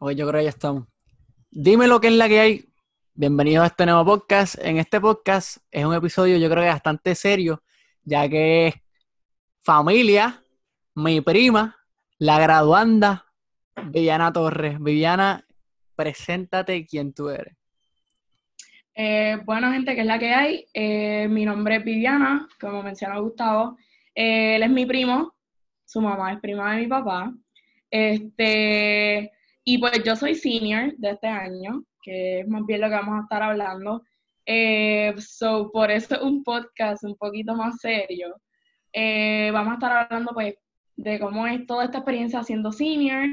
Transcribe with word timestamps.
Hoy 0.00 0.14
yo 0.14 0.28
creo 0.28 0.38
que 0.38 0.44
ya 0.44 0.50
estamos. 0.50 0.86
Dime 1.50 1.88
lo 1.88 2.00
que 2.00 2.06
es 2.06 2.12
la 2.12 2.28
que 2.28 2.38
hay. 2.38 2.64
Bienvenidos 3.14 3.64
a 3.64 3.66
este 3.66 3.84
nuevo 3.84 4.04
podcast. 4.04 4.54
En 4.62 4.76
este 4.76 5.00
podcast 5.00 5.56
es 5.72 5.84
un 5.84 5.92
episodio 5.92 6.36
yo 6.36 6.48
creo 6.48 6.62
que 6.62 6.68
bastante 6.68 7.16
serio, 7.16 7.64
ya 8.04 8.28
que 8.28 8.68
es 8.68 8.74
familia, 9.60 10.40
mi 10.94 11.20
prima, 11.20 11.76
la 12.16 12.38
graduanda, 12.38 13.26
Viviana 13.86 14.32
Torres. 14.32 14.80
Viviana, 14.80 15.44
preséntate 15.96 16.86
quién 16.86 17.12
tú 17.12 17.30
eres. 17.30 17.56
Eh, 18.94 19.40
bueno, 19.44 19.72
gente, 19.72 19.96
¿qué 19.96 20.02
es 20.02 20.06
la 20.06 20.20
que 20.20 20.32
hay? 20.32 20.66
Eh, 20.72 21.26
mi 21.28 21.44
nombre 21.44 21.74
es 21.74 21.84
Viviana, 21.84 22.48
como 22.60 22.84
mencionó 22.84 23.20
Gustavo. 23.20 23.76
Eh, 24.14 24.54
él 24.54 24.62
es 24.62 24.70
mi 24.70 24.86
primo, 24.86 25.34
su 25.84 26.00
mamá 26.00 26.34
es 26.34 26.38
prima 26.38 26.72
de 26.72 26.82
mi 26.82 26.86
papá. 26.86 27.32
Este, 27.90 29.32
y 29.70 29.76
pues 29.76 30.02
yo 30.02 30.16
soy 30.16 30.34
senior 30.34 30.96
de 30.96 31.10
este 31.10 31.26
año, 31.26 31.84
que 32.02 32.40
es 32.40 32.48
más 32.48 32.64
bien 32.64 32.80
lo 32.80 32.88
que 32.88 32.94
vamos 32.94 33.18
a 33.18 33.22
estar 33.24 33.42
hablando. 33.42 34.02
so, 35.18 35.70
por 35.70 35.90
eso 35.90 36.14
es 36.14 36.22
un 36.22 36.42
podcast 36.42 37.04
un 37.04 37.14
poquito 37.16 37.54
más 37.54 37.78
serio. 37.78 38.34
vamos 39.52 39.72
a 39.72 39.74
estar 39.74 39.92
hablando 39.92 40.32
pues 40.32 40.54
de 40.96 41.20
cómo 41.20 41.46
es 41.46 41.66
toda 41.66 41.84
esta 41.84 41.98
experiencia 41.98 42.42
siendo 42.44 42.72
senior. 42.72 43.28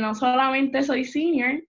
no 0.00 0.14
solamente 0.16 0.82
soy 0.82 1.04
senior, 1.04 1.62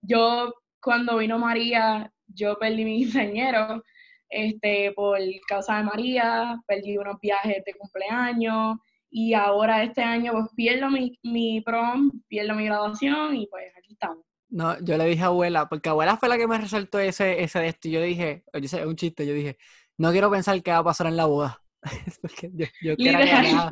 yo 0.00 0.54
cuando 0.80 1.18
vino 1.18 1.38
María, 1.38 2.10
yo 2.26 2.58
perdí 2.58 2.86
mi 2.86 3.04
diseñero 3.04 3.84
este, 4.30 4.92
por 4.92 5.18
causa 5.46 5.76
de 5.76 5.84
María, 5.84 6.58
perdí 6.66 6.96
unos 6.96 7.20
viajes 7.20 7.62
de 7.66 7.74
cumpleaños 7.74 8.78
y 9.10 9.34
ahora 9.34 9.82
este 9.82 10.02
año 10.02 10.32
pues 10.32 10.46
pierdo 10.54 10.90
mi, 10.90 11.18
mi 11.22 11.60
prom, 11.60 12.10
pierdo 12.28 12.54
mi 12.54 12.64
graduación 12.64 13.36
y 13.36 13.46
pues 13.46 13.72
aquí 13.76 13.92
estamos. 13.92 14.24
No, 14.50 14.78
yo 14.80 14.96
le 14.96 15.04
dije 15.04 15.22
a 15.22 15.26
abuela, 15.26 15.68
porque 15.68 15.88
abuela 15.88 16.16
fue 16.16 16.28
la 16.28 16.38
que 16.38 16.46
me 16.46 16.58
resaltó 16.58 16.98
ese, 16.98 17.42
ese 17.42 17.58
de 17.58 17.68
esto 17.68 17.88
y 17.88 17.92
yo 17.92 18.00
dije, 18.00 18.44
oye, 18.52 18.66
es 18.66 18.72
un 18.74 18.96
chiste, 18.96 19.26
yo 19.26 19.34
dije, 19.34 19.58
no 19.98 20.10
quiero 20.10 20.30
pensar 20.30 20.62
qué 20.62 20.70
va 20.70 20.78
a 20.78 20.84
pasar 20.84 21.06
en 21.06 21.16
la 21.16 21.26
boda. 21.26 21.62
porque 22.22 22.50
yo, 22.54 22.66
yo 22.82 22.96
quiera 22.96 23.24
que 23.24 23.52
nada, 23.52 23.70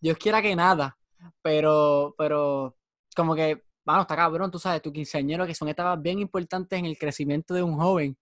yo 0.00 0.16
quiera 0.16 0.40
que 0.40 0.56
nada, 0.56 0.96
pero, 1.42 2.14
pero 2.16 2.76
como 3.14 3.34
que 3.34 3.62
bueno, 3.88 4.02
está 4.02 4.16
cabrón, 4.16 4.50
tú 4.50 4.58
sabes, 4.58 4.82
tu 4.82 4.92
quinceañero, 4.92 5.46
que 5.46 5.54
son 5.54 5.66
etapas 5.68 6.02
bien 6.02 6.18
importantes 6.18 6.78
en 6.78 6.84
el 6.84 6.98
crecimiento 6.98 7.54
de 7.54 7.62
un 7.62 7.78
joven, 7.78 8.18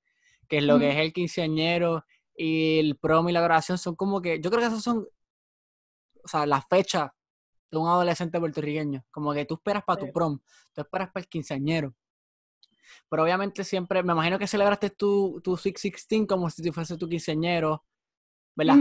que 0.48 0.58
es 0.58 0.62
lo 0.62 0.78
que 0.78 0.90
es 0.90 0.96
el 0.98 1.12
quinceañero 1.12 2.04
y 2.36 2.78
el 2.78 2.96
prom 2.96 3.28
y 3.28 3.32
la 3.32 3.40
graduación, 3.40 3.76
son 3.76 3.96
como 3.96 4.22
que, 4.22 4.40
yo 4.40 4.48
creo 4.48 4.60
que 4.60 4.68
esas 4.68 4.84
son, 4.84 5.08
o 6.26 6.28
sea, 6.28 6.46
las 6.46 6.64
fechas 6.68 7.10
de 7.70 7.78
un 7.78 7.88
adolescente 7.88 8.38
puertorriqueño, 8.38 9.04
como 9.10 9.32
que 9.32 9.44
tú 9.44 9.54
esperas 9.54 9.82
para 9.84 10.00
tu 10.00 10.12
prom, 10.12 10.38
tú 10.72 10.80
esperas 10.80 11.10
para 11.12 11.22
el 11.22 11.28
quinceañero. 11.28 11.94
Pero 13.08 13.22
obviamente 13.22 13.64
siempre, 13.64 14.02
me 14.02 14.12
imagino 14.12 14.38
que 14.38 14.46
celebraste 14.46 14.90
tu, 14.90 15.40
tu 15.42 15.56
Six 15.56 15.80
Sixteen 15.80 16.26
como 16.26 16.50
si 16.50 16.70
fuese 16.72 16.96
tu 16.96 17.08
quinceañero, 17.08 17.84
¿verdad? 18.54 18.76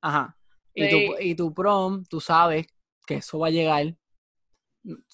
Ajá. 0.00 0.36
Y, 0.74 0.90
tu, 0.90 1.14
y 1.20 1.34
tu 1.34 1.52
prom, 1.52 2.04
tú 2.04 2.20
sabes 2.20 2.66
que 3.06 3.16
eso 3.16 3.38
va 3.38 3.48
a 3.48 3.50
llegar 3.50 3.96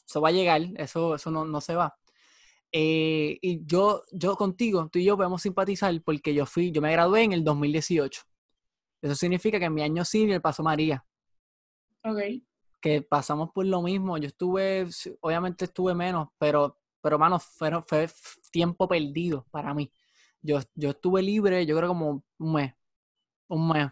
eso 0.07 0.21
va 0.21 0.29
a 0.29 0.33
llegar, 0.33 0.62
eso, 0.77 1.15
eso 1.15 1.31
no, 1.31 1.61
se 1.61 1.75
va. 1.75 1.97
Eh, 2.73 3.39
y 3.41 3.65
yo, 3.65 4.03
yo 4.12 4.37
contigo, 4.37 4.89
tú 4.91 4.99
y 4.99 5.05
yo 5.05 5.17
podemos 5.17 5.43
simpatizar 5.43 5.95
porque 6.03 6.35
yo 6.35 6.45
fui, 6.47 6.73
yo 6.73 6.83
me 6.83 6.93
gradué 6.93 7.23
en 7.23 7.33
el 7.33 7.45
2018. 7.45 8.23
Eso 9.03 9.15
significa 9.15 9.59
que 9.59 9.67
en 9.67 9.75
mi 9.75 9.83
año 9.83 10.05
senior 10.05 10.41
pasó 10.41 10.62
María. 10.62 11.05
Que 12.80 13.02
pasamos 13.02 13.50
por 13.52 13.66
lo 13.66 13.83
mismo. 13.83 14.19
Yo 14.19 14.28
estuve, 14.28 14.86
obviamente 15.20 15.64
estuve 15.64 15.94
menos, 15.94 16.28
pero, 16.38 16.78
pero 17.00 17.19
mano, 17.19 17.38
fue, 17.38 17.70
fue 17.86 18.09
tiempo 18.50 18.87
perdido 18.87 19.47
para 19.50 19.72
mí. 19.72 19.91
Yo, 20.43 20.60
yo 20.75 20.91
estuve 20.91 21.22
libre, 21.22 21.64
yo 21.64 21.76
creo 21.76 21.88
como 21.88 22.22
un 22.38 22.53
mes. 22.53 22.75
Un 23.48 23.69
mes. 23.69 23.91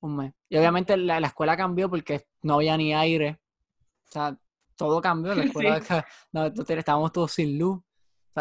Un 0.00 0.16
mes. 0.16 0.34
Y 0.48 0.58
obviamente 0.58 0.96
la, 0.96 1.20
la 1.20 1.28
escuela 1.28 1.56
cambió 1.56 1.88
porque 1.88 2.26
no 2.42 2.54
había 2.54 2.76
ni 2.76 2.92
aire. 2.94 3.40
O 4.08 4.12
sea, 4.12 4.38
todo 4.76 5.00
cambió. 5.00 5.34
La 5.34 5.44
escuela, 5.44 5.82
no, 6.32 6.46
estábamos 6.46 7.12
todos 7.12 7.32
sin 7.32 7.58
luz. 7.58 7.80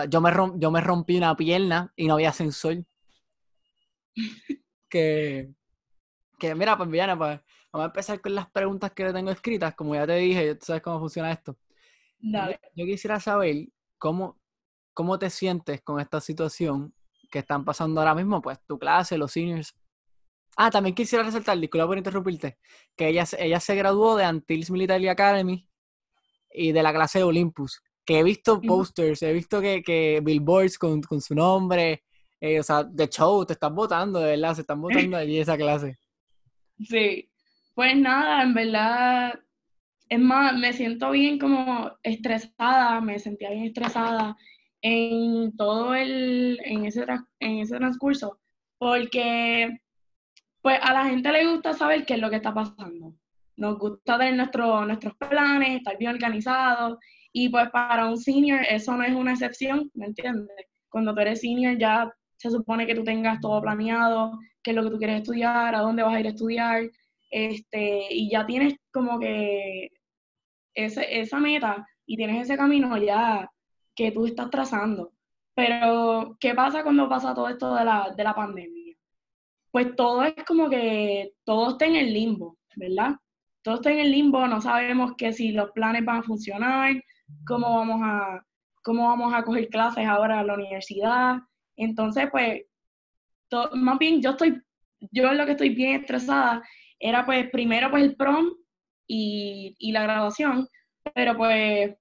yo, 0.09 0.21
me 0.21 0.31
yo 0.55 0.71
me 0.71 0.81
rompí 0.81 1.17
una 1.17 1.35
pierna 1.35 1.93
y 1.95 2.07
no 2.07 2.15
había 2.15 2.33
sensor. 2.33 2.83
que, 4.89 5.53
que 6.37 6.55
mira, 6.55 6.77
pues 6.77 6.89
Viana, 6.89 7.17
pues 7.17 7.39
vamos 7.71 7.85
a 7.85 7.89
empezar 7.89 8.21
con 8.21 8.35
las 8.35 8.49
preguntas 8.49 8.91
que 8.91 9.03
le 9.05 9.13
tengo 9.13 9.31
escritas. 9.31 9.75
Como 9.75 9.95
ya 9.95 10.05
te 10.05 10.15
dije, 10.15 10.55
tú 10.55 10.65
sabes 10.65 10.81
cómo 10.81 10.99
funciona 10.99 11.31
esto. 11.31 11.57
Yo, 12.19 12.85
quisiera 12.85 13.19
saber 13.19 13.67
cómo, 13.97 14.39
cómo 14.93 15.17
te 15.17 15.29
sientes 15.29 15.81
con 15.81 15.99
esta 15.99 16.19
situación 16.19 16.93
que 17.31 17.39
están 17.39 17.63
pasando 17.63 18.01
ahora 18.01 18.15
mismo, 18.15 18.41
pues 18.41 18.59
tu 18.65 18.77
clase, 18.77 19.17
los 19.17 19.31
seniors. 19.31 19.73
Ah, 20.57 20.69
también 20.71 20.95
quisiera 20.95 21.23
resaltar, 21.23 21.57
disculpa 21.57 21.87
por 21.87 21.97
interrumpirte, 21.97 22.57
que 22.95 23.07
ella, 23.07 23.23
ella 23.37 23.59
se 23.59 23.75
graduó 23.75 24.17
de 24.17 24.25
Antilles 24.25 24.71
Military 24.71 25.07
Academy 25.07 25.65
y 26.51 26.71
de 26.71 26.83
la 26.83 26.91
clase 26.91 27.19
de 27.19 27.23
Olympus, 27.23 27.81
que 28.03 28.19
he 28.19 28.23
visto 28.23 28.59
posters, 28.59 29.21
he 29.21 29.31
visto 29.31 29.61
que, 29.61 29.81
que 29.83 30.19
billboards 30.21 30.77
con, 30.77 31.01
con 31.01 31.21
su 31.21 31.35
nombre, 31.35 32.03
eh, 32.41 32.59
o 32.59 32.63
sea, 32.63 32.83
de 32.83 33.07
show, 33.07 33.45
te 33.45 33.53
están 33.53 33.75
votando, 33.75 34.19
de 34.19 34.31
verdad, 34.31 34.55
se 34.55 34.61
están 34.61 34.81
votando 34.81 35.17
allí 35.17 35.39
esa 35.39 35.57
clase. 35.57 35.97
Sí, 36.81 37.29
pues 37.73 37.95
nada, 37.95 38.43
en 38.43 38.53
verdad, 38.53 39.39
es 40.09 40.19
más, 40.19 40.57
me 40.57 40.73
siento 40.73 41.11
bien 41.11 41.39
como 41.39 41.91
estresada, 42.03 43.01
me 43.01 43.19
sentía 43.19 43.51
bien 43.51 43.65
estresada 43.65 44.35
en 44.81 45.55
todo 45.55 45.95
el, 45.95 46.59
en 46.63 46.85
ese, 46.85 47.05
en 47.39 47.59
ese 47.59 47.77
transcurso, 47.77 48.39
porque 48.77 49.79
pues 50.61 50.79
a 50.81 50.93
la 50.93 51.05
gente 51.05 51.31
le 51.31 51.47
gusta 51.51 51.73
saber 51.73 52.05
qué 52.05 52.15
es 52.15 52.19
lo 52.19 52.29
que 52.29 52.37
está 52.37 52.53
pasando 52.53 53.13
nos 53.59 53.77
gusta 53.77 54.17
tener 54.17 54.35
nuestro, 54.35 54.85
nuestros 54.85 55.13
planes, 55.17 55.77
estar 55.77 55.97
bien 55.97 56.13
organizados, 56.13 56.97
y 57.31 57.49
pues 57.49 57.69
para 57.69 58.07
un 58.07 58.17
senior 58.17 58.61
eso 58.67 58.95
no 58.95 59.03
es 59.03 59.13
una 59.13 59.33
excepción, 59.33 59.91
¿me 59.93 60.07
entiendes? 60.07 60.65
Cuando 60.89 61.13
tú 61.13 61.19
eres 61.19 61.41
senior 61.41 61.77
ya 61.77 62.11
se 62.37 62.49
supone 62.49 62.87
que 62.87 62.95
tú 62.95 63.03
tengas 63.03 63.39
todo 63.41 63.61
planeado, 63.61 64.39
qué 64.63 64.71
es 64.71 64.75
lo 64.75 64.83
que 64.83 64.89
tú 64.91 64.97
quieres 64.97 65.17
estudiar, 65.17 65.75
a 65.75 65.81
dónde 65.81 66.03
vas 66.03 66.15
a 66.15 66.19
ir 66.21 66.27
a 66.27 66.29
estudiar, 66.29 66.89
este, 67.29 68.07
y 68.13 68.29
ya 68.29 68.45
tienes 68.45 68.75
como 68.91 69.19
que 69.19 69.89
ese, 70.73 71.19
esa 71.21 71.39
meta 71.39 71.87
y 72.05 72.17
tienes 72.17 72.43
ese 72.43 72.57
camino 72.57 72.97
ya 72.97 73.49
que 73.95 74.11
tú 74.11 74.25
estás 74.25 74.49
trazando. 74.49 75.13
Pero, 75.55 76.37
¿qué 76.39 76.53
pasa 76.55 76.83
cuando 76.83 77.09
pasa 77.09 77.33
todo 77.33 77.49
esto 77.49 77.75
de 77.75 77.85
la, 77.85 78.13
de 78.15 78.23
la 78.23 78.35
pandemia? 78.35 78.95
Pues 79.71 79.95
todo 79.95 80.23
es 80.23 80.33
como 80.45 80.69
que 80.69 81.33
todo 81.43 81.71
está 81.71 81.85
en 81.85 81.95
el 81.97 82.13
limbo, 82.13 82.57
¿verdad? 82.75 83.15
todo 83.61 83.75
está 83.75 83.91
en 83.91 83.99
el 83.99 84.11
limbo, 84.11 84.47
no 84.47 84.61
sabemos 84.61 85.15
que 85.17 85.33
si 85.33 85.51
los 85.51 85.71
planes 85.71 86.05
van 86.05 86.17
a 86.17 86.23
funcionar, 86.23 87.03
cómo 87.45 87.77
vamos 87.77 88.01
a, 88.03 88.43
cómo 88.83 89.07
vamos 89.07 89.33
a 89.33 89.43
coger 89.43 89.69
clases 89.69 90.07
ahora 90.07 90.39
a 90.39 90.43
la 90.43 90.55
universidad. 90.55 91.37
Entonces, 91.75 92.29
pues, 92.31 92.63
más 93.73 93.99
bien 93.99 94.21
yo 94.21 94.31
estoy, 94.31 94.61
yo 95.11 95.33
lo 95.33 95.45
que 95.45 95.51
estoy 95.51 95.69
bien 95.69 96.01
estresada 96.01 96.63
era 96.99 97.25
pues 97.25 97.49
primero 97.51 97.89
pues 97.89 98.03
el 98.03 98.15
prom 98.15 98.53
y, 99.07 99.75
y 99.79 99.91
la 99.91 100.03
graduación, 100.03 100.67
pero 101.13 101.35
pues, 101.35 101.95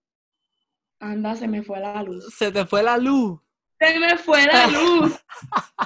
anda, 1.00 1.34
se 1.36 1.48
me 1.48 1.62
fue 1.62 1.80
la 1.80 2.02
luz. 2.02 2.34
Se 2.36 2.52
te 2.52 2.66
fue 2.66 2.82
la 2.82 2.98
luz. 2.98 3.40
Se 3.80 3.98
me 3.98 4.18
fue 4.18 4.44
la 4.46 4.66
luz. 4.68 5.24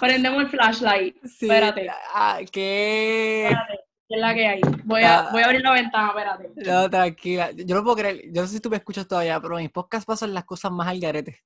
Prendemos 0.01 0.43
el 0.43 0.49
flashlight. 0.49 1.17
Espérate. 1.25 1.89
Ah, 2.15 2.41
¿Qué? 2.51 3.45
Espérate 3.45 3.93
es 4.15 4.21
la 4.21 4.35
que 4.35 4.47
hay. 4.47 4.61
Voy 4.85 5.03
a, 5.03 5.31
voy 5.31 5.43
a 5.43 5.47
abrir 5.47 5.63
la 5.63 5.73
ventana, 5.73 6.09
espérate. 6.09 6.53
No, 6.57 6.91
tranquila. 6.91 7.51
Yo 7.53 7.75
no 7.75 7.83
puedo 7.83 7.97
creer, 7.97 8.23
yo 8.33 8.43
no 8.43 8.47
sé 8.47 8.55
si 8.55 8.61
tú 8.61 8.71
me 8.71 8.77
escuchas 8.77 9.09
todavía, 9.09 9.41
pero 9.41 9.59
en 9.59 9.65
mis 9.65 9.73
podcasts 9.73 10.07
pasan 10.07 10.35
las 10.35 10.45
cosas 10.45 10.71
más 10.71 10.89
al 10.89 11.01
garete. 11.01 11.43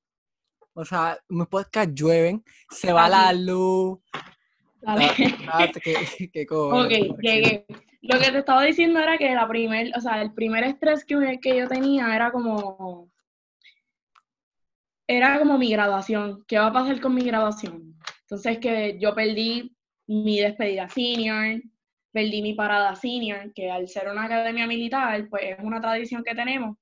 O 0.74 0.84
sea, 0.84 1.18
mis 1.28 1.46
podcasts 1.46 1.92
llueven, 1.94 2.44
se 2.70 2.92
va 2.92 3.08
la 3.08 3.32
luz. 3.32 3.98
Dale. 4.82 5.08
qué, 5.82 6.28
qué 6.32 6.46
ok, 6.50 7.20
llegué. 7.20 7.67
Lo 8.02 8.20
que 8.20 8.31
te 8.31 8.38
estaba 8.38 8.62
diciendo 8.62 9.00
era 9.00 9.19
que 9.19 9.34
la 9.34 9.49
primer, 9.49 9.90
o 9.96 10.00
sea, 10.00 10.23
el 10.23 10.32
primer 10.32 10.64
estrés 10.64 11.05
que, 11.05 11.38
que 11.43 11.56
yo 11.56 11.69
tenía 11.69 12.14
era 12.14 12.31
como 12.31 13.11
era 15.08 15.38
como 15.38 15.58
mi 15.58 15.70
graduación. 15.70 16.44
¿Qué 16.46 16.58
va 16.58 16.67
a 16.67 16.73
pasar 16.73 17.00
con 17.00 17.14
mi 17.14 17.23
graduación? 17.23 17.94
Entonces 18.23 18.58
que 18.58 18.99
yo 19.00 19.14
perdí 19.14 19.76
mi 20.06 20.40
despedida 20.40 20.88
senior, 20.88 21.62
perdí 22.12 22.43
mi 22.43 22.55
parada 22.55 22.96
senior, 22.96 23.52
que 23.55 23.70
al 23.70 23.88
ser 23.88 24.08
una 24.08 24.25
academia 24.25 24.67
militar, 24.67 25.28
pues 25.28 25.44
es 25.44 25.58
una 25.62 25.81
tradición 25.81 26.25
que 26.25 26.34
tenemos, 26.34 26.76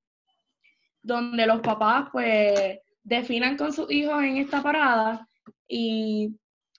donde 1.03 1.47
los 1.47 1.61
papás 1.61 2.09
pues 2.13 2.79
definan 3.03 3.57
con 3.57 3.73
sus 3.73 3.91
hijos 3.91 4.23
en 4.23 4.39
esta 4.39 4.63
parada 4.63 5.29
y 5.69 6.35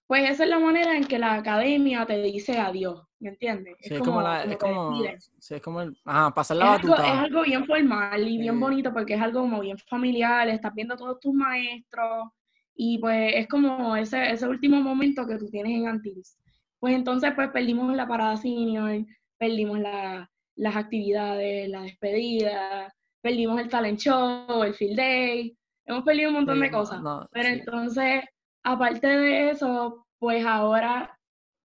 pues 0.07 0.29
esa 0.29 0.43
es 0.43 0.49
la 0.49 0.59
manera 0.59 0.95
en 0.95 1.05
que 1.05 1.19
la 1.19 1.35
academia 1.35 2.05
te 2.05 2.21
dice 2.21 2.59
adiós. 2.59 3.05
¿me 3.25 3.31
entiendes? 3.31 3.75
es, 3.79 3.99
como, 3.99 4.21
la, 4.21 4.43
es 4.43 4.57
como, 4.57 5.03
sí, 5.39 5.55
es 5.55 5.61
como 5.61 5.81
el, 5.81 5.97
ajá, 6.05 6.31
pasar 6.31 6.57
la 6.57 6.65
es 6.65 6.71
batuta. 6.83 6.95
Algo, 6.95 7.05
es 7.05 7.19
algo 7.25 7.41
bien 7.43 7.65
formal 7.65 8.27
y 8.27 8.37
bien 8.37 8.59
bonito 8.59 8.93
porque 8.93 9.15
es 9.15 9.21
algo 9.21 9.41
como 9.41 9.61
bien 9.61 9.79
familiar, 9.79 10.47
estás 10.47 10.73
viendo 10.75 10.93
a 10.93 10.97
todos 10.97 11.19
tus 11.19 11.33
maestros 11.33 12.29
y 12.75 12.99
pues 12.99 13.33
es 13.35 13.47
como 13.47 13.95
ese, 13.95 14.31
ese 14.31 14.47
último 14.47 14.79
momento 14.79 15.25
que 15.25 15.37
tú 15.37 15.49
tienes 15.49 15.71
en 15.71 15.87
Antilles. 15.87 16.37
Pues 16.79 16.93
entonces 16.93 17.31
pues 17.33 17.49
perdimos 17.49 17.95
la 17.95 18.07
parada 18.07 18.37
senior, 18.37 19.03
perdimos 19.39 19.79
la, 19.79 20.29
las 20.55 20.75
actividades, 20.75 21.67
la 21.67 21.81
despedida, 21.81 22.93
perdimos 23.21 23.59
el 23.59 23.69
talent 23.69 23.99
show, 23.99 24.61
el 24.63 24.75
field 24.75 24.97
day, 24.97 25.57
hemos 25.85 26.03
perdido 26.03 26.29
un 26.29 26.35
montón 26.35 26.59
de 26.59 26.69
cosas. 26.69 27.01
Pero 27.31 27.49
entonces, 27.49 28.23
aparte 28.65 29.07
de 29.07 29.51
eso, 29.51 30.05
pues 30.17 30.45
ahora 30.45 31.17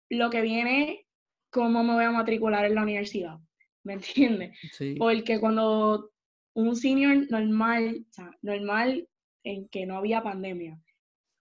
lo 0.09 0.29
que 0.29 0.41
viene, 0.41 1.05
cómo 1.51 1.83
me 1.83 1.93
voy 1.93 2.03
a 2.03 2.11
matricular 2.11 2.65
en 2.65 2.75
la 2.75 2.81
universidad, 2.81 3.37
¿me 3.83 3.93
entiendes? 3.93 4.57
Porque 4.97 5.39
cuando 5.39 6.11
un 6.55 6.75
senior 6.75 7.29
normal, 7.29 8.05
o 8.09 8.13
sea, 8.13 8.31
normal 8.41 9.07
en 9.43 9.69
que 9.69 9.85
no 9.85 9.97
había 9.97 10.23
pandemia, 10.23 10.77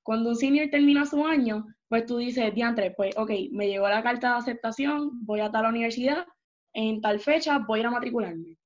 cuando 0.02 0.30
un 0.30 0.36
senior 0.36 0.68
termina 0.70 1.06
su 1.06 1.26
año, 1.26 1.66
pues 1.88 2.04
tú 2.04 2.18
dices, 2.18 2.54
diantre, 2.54 2.90
pues 2.90 3.16
ok, 3.16 3.30
me 3.50 3.68
llegó 3.68 3.88
la 3.88 4.02
carta 4.02 4.32
de 4.32 4.38
aceptación, 4.38 5.24
voy 5.24 5.40
a 5.40 5.50
tal 5.50 5.66
universidad, 5.66 6.26
en 6.74 7.00
tal 7.00 7.18
fecha 7.18 7.58
voy 7.58 7.78
a 7.78 7.80
ir 7.80 7.86
a 7.86 7.90
matricularme. 7.90 8.58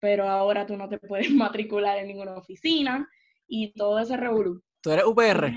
Pero 0.00 0.28
ahora 0.28 0.66
tú 0.66 0.76
no 0.76 0.88
te 0.88 0.98
puedes 0.98 1.30
matricular 1.30 1.98
en 1.98 2.08
ninguna 2.08 2.34
oficina 2.34 3.08
y 3.46 3.72
todo 3.74 4.00
ese 4.00 4.16
revolú. 4.16 4.60
¿Tú 4.82 4.90
eres 4.90 5.04
UPR? 5.04 5.54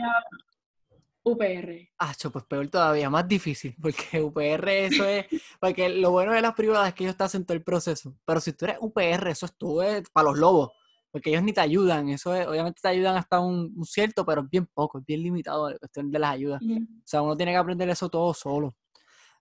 UPR. 1.26 1.90
Ah, 1.98 2.14
pues 2.32 2.46
peor 2.46 2.68
todavía, 2.68 3.10
más 3.10 3.28
difícil, 3.28 3.76
porque 3.82 4.22
UPR 4.22 4.70
eso 4.86 5.06
es, 5.06 5.26
porque 5.60 5.90
lo 5.90 6.12
bueno 6.12 6.34
de 6.34 6.42
las 6.42 6.54
privadas 6.54 6.90
es 6.90 6.94
que 6.94 7.04
ellos 7.04 7.18
te 7.18 7.24
hacen 7.24 7.46
todo 7.46 7.58
el 7.58 7.64
proceso, 7.64 8.16
pero 8.26 8.40
si 8.40 8.54
tú 8.54 8.66
eres 8.66 8.78
UPR, 8.80 9.30
eso 9.30 9.48
es 9.48 9.58
tú, 9.58 9.82
es 9.82 10.08
para 10.12 10.30
los 10.30 10.38
lobos, 10.38 10.72
porque 11.12 11.32
ellos 11.32 11.42
ni 11.42 11.52
te 11.52 11.62
ayudan, 11.62 12.10
eso 12.10 12.36
es, 12.36 12.46
obviamente 12.46 12.80
te 12.82 12.90
ayudan 12.90 13.18
hasta 13.18 13.40
un, 13.40 13.74
cierto, 13.86 14.24
pero 14.24 14.42
es 14.42 14.50
bien 14.50 14.68
poco, 14.72 15.00
es 15.00 15.06
bien 15.06 15.24
limitado 15.24 15.70
la 15.72 15.78
cuestión 15.80 16.12
de 16.12 16.20
las 16.20 16.32
ayudas. 16.32 16.62
O 16.62 17.04
sea, 17.04 17.22
uno 17.22 17.36
tiene 17.36 17.54
que 17.54 17.58
aprender 17.58 17.90
eso 17.90 18.10
todo 18.10 18.34
solo. 18.34 18.76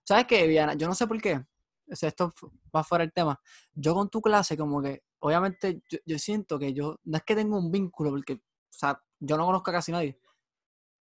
¿Sabes 0.03 0.25
qué, 0.25 0.47
Viana? 0.47 0.73
Yo 0.73 0.87
no 0.87 0.95
sé 0.95 1.05
por 1.05 1.21
qué, 1.21 1.43
o 1.91 1.95
sea, 1.95 2.09
esto 2.09 2.33
va 2.75 2.83
fuera 2.83 3.03
el 3.03 3.13
tema. 3.13 3.39
Yo 3.73 3.93
con 3.93 4.09
tu 4.09 4.21
clase, 4.21 4.57
como 4.57 4.81
que, 4.81 5.03
obviamente, 5.19 5.81
yo, 6.05 6.17
siento 6.17 6.57
que 6.57 6.73
yo, 6.73 6.99
no 7.03 7.17
es 7.17 7.23
que 7.23 7.35
tengo 7.35 7.57
un 7.57 7.71
vínculo, 7.71 8.09
porque, 8.09 8.33
o 8.33 8.39
sea, 8.69 8.99
yo 9.19 9.37
no 9.37 9.45
conozco 9.45 9.69
a 9.69 9.73
casi 9.73 9.91
nadie, 9.91 10.19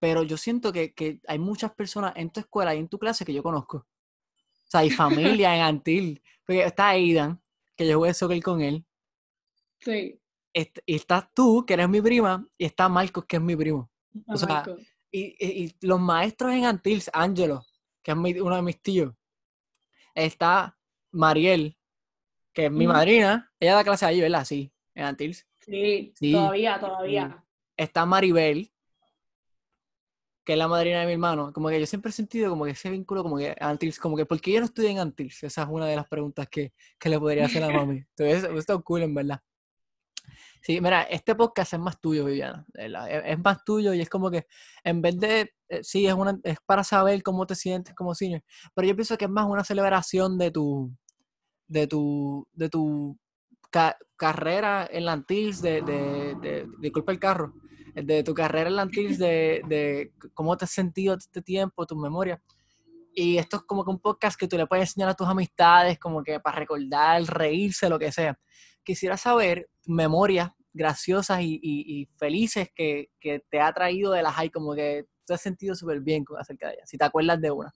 pero 0.04 0.24
yo 0.24 0.36
siento 0.36 0.74
que, 0.74 1.22
hay 1.26 1.40
muchas 1.40 1.72
personas 1.72 2.12
en 2.18 2.30
tu 2.30 2.42
escuela 2.42 2.76
y 2.76 2.80
en 2.80 2.90
tu 2.90 3.00
clase 3.00 3.24
que 3.24 3.34
yo 3.34 3.42
conozco. 3.42 3.78
O 3.78 4.68
sea, 4.68 4.82
hay 4.82 4.90
familia 4.90 5.56
en 5.56 5.62
Antil, 5.62 6.22
porque 6.46 6.66
está 6.66 6.90
Aidan, 6.90 7.42
que 7.74 7.88
yo 7.88 8.00
jugué 8.00 8.14
soccer 8.14 8.44
con 8.44 8.60
él. 8.60 8.86
Sí. 9.80 10.20
y 10.54 10.96
estás 10.96 11.34
tú, 11.34 11.66
que 11.66 11.76
eres 11.76 11.88
mi 11.88 12.02
prima, 12.02 12.46
y 12.58 12.66
está 12.66 12.90
Marcos, 12.90 13.24
que 13.26 13.38
es 13.38 13.42
mi 13.42 13.56
primo. 13.56 13.90
o 14.28 14.36
sea, 14.36 14.66
y, 15.10 15.74
los 15.80 16.02
maestros 16.02 16.52
en 16.52 16.66
Antil, 16.66 17.02
Ángelo, 17.14 17.64
que 18.02 18.12
es 18.12 18.18
uno 18.18 18.58
de 18.58 18.62
mis 18.62 18.82
tíos, 18.82 19.14
está 20.14 20.78
Mariel, 21.12 21.78
que 22.52 22.66
es 22.66 22.72
mi 22.74 22.88
madrina. 22.88 23.54
Ella 23.58 23.76
da 23.76 23.86
clase 23.86 24.06
ahí, 24.06 24.20
¿verdad? 24.20 24.44
Sí, 24.44 24.70
en 24.96 25.06
Antils. 25.06 25.48
Sí, 25.62 26.14
todavía, 26.20 26.78
todavía. 26.78 27.46
Está 27.78 28.06
Maribel, 28.06 28.73
que 30.44 30.54
es 30.54 30.60
la 30.60 30.68
madrina 30.68 31.00
de 31.00 31.06
mi 31.06 31.14
hermano. 31.14 31.54
Como 31.54 31.70
que 31.70 31.80
yo 31.80 31.86
siempre 31.86 32.10
he 32.10 32.14
sentido 32.14 32.50
como 32.50 32.66
que 32.66 32.72
ese 32.72 32.90
vínculo, 32.90 33.24
como 33.24 33.38
que 33.38 33.56
Antils, 33.60 34.00
como 34.00 34.18
que, 34.18 34.26
¿por 34.26 34.40
qué 34.42 34.54
yo 34.54 34.60
no 34.60 34.66
estudié 34.66 34.90
en 34.92 35.00
Antils? 35.00 35.44
Esa 35.44 35.64
es 35.64 35.68
una 35.70 35.86
de 35.86 35.96
las 35.96 36.08
preguntas 36.08 36.48
que, 36.50 36.74
le 37.04 37.20
podría 37.20 37.46
hacer 37.46 37.64
a 37.64 37.70
mami. 37.70 38.04
Entonces, 38.18 38.50
está 38.58 38.78
cool, 38.80 39.04
en 39.04 39.16
verdad. 39.16 39.42
Sí, 40.62 40.80
mira, 40.80 41.04
este 41.04 41.36
podcast 41.36 41.74
es 41.74 41.80
más 41.80 42.00
tuyo, 42.00 42.24
Viviana. 42.24 42.66
Es 42.74 43.40
más 43.40 43.64
tuyo 43.66 43.94
y 43.94 44.02
es 44.02 44.10
como 44.10 44.32
que 44.32 44.48
en 44.84 45.02
vez 45.02 45.20
de, 45.20 45.54
eh, 45.68 45.84
sí, 45.84 46.08
es, 46.08 46.14
una, 46.14 46.40
es 46.44 46.58
para 46.66 46.86
saber 46.86 47.22
cómo 47.22 47.46
te 47.46 47.56
sientes 47.56 47.94
como 47.94 48.16
senior, 48.16 48.42
pero 48.74 48.88
yo 48.88 48.96
pienso 48.96 49.18
que 49.18 49.26
es 49.26 49.32
más 49.32 49.46
una 49.46 49.66
celebración 49.66 50.38
de 50.38 50.52
tu, 50.52 50.96
de 51.68 51.88
tu, 51.88 52.48
de 52.54 52.70
tu 52.70 53.18
carrera 54.16 54.88
en 54.90 55.06
la 55.06 55.14
Antils, 55.14 55.62
de, 55.62 55.82
de, 55.82 56.36
de, 56.42 56.68
disculpa 56.80 57.12
el 57.12 57.20
carro, 57.20 57.54
de 57.94 58.24
tu 58.24 58.34
carrera 58.34 58.70
en 58.70 58.76
la 58.76 58.82
Antils, 58.84 59.18
de, 59.18 59.62
de 59.68 60.12
cómo 60.34 60.58
te 60.58 60.66
has 60.66 60.72
sentido 60.72 61.16
este 61.16 61.42
tiempo, 61.42 61.86
tus 61.86 61.98
memorias. 61.98 62.40
Y 63.16 63.38
esto 63.38 63.58
es 63.58 63.64
como 63.64 63.84
que 63.84 63.92
un 63.92 64.00
podcast 64.00 64.40
que 64.40 64.48
tú 64.48 64.58
le 64.58 64.66
puedes 64.66 64.90
enseñar 64.90 65.10
a 65.10 65.14
tus 65.14 65.28
amistades, 65.28 66.00
como 66.00 66.24
que 66.24 66.40
para 66.40 66.58
recordar, 66.58 67.24
reírse, 67.24 67.88
lo 67.88 68.00
que 68.00 68.12
sea. 68.12 68.38
Quisiera 68.84 69.18
saber 69.18 69.70
memorias 69.86 70.50
graciosas 70.74 71.40
y, 71.42 72.10
felices 72.18 72.70
que, 72.76 73.10
te 73.22 73.62
ha 73.62 73.72
traído 73.72 74.12
de 74.12 74.24
las 74.24 74.38
hay, 74.38 74.50
como 74.50 74.74
que 74.74 75.06
te 75.26 75.34
has 75.36 75.42
sentido 75.42 75.76
súper 75.76 76.02
bien 76.02 76.26
acerca 76.38 76.68
de 76.68 76.74
ellas, 76.74 76.90
si 76.90 76.98
te 76.98 77.06
acuerdas 77.06 77.40
de 77.40 77.52
una. 77.52 77.72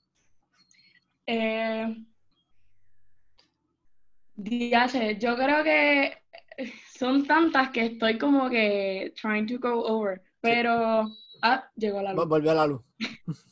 Eh, 1.27 1.95
yo 4.35 5.35
creo 5.35 5.63
que 5.63 6.17
son 6.97 7.25
tantas 7.25 7.69
que 7.69 7.85
estoy 7.85 8.17
como 8.17 8.49
que 8.49 9.13
trying 9.19 9.47
to 9.47 9.59
go 9.59 9.85
over, 9.85 10.21
pero... 10.41 11.09
Ah, 11.41 11.69
llegó 11.75 12.01
la 12.01 12.13
luz. 12.13 12.27
Volvió 12.27 12.51
a 12.51 12.55
la 12.55 12.67
luz. 12.67 12.81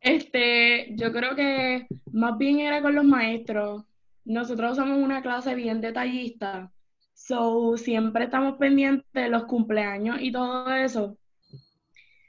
Este, 0.00 0.94
yo 0.96 1.12
creo 1.12 1.34
que 1.34 1.86
más 2.12 2.36
bien 2.36 2.60
era 2.60 2.82
con 2.82 2.94
los 2.94 3.06
maestros. 3.06 3.84
Nosotros 4.26 4.76
somos 4.76 4.98
una 4.98 5.22
clase 5.22 5.54
bien 5.54 5.80
detallista, 5.80 6.70
so 7.14 7.78
siempre 7.78 8.24
estamos 8.24 8.58
pendientes 8.58 9.10
de 9.14 9.30
los 9.30 9.44
cumpleaños 9.44 10.18
y 10.20 10.30
todo 10.30 10.72
eso. 10.74 11.16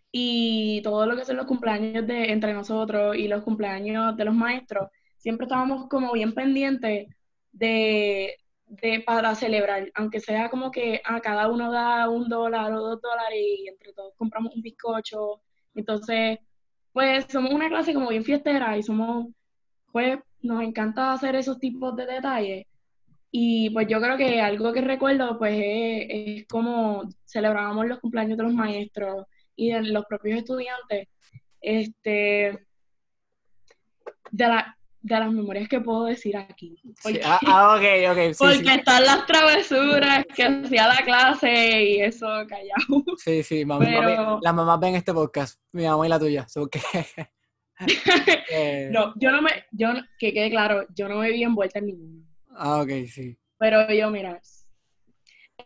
Y 0.09 0.81
todo 0.83 1.05
lo 1.05 1.17
que 1.17 1.25
son 1.25 1.35
los 1.35 1.45
cumpleaños 1.45 2.07
de 2.07 2.31
entre 2.31 2.53
nosotros 2.53 3.17
y 3.17 3.27
los 3.27 3.43
cumpleaños 3.43 4.15
de 4.15 4.23
los 4.23 4.33
maestros, 4.33 4.89
siempre 5.17 5.45
estábamos 5.45 5.89
como 5.89 6.13
bien 6.13 6.33
pendientes 6.33 7.09
de, 7.51 8.37
de 8.67 9.01
para 9.05 9.35
celebrar, 9.35 9.91
aunque 9.95 10.19
sea 10.19 10.49
como 10.49 10.71
que 10.71 11.01
a 11.05 11.21
cada 11.21 11.49
uno 11.49 11.71
da 11.71 12.09
un 12.09 12.27
dólar 12.29 12.73
o 12.73 12.81
dos 12.81 13.01
dólares 13.01 13.39
y 13.39 13.67
entre 13.67 13.93
todos 13.93 14.13
compramos 14.17 14.55
un 14.55 14.61
bizcocho. 14.61 15.41
Entonces, 15.75 16.39
pues 16.93 17.25
somos 17.29 17.51
una 17.53 17.69
clase 17.69 17.93
como 17.93 18.09
bien 18.09 18.23
fiestera 18.23 18.77
y 18.77 18.83
somos, 18.83 19.27
pues 19.91 20.19
nos 20.41 20.63
encanta 20.63 21.13
hacer 21.13 21.35
esos 21.35 21.59
tipos 21.59 21.95
de 21.95 22.05
detalles. 22.05 22.65
Y 23.31 23.69
pues 23.71 23.87
yo 23.87 23.99
creo 24.01 24.17
que 24.17 24.41
algo 24.41 24.71
que 24.73 24.81
recuerdo 24.81 25.37
pues 25.37 25.55
es, 25.61 26.47
como 26.47 27.03
celebrábamos 27.25 27.87
los 27.87 27.99
cumpleaños 27.99 28.37
de 28.37 28.43
los 28.43 28.53
maestros 28.53 29.25
y 29.55 29.71
de 29.71 29.83
los 29.83 30.05
propios 30.05 30.39
estudiantes. 30.39 31.09
Este, 31.61 32.65
de 34.31 34.47
la, 34.47 34.74
de 35.05 35.19
las 35.19 35.31
memorias 35.31 35.69
que 35.69 35.79
puedo 35.79 36.05
decir 36.05 36.35
aquí. 36.35 36.75
Porque, 37.03 37.21
ah, 37.23 37.39
ah, 37.45 37.75
ok, 37.75 38.09
ok. 38.09 38.35
porque 38.39 38.73
están 38.73 39.03
las 39.03 39.27
travesuras 39.27 40.25
que 40.35 40.43
hacía 40.43 40.87
la 40.87 41.03
clase 41.05 41.83
y 41.83 42.01
eso 42.01 42.25
callado. 42.49 43.05
Sí, 43.17 43.43
sí, 43.43 43.65
mami, 43.65 43.85
las 44.41 44.53
mamás 44.53 44.79
ven 44.79 44.95
este 44.95 45.13
podcast, 45.13 45.61
mi 45.73 45.83
mamá 45.83 46.07
y 46.07 46.09
la 46.09 46.19
tuya. 46.19 46.47
Eh, 48.49 48.89
no, 48.89 49.13
yo 49.17 49.31
no 49.31 49.41
me, 49.41 49.51
yo, 49.71 49.89
que 50.17 50.31
quede 50.31 50.49
claro, 50.49 50.87
yo 50.95 51.09
no 51.09 51.17
me 51.17 51.29
vi 51.29 51.43
envuelta 51.43 51.79
en 51.79 51.87
ninguno. 51.87 52.25
Ah, 52.51 52.81
ok, 52.81 52.89
sí. 53.05 53.37
Pero 53.59 53.91
yo, 53.91 54.09
mira, 54.09 54.39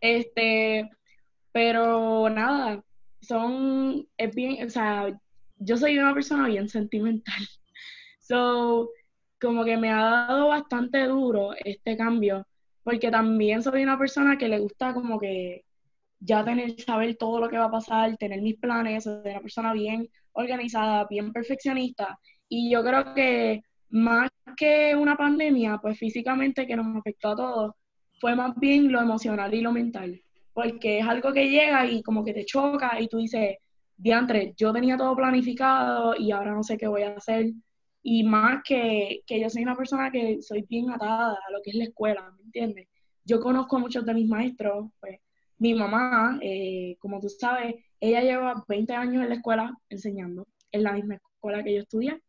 este, 0.02 0.90
pero 1.52 2.28
nada, 2.32 2.84
son, 3.22 4.08
es 4.18 4.34
bien, 4.34 4.66
o 4.66 4.70
sea, 4.72 5.16
yo 5.60 5.78
soy 5.78 6.00
una 6.00 6.16
persona 6.16 6.48
bien 6.48 6.68
sentimental. 6.68 7.36
So, 8.22 8.92
como 9.40 9.64
que 9.64 9.78
me 9.78 9.92
ha 9.92 10.26
dado 10.28 10.50
bastante 10.50 11.06
duro 11.06 11.52
este 11.64 11.96
cambio, 11.98 12.46
porque 12.84 13.10
también 13.10 13.62
soy 13.62 13.84
una 13.84 13.98
persona 13.98 14.38
que 14.38 14.48
le 14.48 14.60
gusta 14.60 14.94
como 14.94 15.20
que 15.20 15.64
ya 16.20 16.44
tener, 16.44 16.80
saber 16.82 17.16
todo 17.16 17.40
lo 17.40 17.50
que 17.50 17.58
va 17.58 17.66
a 17.66 17.72
pasar, 17.72 18.18
tener 18.18 18.42
mis 18.42 18.58
planes, 18.58 19.06
soy 19.06 19.22
una 19.26 19.42
persona 19.42 19.74
bien 19.74 20.10
organizada, 20.34 21.06
bien 21.10 21.32
perfeccionista, 21.32 22.20
y 22.48 22.72
yo 22.72 22.84
creo 22.84 23.14
que 23.14 23.62
más 23.90 24.30
que 24.58 24.96
una 24.96 25.16
pandemia, 25.16 25.80
pues 25.82 25.98
físicamente 25.98 26.68
que 26.68 26.76
nos 26.76 26.96
afectó 26.96 27.30
a 27.30 27.36
todos, 27.36 27.76
fue 28.20 28.36
más 28.36 28.56
bien 28.58 28.92
lo 28.92 29.02
emocional 29.02 29.54
y 29.54 29.62
lo 29.62 29.72
mental, 29.72 30.22
porque 30.54 31.00
es 31.00 31.08
algo 31.08 31.32
que 31.32 31.50
llega 31.50 31.86
y 31.86 32.04
como 32.04 32.24
que 32.24 32.34
te 32.34 32.46
choca 32.46 33.00
y 33.00 33.08
tú 33.08 33.18
dices, 33.18 33.58
diantre, 33.96 34.54
yo 34.58 34.74
tenía 34.74 34.98
todo 34.98 35.16
planificado 35.16 36.16
y 36.18 36.32
ahora 36.32 36.52
no 36.54 36.64
sé 36.64 36.78
qué 36.78 36.88
voy 36.88 37.04
a 37.04 37.16
hacer, 37.16 37.52
y 38.02 38.24
más 38.24 38.62
que, 38.64 39.24
que, 39.26 39.40
yo 39.40 39.50
soy 39.50 39.64
una 39.64 39.76
persona 39.76 40.12
que 40.12 40.42
soy 40.42 40.62
bien 40.64 40.90
atada 40.90 41.34
a 41.34 41.52
lo 41.52 41.62
que 41.62 41.72
es 41.72 41.76
la 41.76 41.84
escuela, 41.86 42.32
¿me 42.38 42.44
entiendes? 42.44 42.88
Yo 43.26 43.40
conozco 43.40 43.76
a 43.76 43.80
muchos 43.80 44.06
de 44.06 44.14
mis 44.14 44.28
maestros, 44.28 44.90
pues 45.00 45.20
mi 45.58 45.74
mamá, 45.74 46.40
eh, 46.42 46.96
como 47.00 47.20
tú 47.20 47.30
sabes, 47.30 47.76
ella 48.00 48.22
lleva 48.22 48.64
20 48.68 48.94
años 48.94 49.24
en 49.24 49.30
la 49.30 49.36
escuela 49.36 49.78
enseñando, 49.90 50.48
en 50.72 50.84
la 50.84 50.94
misma 50.94 51.16
escuela 51.16 51.64
que 51.64 51.76
yo 51.76 51.82
estudié. 51.82 52.22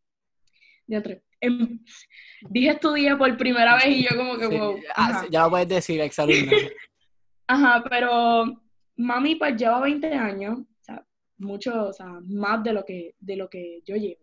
em, 1.39 1.79
dije 2.49 2.69
estudié 2.69 3.15
por 3.15 3.35
primera 3.37 3.75
vez 3.75 3.87
y 3.87 4.03
yo 4.03 4.17
como 4.17 4.37
que, 4.37 4.47
wow. 4.47 4.79
Ah, 4.95 5.25
ya 5.31 5.43
lo 5.43 5.49
puedes 5.51 5.69
decir, 5.69 6.01
exalumna. 6.01 6.51
ajá, 7.47 7.83
pero 7.89 8.61
mami 8.97 9.35
pues 9.35 9.55
lleva 9.55 9.79
20 9.79 10.13
años, 10.13 10.59
o 10.59 10.83
sea, 10.83 11.05
mucho, 11.37 11.85
o 11.87 11.93
sea, 11.93 12.19
más 12.25 12.61
de 12.63 12.73
lo 12.73 12.83
que, 12.83 13.15
de 13.19 13.35
lo 13.37 13.49
que 13.49 13.81
yo 13.85 13.95
llevo. 13.95 14.20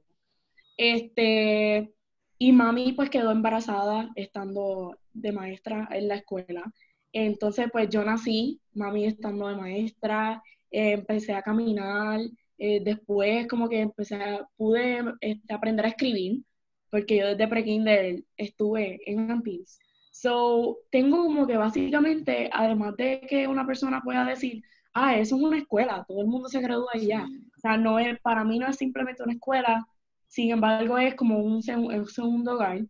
Este, 0.78 1.92
y 2.38 2.52
mami 2.52 2.92
pues 2.92 3.10
quedó 3.10 3.32
embarazada 3.32 4.10
estando 4.16 4.96
de 5.12 5.32
maestra 5.32 5.88
en 5.92 6.08
la 6.08 6.16
escuela. 6.16 6.72
Entonces 7.12 7.68
pues 7.72 7.88
yo 7.90 8.04
nací, 8.04 8.60
mami 8.74 9.06
estando 9.06 9.48
de 9.48 9.56
maestra, 9.56 10.42
eh, 10.70 10.92
empecé 10.92 11.34
a 11.34 11.42
caminar, 11.42 12.20
eh, 12.58 12.80
después 12.82 13.46
como 13.48 13.68
que 13.68 13.80
empecé 13.80 14.16
a, 14.16 14.48
pude 14.56 15.04
este, 15.20 15.54
aprender 15.54 15.86
a 15.86 15.90
escribir, 15.90 16.42
porque 16.90 17.18
yo 17.18 17.28
desde 17.28 17.48
pre-kinder 17.48 18.24
estuve 18.36 19.00
en 19.06 19.30
Antilles. 19.30 19.78
So, 20.10 20.78
tengo 20.90 21.18
como 21.18 21.46
que 21.46 21.56
básicamente, 21.56 22.50
además 22.52 22.96
de 22.96 23.20
que 23.28 23.46
una 23.46 23.66
persona 23.66 24.00
pueda 24.02 24.24
decir, 24.24 24.62
ah, 24.92 25.16
eso 25.16 25.36
es 25.36 25.42
una 25.42 25.58
escuela, 25.58 26.04
todo 26.08 26.20
el 26.22 26.26
mundo 26.26 26.48
se 26.48 26.60
gradúa 26.60 26.90
allá. 26.94 27.26
O 27.56 27.60
sea, 27.60 27.76
no 27.76 27.98
es, 27.98 28.18
para 28.20 28.44
mí 28.44 28.58
no 28.58 28.66
es 28.68 28.76
simplemente 28.76 29.22
una 29.22 29.34
escuela, 29.34 29.86
sin 30.28 30.52
embargo 30.52 30.98
es 30.98 31.14
como 31.14 31.38
un, 31.38 31.62
un 31.68 32.06
segundo 32.06 32.52
hogar. 32.52 32.86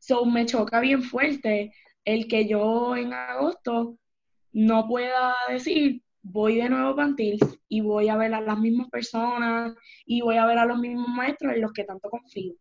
So, 0.00 0.24
me 0.24 0.46
choca 0.46 0.80
bien 0.80 1.02
fuerte 1.02 1.72
el 2.04 2.26
que 2.26 2.48
yo 2.48 2.96
en 2.96 3.12
agosto 3.12 3.96
no 4.52 4.88
pueda 4.88 5.34
decir, 5.48 6.02
voy 6.22 6.56
de 6.56 6.68
nuevo 6.68 6.88
a 6.88 6.96
Pantil 6.96 7.38
y 7.68 7.80
voy 7.80 8.08
a 8.08 8.16
ver 8.16 8.34
a 8.34 8.40
las 8.40 8.58
mismas 8.58 8.88
personas 8.90 9.74
y 10.04 10.20
voy 10.20 10.36
a 10.36 10.46
ver 10.46 10.58
a 10.58 10.66
los 10.66 10.78
mismos 10.78 11.08
maestros 11.08 11.54
en 11.54 11.60
los 11.60 11.72
que 11.72 11.84
tanto 11.84 12.10
confío. 12.10 12.54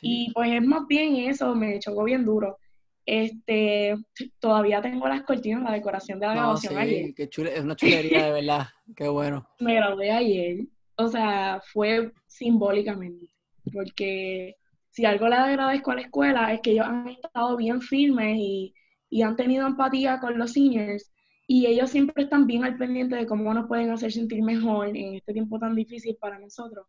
Y 0.00 0.32
pues 0.32 0.52
es 0.52 0.62
más 0.62 0.86
bien 0.88 1.16
eso, 1.16 1.54
me 1.54 1.78
chocó 1.78 2.04
bien 2.04 2.24
duro. 2.24 2.58
Este, 3.06 3.94
todavía 4.38 4.80
tengo 4.80 5.06
las 5.06 5.22
cortinas, 5.24 5.62
la 5.62 5.72
decoración 5.72 6.18
de 6.18 6.26
la 6.26 6.34
graduación 6.34 6.78
ayer. 6.78 7.14
es 7.16 7.60
una 7.60 7.76
chulería 7.76 8.26
de 8.26 8.32
verdad, 8.32 8.66
qué 8.96 9.08
bueno. 9.08 9.46
Me 9.60 9.74
gradué 9.74 10.10
ayer, 10.10 10.66
o 10.96 11.08
sea, 11.08 11.60
fue 11.72 12.12
simbólicamente, 12.26 13.26
porque 13.72 14.56
si 14.90 15.04
algo 15.04 15.28
le 15.28 15.36
agradezco 15.36 15.90
a 15.90 15.96
la 15.96 16.00
escuela 16.02 16.52
es 16.54 16.60
que 16.60 16.72
ellos 16.72 16.86
han 16.86 17.08
estado 17.08 17.56
bien 17.56 17.80
firmes 17.80 18.36
y, 18.38 18.74
y 19.10 19.22
han 19.22 19.36
tenido 19.36 19.66
empatía 19.66 20.20
con 20.20 20.38
los 20.38 20.52
seniors 20.52 21.12
y 21.46 21.66
ellos 21.66 21.90
siempre 21.90 22.24
están 22.24 22.46
bien 22.46 22.64
al 22.64 22.76
pendiente 22.76 23.16
de 23.16 23.26
cómo 23.26 23.52
nos 23.52 23.66
pueden 23.66 23.90
hacer 23.90 24.12
sentir 24.12 24.42
mejor 24.42 24.88
en 24.96 25.16
este 25.16 25.32
tiempo 25.32 25.58
tan 25.58 25.74
difícil 25.74 26.16
para 26.16 26.38
nosotros. 26.38 26.86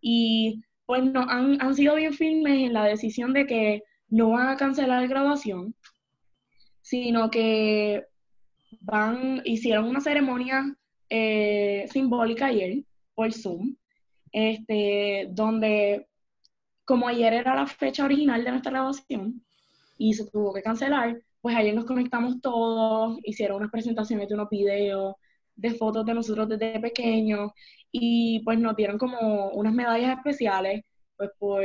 Y 0.00 0.62
pues 0.86 1.04
no, 1.04 1.20
han, 1.28 1.60
han 1.60 1.74
sido 1.74 1.94
bien 1.94 2.12
firmes 2.12 2.60
en 2.66 2.72
la 2.72 2.84
decisión 2.84 3.32
de 3.32 3.46
que 3.46 3.82
no 4.08 4.30
van 4.30 4.48
a 4.48 4.56
cancelar 4.56 5.02
la 5.02 5.08
graduación, 5.08 5.74
sino 6.80 7.30
que 7.30 8.06
van, 8.80 9.40
hicieron 9.44 9.86
una 9.88 10.00
ceremonia 10.00 10.76
eh, 11.08 11.86
simbólica 11.92 12.46
ayer 12.46 12.84
por 13.14 13.32
Zoom, 13.32 13.76
este, 14.32 15.28
donde 15.30 16.08
como 16.84 17.08
ayer 17.08 17.32
era 17.32 17.54
la 17.54 17.66
fecha 17.66 18.04
original 18.04 18.44
de 18.44 18.50
nuestra 18.50 18.72
graduación 18.72 19.44
y 19.98 20.14
se 20.14 20.26
tuvo 20.30 20.52
que 20.52 20.62
cancelar, 20.62 21.22
pues 21.40 21.56
ayer 21.56 21.74
nos 21.74 21.84
conectamos 21.84 22.40
todos, 22.40 23.18
hicieron 23.24 23.58
unas 23.58 23.70
presentaciones 23.70 24.28
de 24.28 24.34
unos 24.34 24.48
videos, 24.50 25.14
de 25.56 25.74
fotos 25.74 26.04
de 26.06 26.14
nosotros 26.14 26.48
desde 26.48 26.80
pequeños, 26.80 27.52
y 27.90 28.40
pues 28.44 28.58
nos 28.58 28.76
dieron 28.76 28.98
como 28.98 29.50
unas 29.50 29.74
medallas 29.74 30.16
especiales, 30.16 30.82
pues 31.16 31.30
por 31.38 31.62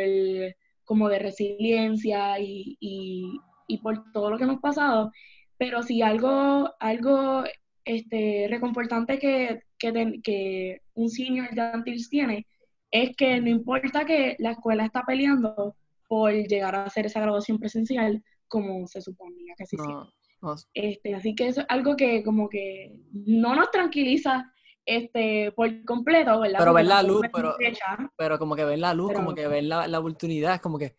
como 0.85 1.09
de 1.09 1.19
resiliencia 1.19 2.39
y, 2.39 2.77
y, 2.79 3.77
por 3.79 4.11
todo 4.13 4.29
lo 4.29 4.37
que 4.37 4.45
hemos 4.45 4.61
pasado. 4.61 5.11
Pero 5.57 5.83
sí 5.83 6.01
algo, 6.01 6.73
algo 6.79 7.43
este, 7.87 8.47
reconfortante 8.49 9.17
que, 9.17 9.63
que, 9.79 10.19
que 10.23 10.81
un 10.93 11.09
senior 11.09 11.49
de 11.51 11.61
Antilles 11.61 12.09
tiene 12.09 12.45
es 12.91 13.15
que 13.15 13.39
no 13.39 13.49
importa 13.49 14.05
que 14.05 14.35
la 14.39 14.51
escuela 14.51 14.85
está 14.85 15.03
peleando 15.03 15.75
por 16.07 16.31
llegar 16.33 16.75
a 16.75 16.85
hacer 16.85 17.05
esa 17.05 17.21
graduación 17.21 17.59
presencial, 17.59 18.21
como 18.47 18.87
se 18.87 19.01
suponía 19.01 19.53
que 19.57 19.65
sí 19.65 19.77
Este, 20.73 21.15
así 21.15 21.33
que 21.33 21.47
eso 21.47 21.61
es 21.61 21.67
algo 21.69 21.95
que 21.95 22.23
como 22.23 22.49
que 22.49 22.99
no 23.11 23.55
nos 23.55 23.71
tranquiliza 23.71 24.51
este 24.85 25.51
por 25.53 25.83
completo, 25.85 26.39
¿verdad? 26.39 26.59
Pero 26.59 26.73
ver 26.73 26.85
la 26.85 27.03
luz, 27.03 27.25
pero, 27.33 27.55
pero 28.17 28.39
como 28.39 28.55
que 28.55 28.63
ver 28.63 28.79
la 28.79 28.93
luz, 28.93 29.13
como 29.13 29.33
que 29.33 29.47
ver 29.47 29.63
la, 29.63 29.87
la 29.87 29.99
oportunidad, 29.99 30.61
como 30.61 30.77
que 30.77 30.95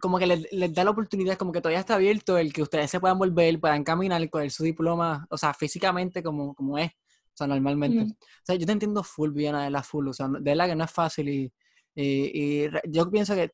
como 0.00 0.18
que 0.18 0.26
les, 0.26 0.74
da 0.74 0.84
la 0.84 0.90
oportunidad, 0.90 1.36
como 1.36 1.52
que 1.52 1.60
todavía 1.60 1.80
está 1.80 1.94
abierto 1.94 2.38
el 2.38 2.52
que 2.52 2.62
ustedes 2.62 2.90
se 2.90 3.00
puedan 3.00 3.18
volver, 3.18 3.60
puedan 3.60 3.84
caminar, 3.84 4.28
con 4.30 4.48
su 4.50 4.64
diploma, 4.64 5.26
o 5.30 5.38
sea, 5.38 5.54
físicamente 5.54 6.22
como, 6.22 6.54
como 6.54 6.78
es, 6.78 6.90
o 6.90 7.36
sea, 7.36 7.46
normalmente. 7.46 8.12
O 8.12 8.26
sea, 8.44 8.56
yo 8.56 8.66
te 8.66 8.72
entiendo 8.72 9.02
full, 9.02 9.32
bien 9.32 9.56
de 9.56 9.70
la 9.70 9.82
full, 9.82 10.08
o 10.08 10.12
sea, 10.12 10.28
de 10.28 10.40
verdad 10.40 10.66
que 10.66 10.76
no 10.76 10.84
es 10.84 10.90
fácil 10.90 11.28
y, 11.28 11.52
y, 11.94 12.64
y 12.64 12.70
yo 12.86 13.10
pienso 13.10 13.34
que 13.34 13.52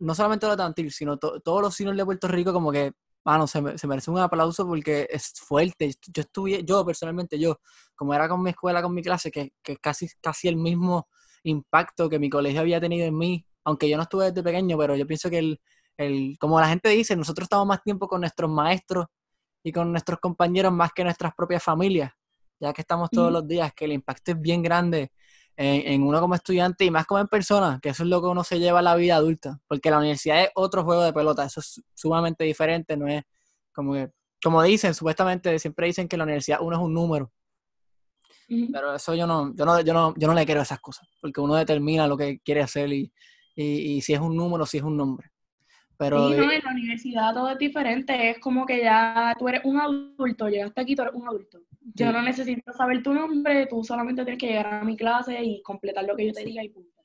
no 0.00 0.14
solamente 0.14 0.46
los 0.46 0.56
de 0.56 0.90
sino 0.90 1.18
todos 1.18 1.62
los 1.62 1.74
cines 1.74 1.96
de 1.96 2.04
Puerto 2.04 2.28
Rico, 2.28 2.52
como 2.52 2.70
que, 2.72 2.92
bueno, 3.24 3.46
se, 3.46 3.76
se 3.76 3.86
merece 3.86 4.10
un 4.10 4.18
aplauso 4.18 4.66
porque 4.66 5.08
es 5.10 5.32
fuerte. 5.34 5.92
Yo 6.12 6.22
estuve, 6.22 6.64
yo 6.64 6.84
personalmente, 6.84 7.38
yo, 7.38 7.60
como 7.96 8.14
era 8.14 8.28
con 8.28 8.42
mi 8.42 8.50
escuela, 8.50 8.80
con 8.82 8.94
mi 8.94 9.02
clase, 9.02 9.30
que, 9.30 9.52
que 9.62 9.76
casi, 9.76 10.08
casi 10.20 10.48
el 10.48 10.56
mismo 10.56 11.08
impacto 11.42 12.08
que 12.08 12.18
mi 12.18 12.30
colegio 12.30 12.60
había 12.60 12.80
tenido 12.80 13.06
en 13.06 13.16
mí, 13.16 13.44
aunque 13.64 13.88
yo 13.88 13.96
no 13.96 14.04
estuve 14.04 14.26
desde 14.26 14.42
pequeño, 14.42 14.76
pero 14.78 14.96
yo 14.96 15.06
pienso 15.06 15.28
que 15.30 15.38
el, 15.38 15.60
el, 15.98 16.36
como 16.38 16.60
la 16.60 16.68
gente 16.68 16.88
dice, 16.88 17.16
nosotros 17.16 17.44
estamos 17.46 17.66
más 17.66 17.82
tiempo 17.82 18.08
con 18.08 18.20
nuestros 18.20 18.50
maestros 18.50 19.06
y 19.62 19.72
con 19.72 19.90
nuestros 19.90 20.20
compañeros 20.20 20.72
más 20.72 20.92
que 20.92 21.04
nuestras 21.04 21.34
propias 21.34 21.62
familias, 21.62 22.12
ya 22.60 22.72
que 22.72 22.80
estamos 22.80 23.10
todos 23.10 23.32
los 23.32 23.46
días, 23.46 23.72
que 23.74 23.84
el 23.84 23.92
impacto 23.92 24.30
es 24.30 24.40
bien 24.40 24.62
grande 24.62 25.10
en, 25.56 26.04
uno 26.04 26.20
como 26.20 26.36
estudiante 26.36 26.84
y 26.84 26.90
más 26.90 27.04
como 27.04 27.20
en 27.20 27.26
persona, 27.26 27.80
que 27.82 27.88
eso 27.88 28.04
es 28.04 28.08
lo 28.08 28.20
que 28.22 28.28
uno 28.28 28.44
se 28.44 28.60
lleva 28.60 28.78
a 28.78 28.82
la 28.82 28.94
vida 28.94 29.16
adulta, 29.16 29.58
porque 29.66 29.90
la 29.90 29.98
universidad 29.98 30.44
es 30.44 30.50
otro 30.54 30.84
juego 30.84 31.02
de 31.02 31.12
pelota, 31.12 31.44
eso 31.44 31.58
es 31.58 31.82
sumamente 31.94 32.44
diferente, 32.44 32.96
no 32.96 33.08
es 33.08 33.24
como 33.72 33.94
que, 33.94 34.10
como 34.40 34.62
dicen, 34.62 34.94
supuestamente 34.94 35.58
siempre 35.58 35.88
dicen 35.88 36.06
que 36.06 36.16
la 36.16 36.22
universidad 36.22 36.60
uno 36.62 36.76
es 36.76 36.82
un 36.82 36.94
número, 36.94 37.32
pero 38.72 38.94
eso 38.94 39.14
yo 39.14 39.26
no, 39.26 39.52
yo 39.54 39.64
no, 39.64 39.80
yo 39.80 39.92
no, 39.92 40.14
yo 40.16 40.28
no 40.28 40.34
le 40.34 40.46
quiero 40.46 40.62
esas 40.62 40.78
cosas, 40.78 41.08
porque 41.20 41.40
uno 41.40 41.56
determina 41.56 42.06
lo 42.06 42.16
que 42.16 42.38
quiere 42.38 42.62
hacer 42.62 42.92
y, 42.92 43.12
y, 43.62 44.00
si 44.02 44.12
es 44.12 44.20
un 44.20 44.36
número, 44.36 44.64
si 44.64 44.78
es 44.78 44.84
un 44.84 44.96
nombre. 44.96 45.30
Pero, 45.96 46.28
sí, 46.28 46.36
no, 46.36 46.52
en 46.52 46.62
la 46.62 46.70
universidad 46.70 47.34
todo 47.34 47.50
es 47.50 47.58
diferente, 47.58 48.30
es 48.30 48.38
como 48.38 48.64
que 48.64 48.82
ya 48.82 49.34
tú 49.36 49.48
eres 49.48 49.62
un 49.64 49.80
adulto, 49.80 50.48
llegaste 50.48 50.80
aquí, 50.80 50.94
tú 50.94 51.02
eres 51.02 51.14
un 51.14 51.26
adulto. 51.26 51.58
Yo 51.94 52.12
no 52.12 52.22
necesito 52.22 52.72
saber 52.72 53.02
tu 53.02 53.12
nombre, 53.12 53.66
tú 53.66 53.82
solamente 53.82 54.22
tienes 54.22 54.38
que 54.38 54.46
llegar 54.46 54.74
a 54.74 54.84
mi 54.84 54.96
clase 54.96 55.42
y 55.42 55.60
completar 55.62 56.04
lo 56.04 56.14
que 56.14 56.26
yo 56.26 56.32
te 56.32 56.44
diga 56.44 56.62
y 56.62 56.68
punto. 56.68 57.02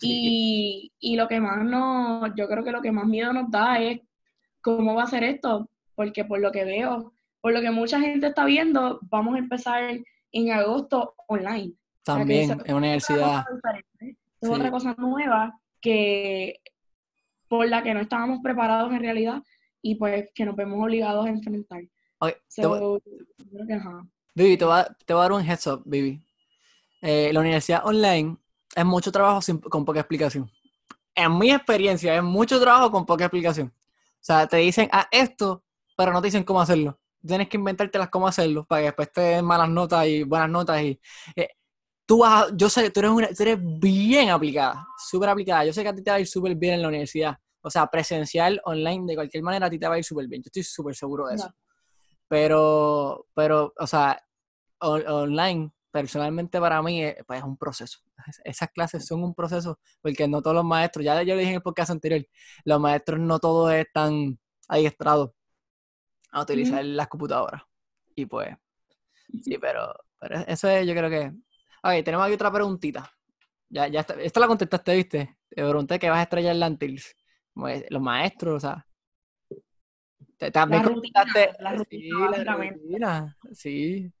Y, 0.00 0.92
y, 0.98 1.14
lo 1.14 1.28
que 1.28 1.38
más 1.38 1.64
nos, 1.64 2.32
yo 2.34 2.48
creo 2.48 2.64
que 2.64 2.72
lo 2.72 2.82
que 2.82 2.90
más 2.90 3.06
miedo 3.06 3.32
nos 3.32 3.48
da 3.48 3.80
es 3.80 4.00
cómo 4.60 4.96
va 4.96 5.04
a 5.04 5.06
ser 5.06 5.22
esto, 5.22 5.70
porque 5.94 6.24
por 6.24 6.40
lo 6.40 6.50
que 6.50 6.64
veo, 6.64 7.12
por 7.40 7.52
lo 7.52 7.60
que 7.60 7.70
mucha 7.70 8.00
gente 8.00 8.26
está 8.26 8.44
viendo, 8.44 8.98
vamos 9.02 9.36
a 9.36 9.38
empezar 9.38 9.96
en 10.32 10.50
agosto 10.50 11.14
online. 11.28 11.74
También, 12.02 12.60
en 12.64 12.74
universidad. 12.74 13.44
Es 14.40 14.48
otra 14.48 14.72
cosa 14.72 14.94
nueva 14.98 15.56
que 15.84 16.60
por 17.46 17.68
la 17.68 17.82
que 17.82 17.92
no 17.92 18.00
estábamos 18.00 18.40
preparados 18.42 18.90
en 18.92 19.00
realidad 19.00 19.42
y 19.82 19.96
pues 19.96 20.30
que 20.34 20.46
nos 20.46 20.56
vemos 20.56 20.82
obligados 20.82 21.26
a 21.26 21.28
enfrentar. 21.28 21.82
Okay, 22.18 22.34
creo 22.56 23.00
que, 23.68 23.74
ajá. 23.74 24.06
Vivi, 24.34 24.56
te 24.56 24.64
voy, 24.64 24.78
a, 24.78 24.96
te 25.04 25.12
a 25.12 25.16
dar 25.16 25.32
un 25.32 25.42
heads 25.42 25.66
up, 25.66 25.82
Vivi. 25.84 26.24
Eh, 27.02 27.30
la 27.34 27.40
universidad 27.40 27.84
online 27.84 28.38
es 28.74 28.84
mucho 28.84 29.12
trabajo 29.12 29.40
con 29.70 29.84
poca 29.84 30.00
explicación. 30.00 30.50
En 31.14 31.38
mi 31.38 31.52
experiencia, 31.52 32.16
es 32.16 32.22
mucho 32.22 32.58
trabajo 32.58 32.90
con 32.90 33.04
poca 33.04 33.26
explicación. 33.26 33.68
O 33.68 34.18
sea, 34.20 34.46
te 34.46 34.56
dicen 34.56 34.88
a 34.90 35.00
ah, 35.00 35.08
esto, 35.12 35.62
pero 35.96 36.12
no 36.12 36.22
te 36.22 36.28
dicen 36.28 36.44
cómo 36.44 36.62
hacerlo. 36.62 36.98
Tienes 37.24 37.48
que 37.48 37.58
inventártelas 37.58 38.08
cómo 38.08 38.26
hacerlo 38.26 38.64
para 38.64 38.80
que 38.80 38.86
después 38.86 39.12
te 39.12 39.20
den 39.20 39.44
malas 39.44 39.68
notas 39.68 40.06
y 40.06 40.22
buenas 40.22 40.48
notas. 40.48 40.82
Y, 40.82 40.98
eh, 41.36 41.50
tú 42.06 42.18
vas, 42.18 42.50
yo 42.54 42.68
sé, 42.68 42.90
tú 42.90 43.00
eres, 43.00 43.12
una, 43.12 43.28
tú 43.28 43.42
eres 43.42 43.58
bien 43.60 44.30
aplicada, 44.30 44.86
súper 44.98 45.28
aplicada. 45.28 45.64
Yo 45.64 45.72
sé 45.72 45.82
que 45.82 45.88
a 45.88 45.94
ti 45.94 46.02
te 46.02 46.10
va 46.10 46.16
a 46.16 46.20
ir 46.20 46.26
súper 46.26 46.54
bien 46.54 46.74
en 46.74 46.82
la 46.82 46.88
universidad. 46.88 47.36
O 47.62 47.70
sea, 47.70 47.86
presencial, 47.86 48.60
online, 48.64 49.06
de 49.06 49.14
cualquier 49.14 49.42
manera 49.42 49.66
a 49.66 49.70
ti 49.70 49.78
te 49.78 49.88
va 49.88 49.94
a 49.94 49.98
ir 49.98 50.04
súper 50.04 50.28
bien. 50.28 50.42
Yo 50.42 50.48
estoy 50.48 50.62
súper 50.62 50.94
seguro 50.94 51.26
de 51.26 51.36
eso. 51.36 51.50
Pero, 52.28 53.26
pero, 53.34 53.72
o 53.78 53.86
sea, 53.86 54.22
online, 54.80 55.70
personalmente 55.90 56.60
para 56.60 56.82
mí, 56.82 57.02
es, 57.02 57.16
pues, 57.26 57.38
es 57.38 57.44
un 57.44 57.56
proceso. 57.56 58.00
Esas 58.44 58.68
clases 58.70 59.06
son 59.06 59.22
un 59.22 59.34
proceso, 59.34 59.78
porque 60.02 60.28
no 60.28 60.42
todos 60.42 60.56
los 60.56 60.64
maestros, 60.64 61.04
ya 61.04 61.22
yo 61.22 61.34
lo 61.34 61.38
dije 61.38 61.50
en 61.50 61.56
el 61.56 61.62
podcast 61.62 61.90
anterior, 61.90 62.26
los 62.64 62.80
maestros 62.80 63.20
no 63.20 63.38
todos 63.38 63.72
están 63.72 64.38
adiestrados 64.68 65.30
a 66.32 66.42
utilizar 66.42 66.84
las 66.84 67.08
computadoras. 67.08 67.62
Y 68.14 68.26
pues, 68.26 68.54
sí, 69.42 69.56
pero, 69.58 69.94
pero 70.20 70.40
eso 70.46 70.68
es, 70.68 70.86
yo 70.86 70.94
creo 70.94 71.08
que... 71.08 71.32
Ok, 71.84 72.02
tenemos 72.02 72.24
aquí 72.24 72.34
otra 72.34 72.50
preguntita. 72.50 73.12
Ya, 73.68 73.88
ya 73.88 74.00
esta 74.00 74.40
la 74.40 74.46
contestaste, 74.46 74.96
¿viste? 74.96 75.36
te 75.50 75.62
pregunté 75.62 75.98
qué 75.98 76.08
vas 76.08 76.20
a 76.20 76.22
estrellar 76.22 76.56
Lantils. 76.56 77.14
Los 77.90 78.00
maestros, 78.00 78.56
o 78.56 78.60
sea. 78.60 78.86
También 80.50 80.82
la 80.82 80.88
rutina, 80.88 81.24
la 81.60 81.72
rutina, 81.74 82.32
sí, 82.34 82.44
la 82.44 82.56
rutina, 82.56 83.36
sí. 83.52 84.12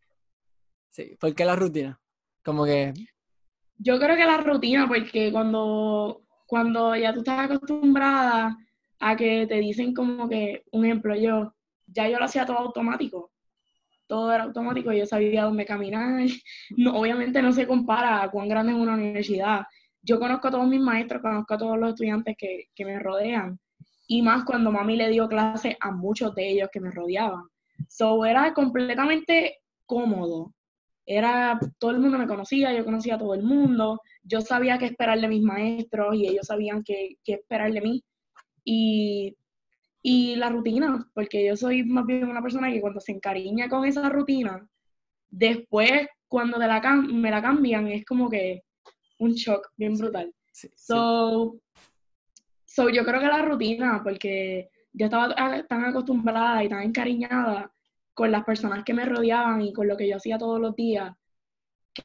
Sí, 0.90 1.16
¿por 1.18 1.34
qué 1.34 1.44
la 1.46 1.56
rutina? 1.56 1.98
Como 2.44 2.66
que... 2.66 2.92
Yo 3.78 3.98
creo 3.98 4.14
que 4.14 4.24
la 4.24 4.36
rutina, 4.36 4.86
porque 4.86 5.32
cuando, 5.32 6.22
cuando 6.46 6.94
ya 6.94 7.14
tú 7.14 7.20
estás 7.20 7.50
acostumbrada 7.50 8.56
a 9.00 9.16
que 9.16 9.46
te 9.46 9.56
dicen 9.56 9.94
como 9.94 10.28
que, 10.28 10.64
un 10.70 10.84
ejemplo, 10.84 11.16
yo, 11.16 11.54
ya 11.86 12.08
yo 12.08 12.18
lo 12.18 12.26
hacía 12.26 12.44
todo 12.44 12.58
automático. 12.58 13.32
Todo 14.14 14.32
era 14.32 14.44
automático, 14.44 14.92
yo 14.92 15.06
sabía 15.06 15.42
dónde 15.42 15.66
caminar. 15.66 16.24
No, 16.76 16.96
obviamente 17.00 17.42
no 17.42 17.50
se 17.50 17.66
compara 17.66 18.22
a 18.22 18.30
cuán 18.30 18.48
grande 18.48 18.70
es 18.70 18.78
una 18.78 18.94
universidad. 18.94 19.62
Yo 20.02 20.20
conozco 20.20 20.46
a 20.46 20.50
todos 20.52 20.68
mis 20.68 20.80
maestros, 20.80 21.20
conozco 21.20 21.54
a 21.54 21.58
todos 21.58 21.76
los 21.76 21.88
estudiantes 21.88 22.36
que, 22.38 22.66
que 22.76 22.84
me 22.84 23.00
rodean. 23.00 23.58
Y 24.06 24.22
más 24.22 24.44
cuando 24.44 24.70
mami 24.70 24.96
le 24.96 25.08
dio 25.08 25.26
clase 25.26 25.76
a 25.80 25.90
muchos 25.90 26.32
de 26.36 26.48
ellos 26.48 26.68
que 26.72 26.78
me 26.78 26.92
rodeaban. 26.92 27.42
So 27.88 28.24
era 28.24 28.54
completamente 28.54 29.58
cómodo. 29.84 30.54
Era, 31.04 31.58
todo 31.80 31.90
el 31.90 31.98
mundo 31.98 32.16
me 32.16 32.28
conocía, 32.28 32.72
yo 32.72 32.84
conocía 32.84 33.16
a 33.16 33.18
todo 33.18 33.34
el 33.34 33.42
mundo, 33.42 34.00
yo 34.22 34.42
sabía 34.42 34.78
qué 34.78 34.84
esperar 34.86 35.20
de 35.20 35.26
mis 35.26 35.42
maestros 35.42 36.14
y 36.14 36.28
ellos 36.28 36.46
sabían 36.46 36.84
qué, 36.84 37.16
qué 37.24 37.32
esperar 37.32 37.72
de 37.72 37.80
mí. 37.80 38.04
Y, 38.64 39.34
y 40.06 40.36
la 40.36 40.50
rutina, 40.50 41.08
porque 41.14 41.46
yo 41.46 41.56
soy 41.56 41.82
más 41.82 42.04
bien 42.04 42.28
una 42.28 42.42
persona 42.42 42.70
que 42.70 42.82
cuando 42.82 43.00
se 43.00 43.12
encariña 43.12 43.70
con 43.70 43.86
esa 43.86 44.06
rutina, 44.10 44.68
después 45.30 46.06
cuando 46.28 46.58
la 46.58 46.78
me 47.08 47.30
la 47.30 47.40
cambian 47.40 47.88
es 47.88 48.04
como 48.04 48.28
que 48.28 48.64
un 49.18 49.32
shock 49.32 49.70
bien 49.78 49.96
brutal. 49.96 50.30
so, 50.76 51.58
so, 52.66 52.90
yo 52.90 53.02
creo 53.02 53.18
que 53.18 53.26
la 53.26 53.40
rutina, 53.46 54.02
porque 54.04 54.68
yo 54.92 55.06
estaba 55.06 55.34
tan 55.66 55.84
acostumbrada 55.86 56.62
y 56.62 56.68
tan 56.68 56.82
encariñada 56.82 57.72
con 58.12 58.30
las 58.30 58.44
personas 58.44 58.84
que 58.84 58.92
me 58.92 59.06
rodeaban 59.06 59.62
y 59.62 59.72
con 59.72 59.88
lo 59.88 59.96
que 59.96 60.06
yo 60.06 60.16
hacía 60.16 60.36
todos 60.36 60.60
los 60.60 60.76
días, 60.76 61.16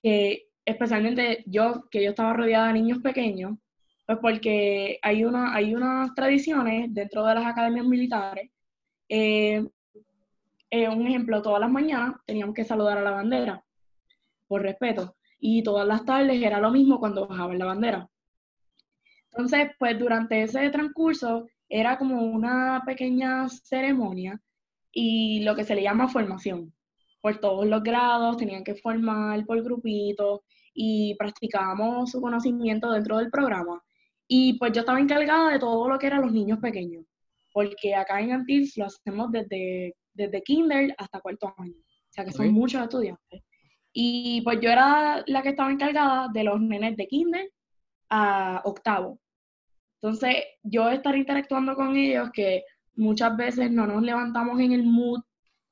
que 0.01 0.47
especialmente 0.63 1.43
yo, 1.47 1.89
que 1.91 2.01
yo 2.01 2.11
estaba 2.11 2.31
rodeada 2.31 2.67
de 2.67 2.73
niños 2.75 2.99
pequeños, 2.99 3.57
pues 4.09 4.17
porque 4.23 4.97
hay, 5.03 5.23
una, 5.23 5.53
hay 5.53 5.75
unas 5.75 6.15
tradiciones 6.15 6.91
dentro 6.91 7.23
de 7.25 7.35
las 7.35 7.45
academias 7.45 7.85
militares. 7.85 8.49
Eh, 9.07 9.63
eh, 10.71 10.89
un 10.89 11.05
ejemplo, 11.05 11.43
todas 11.43 11.61
las 11.61 11.69
mañanas 11.69 12.15
teníamos 12.25 12.55
que 12.55 12.65
saludar 12.65 12.97
a 12.97 13.03
la 13.03 13.11
bandera, 13.11 13.63
por 14.47 14.63
respeto, 14.63 15.15
y 15.39 15.61
todas 15.61 15.87
las 15.87 16.05
tardes 16.05 16.41
era 16.41 16.59
lo 16.59 16.71
mismo 16.71 16.99
cuando 16.99 17.27
bajaban 17.27 17.59
la 17.59 17.65
bandera. 17.65 18.09
Entonces, 19.31 19.69
pues 19.77 19.99
durante 19.99 20.41
ese 20.41 20.67
transcurso 20.71 21.45
era 21.69 21.99
como 21.99 22.23
una 22.23 22.81
pequeña 22.87 23.47
ceremonia 23.47 24.41
y 24.91 25.43
lo 25.43 25.55
que 25.55 25.65
se 25.65 25.75
le 25.75 25.83
llama 25.83 26.07
formación. 26.07 26.73
Por 27.21 27.37
todos 27.39 27.67
los 27.67 27.83
grados 27.83 28.37
tenían 28.37 28.63
que 28.63 28.73
formar 28.73 29.45
por 29.45 29.61
grupitos 29.61 30.39
y 30.73 31.13
practicábamos 31.13 32.09
su 32.09 32.19
conocimiento 32.19 32.91
dentro 32.91 33.19
del 33.19 33.29
programa. 33.29 33.83
Y 34.31 34.53
pues 34.59 34.71
yo 34.73 34.81
estaba 34.81 34.99
encargada 34.99 35.51
de 35.51 35.59
todo 35.59 35.89
lo 35.89 35.97
que 35.97 36.05
eran 36.07 36.21
los 36.21 36.31
niños 36.31 36.59
pequeños, 36.59 37.03
porque 37.51 37.95
acá 37.95 38.21
en 38.21 38.31
Antilles 38.31 38.77
lo 38.77 38.85
hacemos 38.85 39.31
desde, 39.31 39.95
desde 40.13 40.43
kinder 40.43 40.93
hasta 40.99 41.19
cuarto 41.19 41.51
año, 41.57 41.73
o 41.73 42.11
sea 42.11 42.23
que 42.23 42.31
son 42.31 42.51
muchos 42.51 42.81
estudiantes. 42.83 43.41
Y 43.91 44.41
pues 44.43 44.59
yo 44.61 44.69
era 44.69 45.23
la 45.25 45.41
que 45.41 45.49
estaba 45.49 45.71
encargada 45.71 46.29
de 46.31 46.43
los 46.43 46.61
nenes 46.61 46.95
de 46.95 47.07
kinder 47.07 47.51
a 48.09 48.61
octavo. 48.65 49.19
Entonces, 50.01 50.35
yo 50.61 50.89
estar 50.89 51.15
interactuando 51.15 51.75
con 51.75 51.95
ellos, 51.97 52.29
que 52.31 52.63
muchas 52.95 53.35
veces 53.35 53.71
no 53.71 53.87
nos 53.87 54.03
levantamos 54.03 54.59
en 54.59 54.73
el 54.73 54.83
mood 54.83 55.21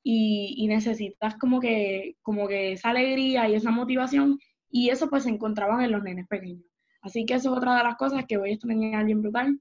y, 0.03 0.65
necesitas 0.67 1.35
como 1.35 1.59
que, 1.59 2.15
como 2.23 2.47
que 2.47 2.73
esa 2.73 2.89
alegría 2.89 3.47
y 3.49 3.55
esa 3.55 3.71
motivación 3.71 4.39
y 4.69 4.89
eso 4.89 5.09
pues 5.09 5.23
se 5.23 5.29
encontraban 5.29 5.81
en 5.81 5.91
los 5.91 6.03
nenes 6.03 6.27
pequeños. 6.27 6.65
Así 7.01 7.25
que 7.25 7.35
eso 7.35 7.51
es 7.51 7.57
otra 7.57 7.77
de 7.77 7.83
las 7.83 7.95
cosas 7.95 8.25
que 8.27 8.37
voy 8.37 8.51
a 8.51 8.53
extrañar 8.53 9.05
bien 9.05 9.21
brutal 9.21 9.59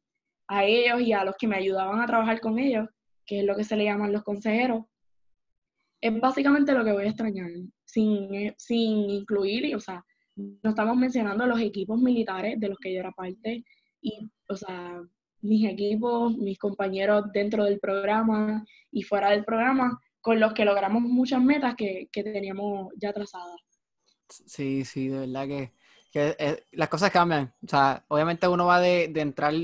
a 0.49 0.65
ellos 0.65 1.01
y 1.01 1.13
a 1.13 1.25
los 1.25 1.37
que 1.37 1.49
me 1.49 1.57
ayudaban 1.57 2.01
a 2.01 2.07
trabajar 2.07 2.41
con 2.41 2.59
ellos, 2.59 2.89
que 3.25 3.41
es 3.41 3.45
lo 3.45 3.57
que 3.57 3.65
se 3.65 3.77
le 3.77 3.85
llaman 3.85 4.13
los 4.13 4.23
consejeros. 4.23 4.85
Es 6.01 6.19
básicamente 6.21 6.73
lo 6.73 6.85
que 6.85 6.93
voy 6.93 7.05
a 7.05 7.09
extrañar, 7.09 7.51
sin, 7.85 8.55
sin 8.57 9.11
incluir, 9.11 9.75
o 9.75 9.81
sea, 9.81 10.05
no 10.37 10.71
estamos 10.71 10.97
mencionando 10.97 11.47
los 11.47 11.61
equipos 11.61 11.99
militares 11.99 12.61
de 12.61 12.69
los 12.69 12.79
que 12.79 12.93
yo 12.93 13.01
era 13.01 13.11
parte 13.13 13.65
y, 14.01 14.31
o 14.49 14.57
sea, 14.57 15.03
mis 15.41 15.69
equipos, 15.69 16.37
mis 16.37 16.59
compañeros 16.59 17.25
dentro 17.33 17.65
del 17.65 17.81
programa 17.81 18.65
y 18.91 19.03
fuera 19.03 19.31
del 19.31 19.45
programa, 19.45 19.99
con 20.21 20.41
los 20.41 20.53
que 20.53 20.65
logramos 20.65 21.03
muchas 21.03 21.41
metas 21.43 21.75
que, 21.77 22.09
teníamos 22.13 22.93
ya 22.97 23.13
trazadas. 23.13 23.61
Sí, 24.29 24.85
sí, 24.85 25.09
de 25.09 25.21
verdad 25.21 25.47
que, 25.47 25.73
eh, 26.15 26.65
las 26.73 26.89
cosas 26.89 27.11
cambian. 27.11 27.55
O 27.65 27.69
sea, 27.69 28.05
obviamente 28.09 28.49
uno 28.49 28.67
va 28.67 28.81
de, 28.81 29.05
entrar, 29.15 29.55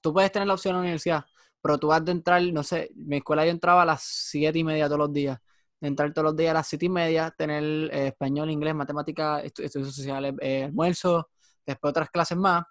tú 0.00 0.12
puedes 0.12 0.32
tener 0.32 0.48
la 0.48 0.54
opción 0.54 0.72
en 0.72 0.76
la 0.76 0.82
universidad, 0.82 1.24
pero 1.62 1.78
tú 1.78 1.88
vas 1.88 2.04
de 2.04 2.12
entrar, 2.12 2.42
no 2.42 2.62
sé, 2.62 2.90
mi 2.94 3.16
escuela 3.16 3.44
yo 3.44 3.50
entraba 3.50 3.82
a 3.82 3.86
las 3.86 4.02
siete 4.02 4.58
y 4.58 4.64
media 4.64 4.86
todos 4.86 4.98
los 4.98 5.12
días. 5.12 5.38
De 5.80 5.88
entrar 5.88 6.12
todos 6.12 6.26
los 6.26 6.36
días 6.36 6.50
a 6.52 6.54
las 6.54 6.66
siete 6.66 6.86
y 6.86 6.88
media, 6.88 7.30
tener 7.36 7.62
eh, 7.92 8.08
español, 8.08 8.50
inglés, 8.50 8.74
matemáticas, 8.74 9.44
estudios 9.44 9.94
sociales, 9.94 10.34
eh, 10.40 10.64
almuerzo, 10.64 11.28
después 11.66 11.90
otras 11.90 12.10
clases 12.10 12.38
más 12.38 12.64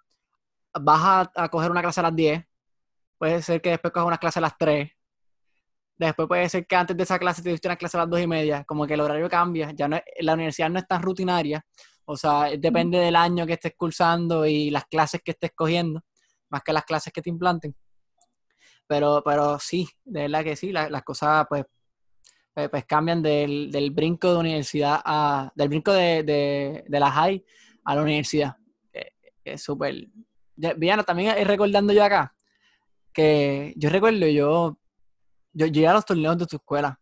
vas 0.80 1.28
a, 1.34 1.48
coger 1.48 1.70
una 1.70 1.82
clase 1.82 2.00
a 2.00 2.04
las 2.04 2.16
10, 2.16 2.44
puede 3.18 3.42
ser 3.42 3.60
que 3.60 3.70
después 3.70 3.92
cojas 3.92 4.06
una 4.06 4.18
clase 4.18 4.38
a 4.38 4.42
las 4.42 4.58
3, 4.58 4.90
después 5.96 6.28
puede 6.28 6.48
ser 6.48 6.66
que 6.66 6.76
antes 6.76 6.96
de 6.96 7.02
esa 7.02 7.18
clase 7.18 7.42
te 7.42 7.50
diste 7.50 7.68
una 7.68 7.76
clase 7.76 7.96
a 7.96 8.00
las 8.00 8.10
2 8.10 8.20
y 8.20 8.26
media, 8.26 8.64
como 8.64 8.86
que 8.86 8.94
el 8.94 9.00
horario 9.00 9.28
cambia, 9.28 9.70
ya 9.72 9.88
no 9.88 10.00
la 10.20 10.34
universidad 10.34 10.70
no 10.70 10.78
es 10.78 10.86
tan 10.86 11.02
rutinaria, 11.02 11.64
o 12.06 12.16
sea, 12.16 12.50
depende 12.58 12.98
del 12.98 13.16
año 13.16 13.46
que 13.46 13.54
estés 13.54 13.74
cursando 13.76 14.46
y 14.46 14.70
las 14.70 14.84
clases 14.86 15.22
que 15.22 15.32
estés 15.32 15.52
cogiendo, 15.54 16.02
más 16.50 16.62
que 16.62 16.72
las 16.72 16.84
clases 16.84 17.12
que 17.12 17.22
te 17.22 17.30
implanten. 17.30 17.74
Pero, 18.86 19.22
pero 19.24 19.58
sí, 19.58 19.88
de 20.04 20.22
verdad 20.22 20.44
que 20.44 20.56
sí, 20.56 20.72
las 20.72 21.02
cosas 21.02 21.46
pues, 21.48 21.64
pues, 22.52 22.68
pues, 22.68 22.84
cambian 22.84 23.22
del, 23.22 23.70
del, 23.72 23.90
brinco 23.90 24.32
de 24.32 24.38
universidad 24.38 25.00
a, 25.04 25.50
del 25.54 25.68
brinco 25.68 25.92
de, 25.92 26.22
de, 26.22 26.84
de 26.86 27.00
la 27.00 27.10
high 27.10 27.42
a 27.84 27.94
la 27.94 28.02
universidad. 28.02 28.56
es 29.44 29.62
súper, 29.62 30.08
Viana, 30.56 31.02
también 31.02 31.34
recordando 31.46 31.92
yo 31.92 32.04
acá, 32.04 32.34
que 33.12 33.72
yo 33.76 33.88
recuerdo 33.88 34.26
yo, 34.26 34.78
yo 35.52 35.66
llegué 35.66 35.86
a 35.88 35.94
los 35.94 36.04
torneos 36.04 36.36
de 36.38 36.46
tu 36.46 36.56
escuela. 36.56 37.00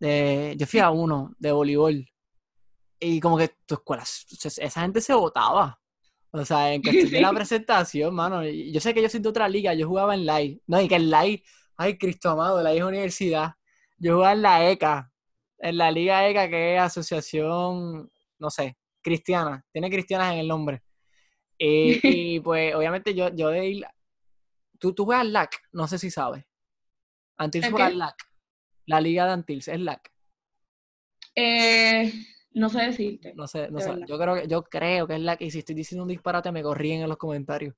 yo 0.00 0.66
fui 0.66 0.80
a 0.80 0.90
uno 0.90 1.34
de 1.38 1.52
voleibol. 1.52 2.06
Y 3.00 3.20
como 3.20 3.38
que 3.38 3.56
tu 3.66 3.74
escuela, 3.74 4.02
esa 4.02 4.80
gente 4.80 5.00
se 5.00 5.14
votaba. 5.14 5.80
O 6.30 6.44
sea, 6.44 6.72
en 6.72 6.82
cuestión 6.82 7.10
de 7.10 7.20
la 7.20 7.32
presentación, 7.34 8.14
mano. 8.14 8.44
Yo 8.44 8.80
sé 8.80 8.92
que 8.92 9.02
yo 9.02 9.08
soy 9.08 9.20
de 9.20 9.28
otra 9.28 9.48
liga, 9.48 9.74
yo 9.74 9.88
jugaba 9.88 10.14
en 10.14 10.26
LAI. 10.26 10.60
No, 10.66 10.80
y 10.80 10.88
que 10.88 10.96
en 10.96 11.10
LAI, 11.10 11.42
ay, 11.76 11.96
Cristo 11.96 12.30
amado, 12.30 12.62
la 12.62 12.72
universidad. 12.84 13.54
Yo 13.96 14.14
jugaba 14.14 14.32
en 14.32 14.42
la 14.42 14.70
ECA, 14.70 15.12
en 15.58 15.76
la 15.76 15.90
Liga 15.90 16.28
ECA, 16.28 16.48
que 16.48 16.76
es 16.76 16.80
Asociación, 16.80 18.10
no 18.38 18.50
sé, 18.50 18.76
cristiana. 19.02 19.64
Tiene 19.72 19.90
cristianas 19.90 20.32
en 20.32 20.40
el 20.40 20.48
nombre. 20.48 20.82
Eh, 21.58 21.98
y 22.02 22.40
pues 22.40 22.74
obviamente 22.74 23.14
yo, 23.14 23.34
yo 23.34 23.48
de 23.48 23.66
ir... 23.66 23.86
¿Tú, 24.78 24.94
tú 24.94 25.04
juegas 25.04 25.26
LAC, 25.26 25.60
no 25.72 25.88
sé 25.88 25.98
si 25.98 26.10
sabes. 26.10 26.44
Antils 27.36 27.68
juega 27.68 27.90
LAC. 27.90 28.14
La 28.86 29.00
liga 29.00 29.26
de 29.26 29.32
Antils 29.32 29.66
es 29.66 29.80
LAC. 29.80 30.12
Eh, 31.34 32.12
no 32.52 32.68
sé 32.68 32.82
decirte. 32.82 33.34
No 33.34 33.46
sé, 33.46 33.70
no 33.70 33.80
sé. 33.80 33.94
Yo 34.06 34.18
creo, 34.18 34.34
que, 34.34 34.48
yo 34.48 34.62
creo 34.64 35.06
que 35.06 35.14
es 35.14 35.20
LAC 35.20 35.42
y 35.42 35.50
si 35.50 35.60
estoy 35.60 35.74
diciendo 35.74 36.02
un 36.02 36.08
disparate 36.08 36.52
me 36.52 36.62
corrían 36.62 37.02
en 37.02 37.08
los 37.08 37.18
comentarios. 37.18 37.74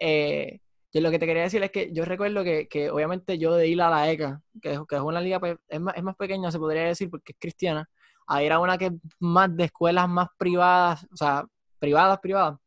Eh, 0.00 0.60
yo 0.92 1.00
lo 1.00 1.10
que 1.10 1.18
te 1.18 1.26
quería 1.26 1.42
decir 1.42 1.62
es 1.62 1.70
que 1.70 1.92
yo 1.92 2.04
recuerdo 2.04 2.44
que, 2.44 2.68
que 2.68 2.90
obviamente 2.90 3.38
yo 3.38 3.54
de 3.54 3.68
ir 3.68 3.80
a 3.82 3.90
la 3.90 4.10
ECA, 4.10 4.40
que, 4.62 4.80
que 4.88 4.96
es 4.96 5.02
una 5.02 5.20
liga, 5.20 5.40
pues, 5.40 5.56
es, 5.68 5.80
más, 5.80 5.96
es 5.96 6.02
más 6.02 6.16
pequeña, 6.16 6.50
se 6.50 6.58
podría 6.58 6.84
decir, 6.84 7.10
porque 7.10 7.32
es 7.32 7.38
cristiana, 7.38 7.88
a 8.26 8.42
ir 8.42 8.52
a 8.52 8.60
una 8.60 8.78
que 8.78 8.86
es 8.86 8.92
más 9.18 9.54
de 9.54 9.64
escuelas 9.64 10.08
más 10.08 10.28
privadas, 10.38 11.06
o 11.12 11.16
sea, 11.16 11.44
privadas, 11.78 12.18
privadas 12.20 12.58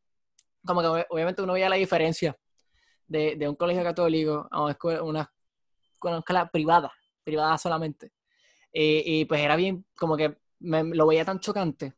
como 0.66 0.82
que 0.82 1.06
obviamente 1.10 1.42
uno 1.42 1.54
veía 1.54 1.70
la 1.70 1.76
diferencia 1.76 2.38
de, 3.08 3.36
de 3.36 3.50
un 3.50 3.56
colegio 3.56 3.84
católico 3.84 4.48
a 4.52 4.62
una 4.62 4.72
escuela, 4.72 5.04
una, 5.04 5.32
escuela 6.20 6.50
privada, 6.52 6.92
privada 7.24 7.58
solamente. 7.58 8.12
y 8.72 9.26
pues 9.26 9.42
era 9.42 9.56
bien, 9.56 9.86
como 9.98 10.16
que 10.16 10.38
me, 10.60 10.84
lo 10.84 11.08
veía 11.08 11.26
tan 11.26 11.40
chocante, 11.40 11.94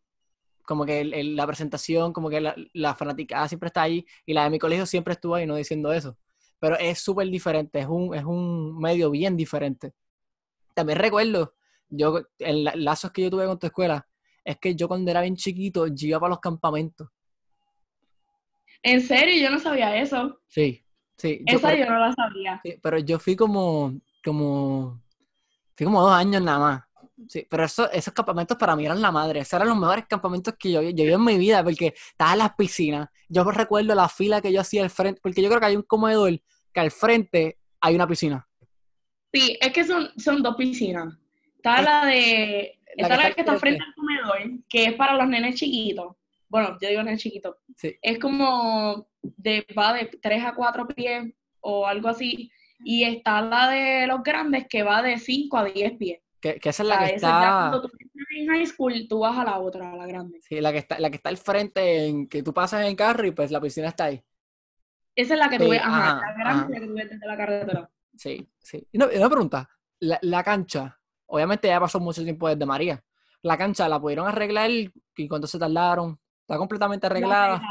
como 0.63 0.85
que 0.85 1.03
la 1.03 1.45
presentación, 1.47 2.13
como 2.13 2.29
que 2.29 2.41
la, 2.41 2.55
la 2.73 2.95
fanaticada 2.95 3.47
siempre 3.47 3.67
está 3.67 3.83
ahí 3.83 4.05
y 4.25 4.33
la 4.33 4.43
de 4.43 4.49
mi 4.49 4.59
colegio 4.59 4.85
siempre 4.85 5.13
estuvo 5.13 5.35
ahí 5.35 5.45
no 5.45 5.55
diciendo 5.55 5.91
eso. 5.91 6.17
Pero 6.59 6.77
es 6.77 6.99
súper 6.99 7.27
diferente, 7.27 7.79
es 7.79 7.87
un, 7.87 8.15
es 8.15 8.23
un 8.23 8.77
medio 8.77 9.09
bien 9.09 9.35
diferente. 9.35 9.93
También 10.73 10.99
recuerdo, 10.99 11.55
yo, 11.89 12.21
el 12.39 12.63
lazos 12.75 13.11
que 13.11 13.23
yo 13.23 13.29
tuve 13.29 13.45
con 13.47 13.59
tu 13.59 13.67
escuela, 13.67 14.07
es 14.43 14.57
que 14.57 14.75
yo 14.75 14.87
cuando 14.87 15.09
era 15.11 15.21
bien 15.21 15.35
chiquito, 15.35 15.87
yo 15.87 16.07
iba 16.07 16.19
para 16.19 16.31
los 16.31 16.39
campamentos 16.39 17.09
¿En 18.83 19.01
serio? 19.01 19.41
Yo 19.41 19.51
no 19.51 19.59
sabía 19.59 19.95
eso. 19.97 20.39
Sí, 20.47 20.83
sí. 21.17 21.43
Esa 21.45 21.75
yo 21.75 21.85
no 21.85 21.99
la 21.99 22.13
sabía. 22.13 22.61
pero 22.81 22.97
yo 22.99 23.19
fui 23.19 23.35
como, 23.35 23.93
como, 24.23 24.99
fui 25.75 25.85
como 25.85 26.01
dos 26.01 26.13
años 26.13 26.41
nada 26.41 26.59
más. 26.59 26.83
Sí, 27.27 27.45
pero 27.49 27.65
eso, 27.65 27.91
esos 27.91 28.13
campamentos 28.13 28.57
para 28.57 28.75
mí 28.75 28.85
eran 28.85 29.01
la 29.01 29.11
madre. 29.11 29.41
Esos 29.41 29.53
eran 29.53 29.69
los 29.69 29.77
mejores 29.77 30.05
campamentos 30.07 30.55
que 30.57 30.71
yo, 30.71 30.81
yo 30.81 31.05
vi 31.05 31.13
en 31.13 31.23
mi 31.23 31.37
vida, 31.37 31.63
porque 31.63 31.93
estaba 31.95 32.33
en 32.33 32.39
las 32.39 32.55
piscinas. 32.55 33.09
Yo 33.29 33.43
recuerdo 33.43 33.95
la 33.95 34.09
fila 34.09 34.41
que 34.41 34.51
yo 34.51 34.61
hacía 34.61 34.83
al 34.83 34.89
frente, 34.89 35.19
porque 35.21 35.41
yo 35.41 35.49
creo 35.49 35.59
que 35.59 35.67
hay 35.67 35.75
un 35.75 35.83
comedor 35.83 36.39
que 36.73 36.79
al 36.79 36.91
frente 36.91 37.57
hay 37.79 37.95
una 37.95 38.07
piscina. 38.07 38.47
Sí, 39.33 39.57
es 39.59 39.71
que 39.71 39.83
son, 39.83 40.09
son 40.17 40.43
dos 40.43 40.55
piscinas. 40.55 41.13
Está 41.55 41.81
la 41.81 42.05
de. 42.05 42.79
está 42.97 43.17
la 43.17 43.31
que 43.33 43.41
está 43.41 43.57
frente 43.57 43.83
al 43.83 43.93
comedor, 43.93 44.63
que 44.67 44.85
es 44.85 44.93
para 44.93 45.15
los 45.15 45.27
nenes 45.27 45.55
chiquitos. 45.55 46.15
Bueno, 46.49 46.77
yo 46.81 46.89
digo 46.89 47.03
nenes 47.03 47.21
chiquitos. 47.21 47.55
Sí. 47.77 47.95
Es 48.01 48.19
como 48.19 49.07
de, 49.21 49.65
va 49.77 49.93
de 49.93 50.05
3 50.21 50.45
a 50.45 50.55
4 50.55 50.87
pies 50.87 51.33
o 51.61 51.87
algo 51.87 52.09
así. 52.09 52.51
Y 52.83 53.03
está 53.03 53.41
la 53.41 53.69
de 53.69 54.07
los 54.07 54.23
grandes 54.23 54.67
que 54.67 54.83
va 54.83 55.01
de 55.01 55.17
5 55.17 55.57
a 55.57 55.65
10 55.65 55.97
pies. 55.97 56.19
Que, 56.41 56.59
que 56.59 56.69
esa 56.69 56.83
es 56.83 56.89
la 56.89 56.99
que 56.99 57.15
está. 57.15 57.69
cuando 57.69 57.81
tú 57.83 57.89
en 58.35 58.47
high 58.47 58.65
school, 58.65 59.07
tú 59.07 59.19
vas 59.19 59.37
a 59.37 59.43
la 59.43 59.59
otra, 59.59 59.91
a 59.91 59.95
la 59.95 60.07
grande. 60.07 60.39
Sí, 60.41 60.59
la 60.59 60.71
que 60.71 60.79
está, 60.79 60.99
la 60.99 61.09
que 61.09 61.17
está 61.17 61.29
al 61.29 61.37
frente, 61.37 62.07
en 62.07 62.27
que 62.27 62.41
tú 62.41 62.53
pasas 62.53 62.85
en 62.85 62.95
carro 62.95 63.25
y 63.27 63.31
pues 63.31 63.51
la 63.51 63.61
piscina 63.61 63.89
está 63.89 64.05
ahí. 64.05 64.23
Esa 65.15 65.33
es 65.33 65.39
la 65.39 65.49
que 65.49 65.59
tú 65.59 65.69
ves, 65.69 65.81
ajá, 65.83 66.21
la 66.21 66.33
grande 66.33 66.79
que 66.79 66.87
tú 66.87 66.93
ves 66.93 67.09
desde 67.09 67.27
la 67.27 67.37
carretera. 67.37 67.89
Sí, 68.15 68.49
sí. 68.59 68.87
Y 68.91 68.97
una, 68.97 69.29
pregunta, 69.29 69.69
la, 69.99 70.17
la, 70.21 70.43
cancha, 70.43 70.97
obviamente 71.27 71.67
ya 71.67 71.79
pasó 71.79 71.99
mucho 71.99 72.23
tiempo 72.23 72.47
desde 72.47 72.65
María. 72.65 73.03
La 73.43 73.57
cancha, 73.57 73.89
¿la 73.89 73.99
pudieron 73.99 74.27
arreglar 74.27 74.69
y 74.71 75.27
cuánto 75.27 75.47
se 75.47 75.59
tardaron? 75.59 76.19
¿Está 76.41 76.57
completamente 76.57 77.07
arreglada? 77.07 77.61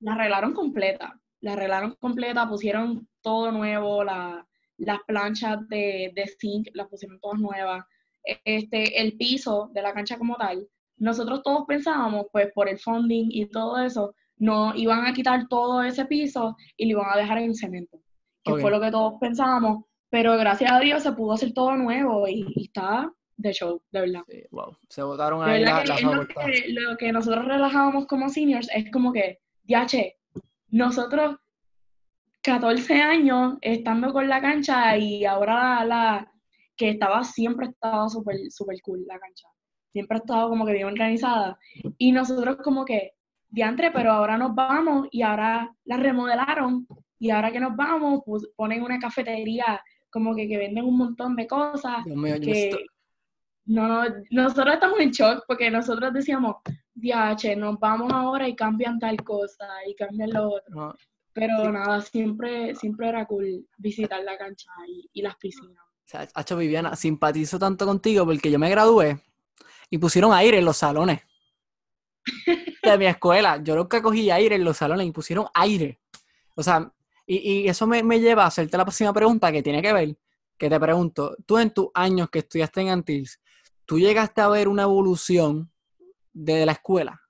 La 0.00 0.12
arreglaron, 0.12 0.52
completa. 0.52 1.18
La 1.40 1.54
arreglaron 1.54 1.96
completa, 1.98 2.48
pusieron 2.48 3.08
todo 3.20 3.50
nuevo, 3.52 4.04
la, 4.04 4.47
las 4.78 5.00
planchas 5.06 5.68
de, 5.68 6.12
de 6.14 6.26
zinc 6.40 6.68
las 6.72 6.88
pusieron 6.88 7.20
todas 7.20 7.38
nuevas. 7.38 7.84
Este, 8.44 9.00
el 9.00 9.16
piso 9.16 9.70
de 9.72 9.82
la 9.82 9.92
cancha 9.92 10.18
como 10.18 10.36
tal, 10.36 10.66
nosotros 10.96 11.42
todos 11.42 11.64
pensábamos, 11.66 12.26
pues 12.32 12.52
por 12.52 12.68
el 12.68 12.78
funding 12.78 13.28
y 13.30 13.46
todo 13.46 13.78
eso, 13.78 14.14
no 14.36 14.74
iban 14.74 15.06
a 15.06 15.12
quitar 15.12 15.48
todo 15.48 15.82
ese 15.82 16.04
piso 16.04 16.56
y 16.76 16.86
lo 16.86 17.00
iban 17.00 17.12
a 17.12 17.16
dejar 17.16 17.38
en 17.38 17.54
cemento, 17.54 18.00
que 18.44 18.56
fue 18.56 18.70
lo 18.70 18.80
que 18.80 18.90
todos 18.90 19.14
pensábamos, 19.20 19.84
pero 20.10 20.36
gracias 20.36 20.70
a 20.70 20.80
Dios 20.80 21.02
se 21.02 21.12
pudo 21.12 21.32
hacer 21.32 21.52
todo 21.52 21.76
nuevo 21.76 22.26
y, 22.28 22.46
está 22.56 23.10
de 23.36 23.52
show, 23.52 23.80
de 23.92 24.00
verdad. 24.00 24.22
wow, 24.50 24.76
se 24.88 25.02
botaron 25.02 25.48
ahí 25.48 25.64
la, 25.64 25.84
lo, 25.84 26.26
que, 26.26 26.64
lo, 26.68 26.96
que, 26.96 27.12
nosotros 27.12 27.44
relajábamos 27.44 28.06
como 28.06 28.28
seniors 28.28 28.68
es 28.74 28.90
como 28.90 29.12
que, 29.12 29.38
ya 29.64 29.86
che, 29.86 30.16
nosotros 30.70 31.36
14 32.42 32.94
años 33.00 33.54
estando 33.60 34.12
con 34.12 34.28
la 34.28 34.40
cancha 34.40 34.96
y 34.96 35.24
ahora 35.24 35.84
la, 35.84 36.32
que 36.76 36.90
estaba, 36.90 37.24
siempre 37.24 37.66
estaba 37.66 38.08
súper 38.08 38.36
super 38.50 38.76
cool 38.82 39.04
la 39.06 39.18
cancha. 39.18 39.48
Siempre 39.92 40.16
ha 40.16 40.20
estado 40.20 40.48
como 40.48 40.64
que 40.64 40.72
bien 40.72 40.86
organizada. 40.86 41.58
Y 41.98 42.12
nosotros 42.12 42.58
como 42.62 42.84
que, 42.84 43.14
diantre, 43.48 43.90
pero 43.90 44.12
ahora 44.12 44.38
nos 44.38 44.54
vamos 44.54 45.08
y 45.10 45.22
ahora 45.22 45.74
la 45.84 45.96
remodelaron 45.96 46.86
y 47.18 47.30
ahora 47.30 47.50
que 47.50 47.60
nos 47.60 47.74
vamos, 47.74 48.22
pues 48.24 48.46
ponen 48.54 48.82
una 48.82 48.98
cafetería 48.98 49.82
como 50.10 50.34
que, 50.34 50.46
que 50.46 50.56
venden 50.56 50.84
un 50.84 50.96
montón 50.96 51.34
de 51.36 51.46
cosas. 51.46 52.04
que, 52.40 52.70
no, 53.66 54.02
nosotros 54.30 54.74
estamos 54.74 54.98
en 55.00 55.10
shock 55.10 55.44
porque 55.46 55.70
nosotros 55.70 56.12
decíamos, 56.12 56.56
diache, 56.94 57.54
nos 57.54 57.78
vamos 57.78 58.10
ahora 58.12 58.48
y 58.48 58.56
cambian 58.56 58.98
tal 58.98 59.22
cosa 59.22 59.68
y 59.86 59.94
cambian 59.94 60.30
lo 60.30 60.50
otro. 60.52 60.96
Pero 61.38 61.70
nada, 61.70 62.00
siempre, 62.00 62.74
siempre 62.74 63.08
era 63.08 63.26
cool 63.26 63.66
visitar 63.76 64.22
la 64.24 64.36
cancha 64.36 64.70
y, 64.88 65.08
y 65.12 65.22
las 65.22 65.36
piscinas. 65.36 65.78
O 65.78 66.10
sea, 66.10 66.26
Hacho 66.34 66.56
Viviana, 66.56 66.96
simpatizo 66.96 67.58
tanto 67.58 67.86
contigo 67.86 68.24
porque 68.24 68.50
yo 68.50 68.58
me 68.58 68.70
gradué 68.70 69.20
y 69.90 69.98
pusieron 69.98 70.32
aire 70.32 70.58
en 70.58 70.64
los 70.64 70.78
salones 70.78 71.20
de 72.82 72.98
mi 72.98 73.06
escuela. 73.06 73.62
Yo 73.62 73.76
nunca 73.76 74.02
cogí 74.02 74.30
aire 74.30 74.56
en 74.56 74.64
los 74.64 74.78
salones 74.78 75.06
y 75.06 75.12
pusieron 75.12 75.46
aire. 75.54 76.00
O 76.54 76.62
sea, 76.62 76.92
y, 77.26 77.36
y 77.36 77.68
eso 77.68 77.86
me, 77.86 78.02
me, 78.02 78.20
lleva 78.20 78.44
a 78.44 78.46
hacerte 78.46 78.76
la 78.76 78.84
próxima 78.84 79.12
pregunta 79.12 79.52
que 79.52 79.62
tiene 79.62 79.82
que 79.82 79.92
ver, 79.92 80.16
que 80.56 80.68
te 80.68 80.80
pregunto, 80.80 81.36
tú 81.46 81.58
en 81.58 81.70
tus 81.70 81.88
años 81.94 82.30
que 82.30 82.40
estudiaste 82.40 82.80
en 82.80 82.88
Antilles, 82.88 83.40
¿tú 83.84 83.98
llegaste 83.98 84.40
a 84.40 84.48
ver 84.48 84.66
una 84.66 84.84
evolución 84.84 85.70
de 86.32 86.64
la 86.66 86.72
escuela? 86.72 87.20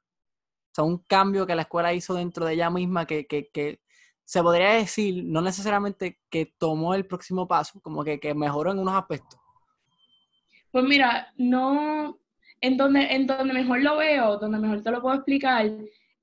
O 0.71 0.75
sea, 0.75 0.85
un 0.85 0.99
cambio 0.99 1.47
que 1.47 1.57
la 1.57 1.63
escuela 1.63 1.93
hizo 1.93 2.15
dentro 2.15 2.47
de 2.47 2.55
ella 2.55 2.71
misma 2.71 3.07
que, 3.07 3.27
que, 3.27 3.51
que 3.53 3.81
se 4.29 4.43
podría 4.43 4.73
decir, 4.73 5.25
no 5.25 5.41
necesariamente 5.41 6.21
que 6.29 6.53
tomó 6.59 6.93
el 6.93 7.07
próximo 7.07 7.49
paso, 7.49 7.81
como 7.81 8.05
que, 8.05 8.21
que 8.21 8.35
mejoró 8.35 8.73
en 8.73 8.79
unos 8.79 8.93
aspectos. 8.93 9.41
Pues 10.71 10.85
mira, 10.85 11.33
no, 11.39 12.19
en 12.61 12.77
donde, 12.77 13.05
en 13.05 13.27
donde 13.27 13.55
mejor 13.55 13.81
lo 13.81 13.97
veo, 13.97 14.37
donde 14.37 14.59
mejor 14.59 14.83
te 14.83 14.91
lo 14.91 15.01
puedo 15.01 15.15
explicar, 15.15 15.71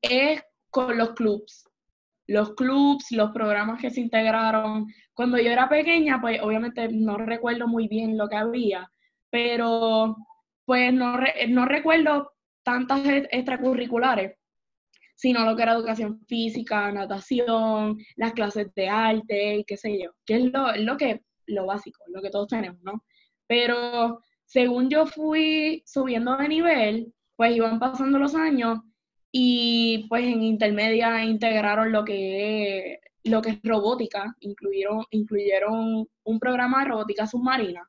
es 0.04 0.44
con 0.70 0.96
los 0.96 1.14
clubs. 1.14 1.68
Los 2.28 2.54
clubs, 2.54 3.12
los 3.12 3.32
programas 3.32 3.82
que 3.82 3.90
se 3.90 4.02
integraron. 4.02 4.86
Cuando 5.16 5.40
yo 5.40 5.50
era 5.50 5.68
pequeña, 5.68 6.22
pues 6.22 6.40
obviamente 6.44 6.88
no 6.90 7.18
recuerdo 7.18 7.68
muy 7.68 7.88
bien 7.88 8.20
lo 8.20 8.30
que 8.30 8.36
había, 8.36 8.88
pero 9.32 10.16
pues 10.64 10.94
no, 10.94 11.18
no 11.48 11.66
recuerdo 11.66 12.34
tantas 12.62 13.04
extracurriculares 13.32 14.38
sino 15.16 15.46
lo 15.46 15.56
que 15.56 15.64
era 15.64 15.74
educación 15.74 16.20
física, 16.28 16.92
natación, 16.92 17.98
las 18.18 18.34
clases 18.34 18.74
de 18.76 18.90
arte 18.90 19.56
y 19.58 19.64
qué 19.64 19.78
sé 19.78 20.00
yo, 20.02 20.12
que 20.26 20.36
es 20.36 20.52
lo, 20.52 20.76
lo 20.76 20.98
que, 20.98 21.22
lo 21.48 21.66
básico, 21.66 22.04
lo 22.08 22.22
que 22.22 22.30
todos 22.30 22.50
tenemos, 22.50 22.82
¿no? 22.84 23.04
Pero 23.48 24.20
según 24.46 24.90
yo 24.90 25.06
fui 25.06 25.84
subiendo 25.86 26.36
de 26.38 26.48
nivel, 26.50 27.14
pues 27.36 27.56
iban 27.56 27.80
pasando 27.80 28.20
los 28.20 28.36
años 28.36 28.80
y 29.32 30.06
pues 30.10 30.26
en 30.26 30.44
intermedia 30.44 31.24
integraron 31.24 31.92
lo 31.92 32.04
que, 32.06 33.00
lo 33.24 33.42
que 33.42 33.52
es 33.52 33.60
robótica, 33.64 34.36
incluyeron, 34.40 35.04
incluyeron 35.12 36.08
un 36.24 36.40
programa 36.40 36.80
de 36.84 36.90
robótica 36.90 37.28
submarina, 37.28 37.88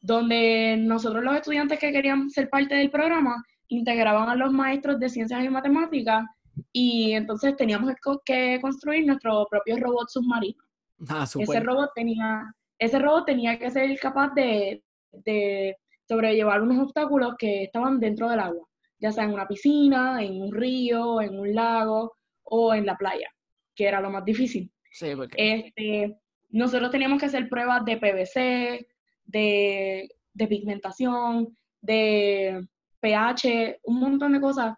donde 0.00 0.76
nosotros 0.78 1.22
los 1.22 1.36
estudiantes 1.36 1.78
que 1.78 1.92
querían 1.92 2.30
ser 2.30 2.48
parte 2.48 2.74
del 2.74 2.90
programa 2.90 3.44
integraban 3.68 4.28
a 4.28 4.34
los 4.34 4.52
maestros 4.52 4.98
de 4.98 5.08
ciencias 5.08 5.44
y 5.44 5.48
matemáticas 5.48 6.24
y 6.72 7.12
entonces 7.12 7.56
teníamos 7.56 7.92
que 8.24 8.58
construir 8.60 9.06
nuestro 9.06 9.46
propio 9.50 9.76
robot 9.78 10.08
submarino. 10.08 10.62
Ah, 11.08 11.24
ese 11.24 11.60
robot 11.60 11.90
tenía, 11.94 12.54
ese 12.78 12.98
robot 12.98 13.26
tenía 13.26 13.58
que 13.58 13.70
ser 13.70 13.98
capaz 13.98 14.34
de, 14.34 14.82
de 15.12 15.76
sobrellevar 16.06 16.62
unos 16.62 16.78
obstáculos 16.78 17.34
que 17.38 17.64
estaban 17.64 18.00
dentro 18.00 18.28
del 18.28 18.40
agua, 18.40 18.66
ya 18.98 19.12
sea 19.12 19.24
en 19.24 19.32
una 19.32 19.48
piscina, 19.48 20.22
en 20.22 20.42
un 20.42 20.52
río, 20.52 21.20
en 21.20 21.38
un 21.38 21.54
lago 21.54 22.14
o 22.42 22.74
en 22.74 22.84
la 22.84 22.96
playa, 22.96 23.28
que 23.74 23.86
era 23.86 24.00
lo 24.00 24.10
más 24.10 24.24
difícil. 24.24 24.70
Sí, 24.92 25.14
porque... 25.16 25.36
este, 25.38 26.18
nosotros 26.50 26.90
teníamos 26.90 27.20
que 27.20 27.26
hacer 27.26 27.48
pruebas 27.48 27.84
de 27.84 27.96
PVC, 27.96 28.88
de, 29.24 30.08
de 30.34 30.46
pigmentación, 30.48 31.56
de 31.80 32.66
pH, 33.00 33.80
un 33.84 34.00
montón 34.00 34.32
de 34.32 34.40
cosas 34.40 34.76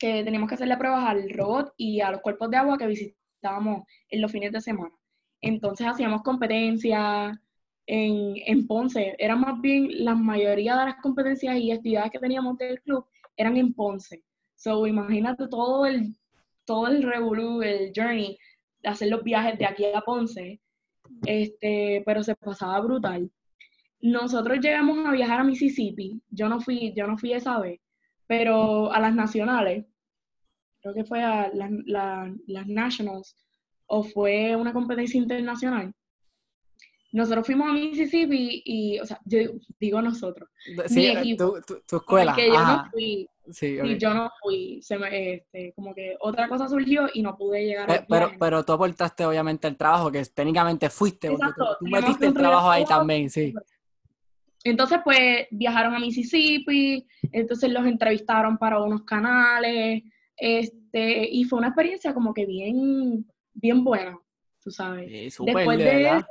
que 0.00 0.24
teníamos 0.24 0.48
que 0.48 0.54
hacerle 0.54 0.78
pruebas 0.78 1.04
al 1.04 1.28
robot 1.30 1.74
y 1.76 2.00
a 2.00 2.10
los 2.10 2.22
cuerpos 2.22 2.50
de 2.50 2.56
agua 2.56 2.78
que 2.78 2.86
visitábamos 2.86 3.84
en 4.08 4.22
los 4.22 4.32
fines 4.32 4.50
de 4.50 4.60
semana. 4.62 4.94
Entonces 5.42 5.86
hacíamos 5.86 6.22
competencias 6.22 7.38
en, 7.86 8.34
en 8.46 8.66
Ponce. 8.66 9.14
Eran 9.18 9.40
más 9.40 9.60
bien, 9.60 9.88
la 10.04 10.14
mayoría 10.14 10.76
de 10.76 10.86
las 10.86 10.96
competencias 11.02 11.56
y 11.58 11.70
actividades 11.70 12.10
que 12.10 12.18
teníamos 12.18 12.56
del 12.56 12.80
club 12.80 13.04
eran 13.36 13.58
en 13.58 13.74
Ponce. 13.74 14.24
So, 14.56 14.86
imagínate 14.86 15.48
todo 15.48 15.84
el, 15.84 16.16
todo 16.64 16.88
el 16.88 17.02
revolú, 17.02 17.62
el 17.62 17.92
journey, 17.94 18.38
de 18.82 18.88
hacer 18.88 19.08
los 19.08 19.22
viajes 19.22 19.58
de 19.58 19.66
aquí 19.66 19.84
a 19.94 20.00
Ponce. 20.00 20.60
Este, 21.26 22.02
pero 22.06 22.22
se 22.22 22.34
pasaba 22.36 22.80
brutal. 22.80 23.30
Nosotros 24.00 24.60
llegamos 24.60 25.06
a 25.06 25.12
viajar 25.12 25.40
a 25.40 25.44
Mississippi. 25.44 26.22
Yo 26.30 26.48
no 26.48 26.60
fui, 26.60 26.94
yo 26.96 27.06
no 27.06 27.18
fui 27.18 27.34
esa 27.34 27.58
vez, 27.58 27.80
pero 28.26 28.90
a 28.92 28.98
las 29.00 29.14
nacionales 29.14 29.84
creo 30.80 30.94
que 30.94 31.04
fue 31.04 31.22
a 31.22 31.50
las 31.52 32.66
Nationals 32.66 33.36
o 33.86 34.02
fue 34.02 34.54
una 34.56 34.72
competencia 34.72 35.18
internacional. 35.18 35.92
Nosotros 37.12 37.44
fuimos 37.44 37.68
a 37.68 37.72
Mississippi 37.72 38.62
y, 38.64 39.00
o 39.00 39.06
sea, 39.06 39.20
yo 39.24 39.40
digo 39.80 40.00
nosotros. 40.00 40.48
Sí, 40.86 41.00
mi 41.00 41.06
eh, 41.06 41.18
equipo, 41.18 41.60
tu, 41.62 41.96
escuela. 41.96 42.32
Porque 42.32 42.48
yo 42.48 42.64
no 42.64 42.84
fui. 42.92 43.28
Sí, 43.50 43.78
Y 43.82 43.98
yo 43.98 44.14
no 44.14 44.30
fui. 44.40 44.80
Se 44.80 44.96
me, 44.96 45.34
este, 45.34 45.72
como 45.74 45.92
que 45.92 46.16
otra 46.20 46.48
cosa 46.48 46.68
surgió 46.68 47.08
y 47.12 47.22
no 47.22 47.36
pude 47.36 47.64
llegar 47.64 47.88
pero, 47.88 48.04
pero, 48.08 48.32
pero, 48.38 48.64
tú 48.64 48.72
aportaste 48.74 49.24
obviamente 49.24 49.66
el 49.66 49.76
trabajo, 49.76 50.12
que 50.12 50.24
técnicamente 50.26 50.88
fuiste. 50.88 51.26
Exacto, 51.28 51.76
tú, 51.80 51.86
metiste 51.86 52.26
el 52.26 52.34
trabajo 52.34 52.70
ahí 52.70 52.84
también, 52.84 53.28
sí. 53.28 53.52
Entonces, 54.62 55.00
pues, 55.02 55.46
viajaron 55.50 55.94
a 55.94 55.98
Mississippi, 55.98 57.04
entonces 57.32 57.72
los 57.72 57.86
entrevistaron 57.86 58.56
para 58.56 58.80
unos 58.80 59.02
canales, 59.02 60.04
Este, 60.40 61.28
y 61.30 61.44
fue 61.44 61.58
una 61.58 61.68
experiencia 61.68 62.14
como 62.14 62.32
que 62.32 62.46
bien, 62.46 63.26
bien 63.52 63.84
buena, 63.84 64.18
tú 64.62 64.70
sabes. 64.70 65.36
después 65.38 65.78
de, 65.78 66.08
eso, 66.08 66.26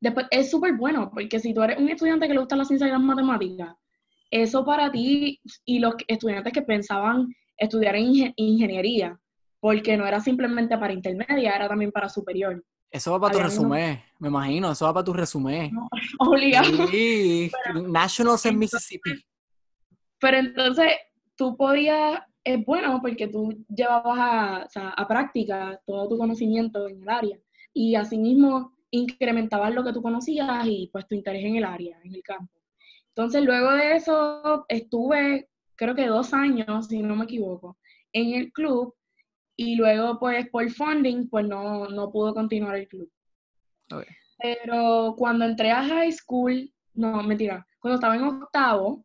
después, 0.00 0.26
es 0.30 0.50
súper 0.50 0.74
bueno, 0.74 1.10
porque 1.12 1.38
si 1.38 1.52
tú 1.52 1.62
eres 1.62 1.78
un 1.78 1.90
estudiante 1.90 2.26
que 2.26 2.32
le 2.32 2.40
gusta 2.40 2.56
la 2.56 2.64
ciencia 2.64 2.88
y 2.88 2.90
las 2.90 3.00
matemáticas, 3.00 3.74
eso 4.30 4.64
para 4.64 4.90
ti 4.90 5.40
y 5.66 5.78
los 5.78 5.94
estudiantes 6.06 6.52
que 6.52 6.62
pensaban 6.62 7.28
estudiar 7.58 7.96
en 7.96 8.32
ingeniería, 8.36 9.18
porque 9.60 9.96
no 9.96 10.06
era 10.06 10.20
simplemente 10.20 10.78
para 10.78 10.92
intermedia, 10.92 11.56
era 11.56 11.68
también 11.68 11.92
para 11.92 12.08
superior. 12.08 12.64
Eso 12.90 13.12
va 13.12 13.20
para 13.20 13.34
tu 13.34 13.40
resumen, 13.40 14.02
me 14.18 14.28
imagino, 14.28 14.72
eso 14.72 14.86
va 14.86 14.94
para 14.94 15.04
tu 15.04 15.12
resumen. 15.12 15.70
No, 15.74 15.88
obligado. 16.20 16.86
Sí, 16.86 17.50
Nationals 17.86 18.46
en 18.46 18.58
Mississippi. 18.58 19.10
Pero 20.20 20.38
entonces, 20.38 20.92
tú 21.36 21.56
podías, 21.56 22.20
es 22.54 22.64
bueno 22.64 23.00
porque 23.02 23.28
tú 23.28 23.64
llevabas 23.68 24.18
a, 24.18 24.64
o 24.64 24.70
sea, 24.70 24.88
a 24.90 25.06
práctica 25.06 25.80
todo 25.86 26.08
tu 26.08 26.16
conocimiento 26.16 26.88
en 26.88 27.02
el 27.02 27.08
área 27.08 27.38
y 27.74 27.94
asimismo 27.94 28.72
incrementabas 28.90 29.74
lo 29.74 29.84
que 29.84 29.92
tú 29.92 30.00
conocías 30.00 30.66
y 30.66 30.88
pues 30.90 31.06
tu 31.06 31.14
interés 31.14 31.44
en 31.44 31.56
el 31.56 31.64
área, 31.64 32.00
en 32.02 32.14
el 32.14 32.22
campo. 32.22 32.52
Entonces, 33.08 33.42
luego 33.42 33.72
de 33.72 33.96
eso, 33.96 34.64
estuve, 34.68 35.48
creo 35.74 35.94
que 35.94 36.06
dos 36.06 36.32
años, 36.32 36.86
si 36.86 37.02
no 37.02 37.16
me 37.16 37.24
equivoco, 37.24 37.76
en 38.12 38.32
el 38.34 38.52
club 38.52 38.94
y 39.56 39.74
luego, 39.74 40.18
pues, 40.18 40.48
por 40.50 40.70
funding, 40.70 41.28
pues 41.28 41.46
no, 41.46 41.88
no 41.88 42.10
pudo 42.10 42.32
continuar 42.32 42.76
el 42.76 42.88
club. 42.88 43.10
Pero 44.40 45.14
cuando 45.18 45.44
entré 45.44 45.70
a 45.72 45.82
high 45.82 46.12
school, 46.12 46.72
no, 46.94 47.22
mentira, 47.24 47.66
cuando 47.80 47.96
estaba 47.96 48.16
en 48.16 48.22
octavo 48.22 49.04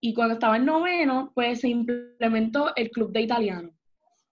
y 0.00 0.14
cuando 0.14 0.34
estaba 0.34 0.56
en 0.56 0.66
noveno, 0.66 1.32
pues 1.34 1.60
se 1.60 1.68
implementó 1.68 2.74
el 2.76 2.90
club 2.90 3.12
de 3.12 3.22
italiano, 3.22 3.70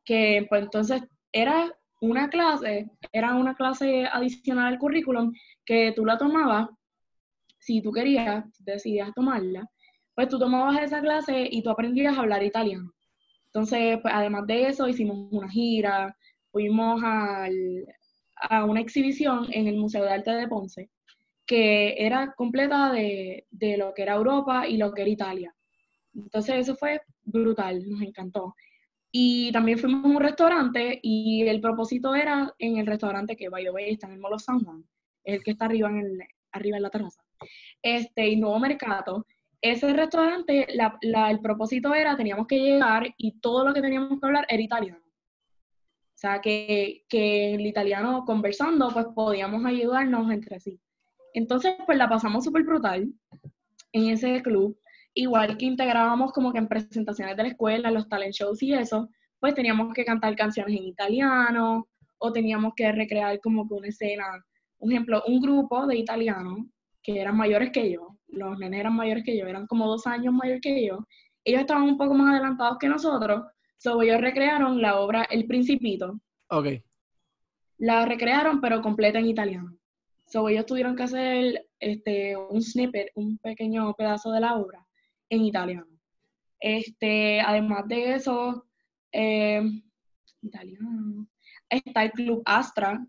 que 0.05 0.47
pues 0.49 0.63
entonces 0.63 1.03
era 1.33 1.73
una 2.01 2.29
clase, 2.29 2.91
era 3.13 3.35
una 3.35 3.55
clase 3.55 4.07
adicional 4.07 4.67
al 4.73 4.79
currículum 4.79 5.33
que 5.65 5.93
tú 5.97 6.05
la 6.05 6.19
tomabas, 6.19 6.69
si 7.59 7.83
tú 7.83 7.91
querías, 7.91 8.45
decidías 8.61 9.13
tomarla, 9.15 9.69
pues 10.15 10.29
tú 10.29 10.39
tomabas 10.39 10.83
esa 10.83 11.01
clase 11.01 11.49
y 11.51 11.63
tú 11.63 11.71
aprendías 11.71 12.17
a 12.17 12.21
hablar 12.21 12.43
italiano. 12.43 12.93
Entonces, 13.47 13.99
pues, 14.03 14.15
además 14.15 14.47
de 14.47 14.69
eso, 14.69 14.89
hicimos 14.89 15.33
una 15.33 15.49
gira, 15.49 16.17
fuimos 16.53 17.03
a 17.03 17.49
una 18.65 18.81
exhibición 18.81 19.47
en 19.51 19.67
el 19.67 19.77
Museo 19.77 20.05
de 20.05 20.11
Arte 20.11 20.31
de 20.31 20.47
Ponce, 20.47 20.91
que 21.47 21.95
era 22.05 22.35
completa 22.35 22.93
de, 22.93 23.47
lo 23.79 23.95
que 23.95 24.03
era 24.03 24.15
Europa 24.15 24.67
y 24.67 24.77
lo 24.77 24.93
que 24.93 25.03
era 25.03 25.11
Italia. 25.11 25.56
Entonces, 26.17 26.57
eso 26.57 26.77
fue 26.77 27.01
brutal, 27.25 27.89
nos 27.89 28.03
encantó. 28.03 28.55
Y 29.13 29.53
también 29.53 29.79
fuimos 29.79 30.05
a 30.05 30.09
un 30.09 30.21
restaurante 30.21 30.99
y 31.03 31.43
el 31.47 31.61
propósito 31.61 32.15
era 32.15 32.53
en 32.59 32.79
el 32.79 32.87
restaurante 32.87 33.37
que, 33.37 33.49
by 33.49 33.65
the 33.65 33.71
way, 33.71 33.91
está 33.91 34.07
en 34.07 34.15
el 34.15 34.21
Molo 34.21 34.39
San 34.39 34.61
Juan, 34.61 34.85
el 35.25 35.43
que 35.43 35.53
está 35.53 35.67
arriba 35.67 35.89
en, 35.89 35.99
el, 35.99 36.19
arriba 36.53 36.77
en 36.77 36.83
la 36.83 36.91
terraza, 36.91 37.23
este, 37.83 38.29
y 38.29 38.37
Nuevo 38.37 38.59
Mercado, 38.59 39.27
ese 39.61 39.93
restaurante, 39.93 40.67
el 40.71 41.41
propósito 41.41 41.95
era, 41.95 42.17
teníamos 42.17 42.47
que 42.47 42.59
llegar 42.59 43.15
y 43.17 43.41
todo 43.41 43.67
lo 43.67 43.75
que 43.75 43.81
teníamos 43.81 44.21
que 44.21 44.27
hablar 44.27 44.47
era 44.49 44.63
italiano. 44.63 45.01
O 45.05 46.19
sea, 46.19 46.41
que, 46.41 47.05
que 47.09 47.55
el 47.55 47.67
italiano 47.67 48.25
conversando, 48.25 48.91
pues 48.91 49.07
podíamos 49.15 49.65
ayudarnos 49.65 50.31
entre 50.31 50.61
sí. 50.61 50.81
Entonces, 51.35 51.75
pues 51.85 51.99
la 51.99 52.09
pasamos 52.09 52.45
súper 52.45 52.63
brutal 52.63 53.13
en 53.93 54.09
ese 54.11 54.43
club. 54.43 54.79
Igual 55.19 55.57
que 55.57 55.65
integrábamos 55.65 56.31
como 56.31 56.53
que 56.53 56.59
en 56.59 56.69
presentaciones 56.69 57.39
de 57.39 57.43
la 57.43 57.49
escuela, 57.49 57.91
los 57.91 58.07
talent 58.07 58.35
shows 58.35 58.63
y 58.63 58.75
eso, 58.75 59.09
pues 59.41 59.55
teníamos 59.55 59.95
que 59.95 60.05
cantar 60.05 60.37
canciones 60.37 60.77
en 60.77 60.85
italiano 60.85 61.89
o 62.19 62.33
teníamos 62.33 62.75
que 62.77 62.93
recrear 62.93 63.41
como 63.41 63.67
que 63.67 63.73
una 63.73 63.89
escena, 63.89 64.27
un 64.79 64.93
ejemplo, 64.93 65.23
un 65.27 65.41
grupo 65.41 65.87
de 65.87 65.97
italianos 65.97 66.67
que 67.03 67.19
eran 67.19 67.35
mayores 67.35 67.71
que 67.71 67.91
yo, 67.91 68.19
los 68.29 68.59
nenes 68.59 68.79
eran 68.79 68.95
mayores 68.95 69.25
que 69.25 69.39
yo, 69.39 69.47
eran 69.47 69.67
como 69.67 69.87
dos 69.87 70.07
años 70.07 70.35
mayores 70.35 70.61
que 70.61 70.87
yo, 70.87 70.99
ellos 71.45 71.63
estaban 71.63 71.85
un 71.85 71.97
poco 71.97 72.13
más 72.13 72.35
adelantados 72.35 72.77
que 72.79 72.89
nosotros, 72.89 73.43
so 73.79 74.03
ellos 74.03 74.21
recrearon 74.21 74.83
la 74.83 75.01
obra 75.01 75.23
El 75.31 75.47
Principito. 75.47 76.21
Ok. 76.51 76.67
La 77.79 78.05
recrearon, 78.05 78.61
pero 78.61 78.83
completa 78.83 79.19
en 79.19 79.29
italiano. 79.29 79.79
So 80.27 80.47
ellos 80.51 80.67
tuvieron 80.67 80.95
que 80.95 81.05
hacer 81.05 81.67
este, 81.81 82.37
un 82.37 82.61
snippet, 82.61 83.13
un 83.15 83.39
pequeño 83.39 83.95
pedazo 83.95 84.31
de 84.31 84.41
la 84.41 84.57
obra 84.57 84.86
en 85.29 85.45
italiano. 85.45 85.87
Este, 86.61 87.41
además 87.41 87.87
de 87.87 88.15
eso, 88.15 88.67
eh, 89.13 89.63
italiano. 90.43 91.27
Está 91.69 92.05
el 92.05 92.13
Club 92.13 92.43
Astra, 92.45 93.05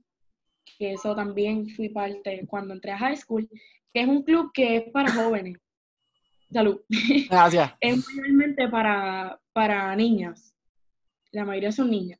que 0.77 0.93
eso 0.93 1.15
también 1.15 1.69
fui 1.69 1.89
parte 1.89 2.45
cuando 2.47 2.73
entré 2.73 2.91
a 2.91 2.97
high 2.97 3.15
school, 3.15 3.47
que 3.93 4.01
es 4.01 4.07
un 4.07 4.23
club 4.23 4.51
que 4.53 4.77
es 4.77 4.91
para 4.91 5.11
jóvenes. 5.11 5.57
Salud. 6.51 6.81
Gracias. 7.29 7.73
es 7.79 8.05
mayormente 8.15 8.67
para, 8.69 9.39
para 9.53 9.95
niñas. 9.95 10.53
La 11.31 11.45
mayoría 11.45 11.71
son 11.71 11.89
niñas. 11.89 12.19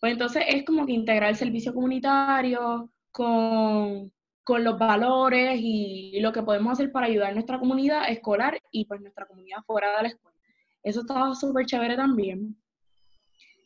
Pues 0.00 0.12
entonces 0.12 0.44
es 0.48 0.64
como 0.64 0.84
que 0.84 0.92
integrar 0.92 1.30
el 1.30 1.36
servicio 1.36 1.72
comunitario 1.72 2.90
con, 3.12 4.12
los 4.48 4.78
valores 4.78 5.58
y, 5.60 6.20
lo 6.20 6.32
que 6.32 6.42
podemos 6.42 6.72
hacer 6.72 6.90
para 6.92 7.06
ayudar 7.06 7.30
a 7.30 7.34
nuestra 7.34 7.58
comunidad 7.58 8.10
escolar 8.10 8.60
y 8.70 8.84
pues 8.84 9.00
nuestra 9.00 9.26
comunidad 9.26 9.62
fuera 9.66 9.96
de 9.96 10.02
la 10.02 10.08
escuela. 10.08 10.38
Eso 10.82 11.00
estaba 11.00 11.34
súper 11.34 11.66
chévere 11.66 11.96
también. 11.96 12.56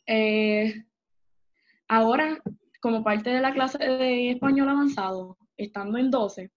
Eh, 0.05 0.83
ahora, 1.87 2.37
como 2.79 3.03
parte 3.03 3.31
de 3.31 3.41
la 3.41 3.53
clase 3.53 3.77
de 3.79 4.31
español 4.31 4.69
avanzado, 4.69 5.37
estando 5.57 5.97
en 5.97 6.11
12, 6.11 6.51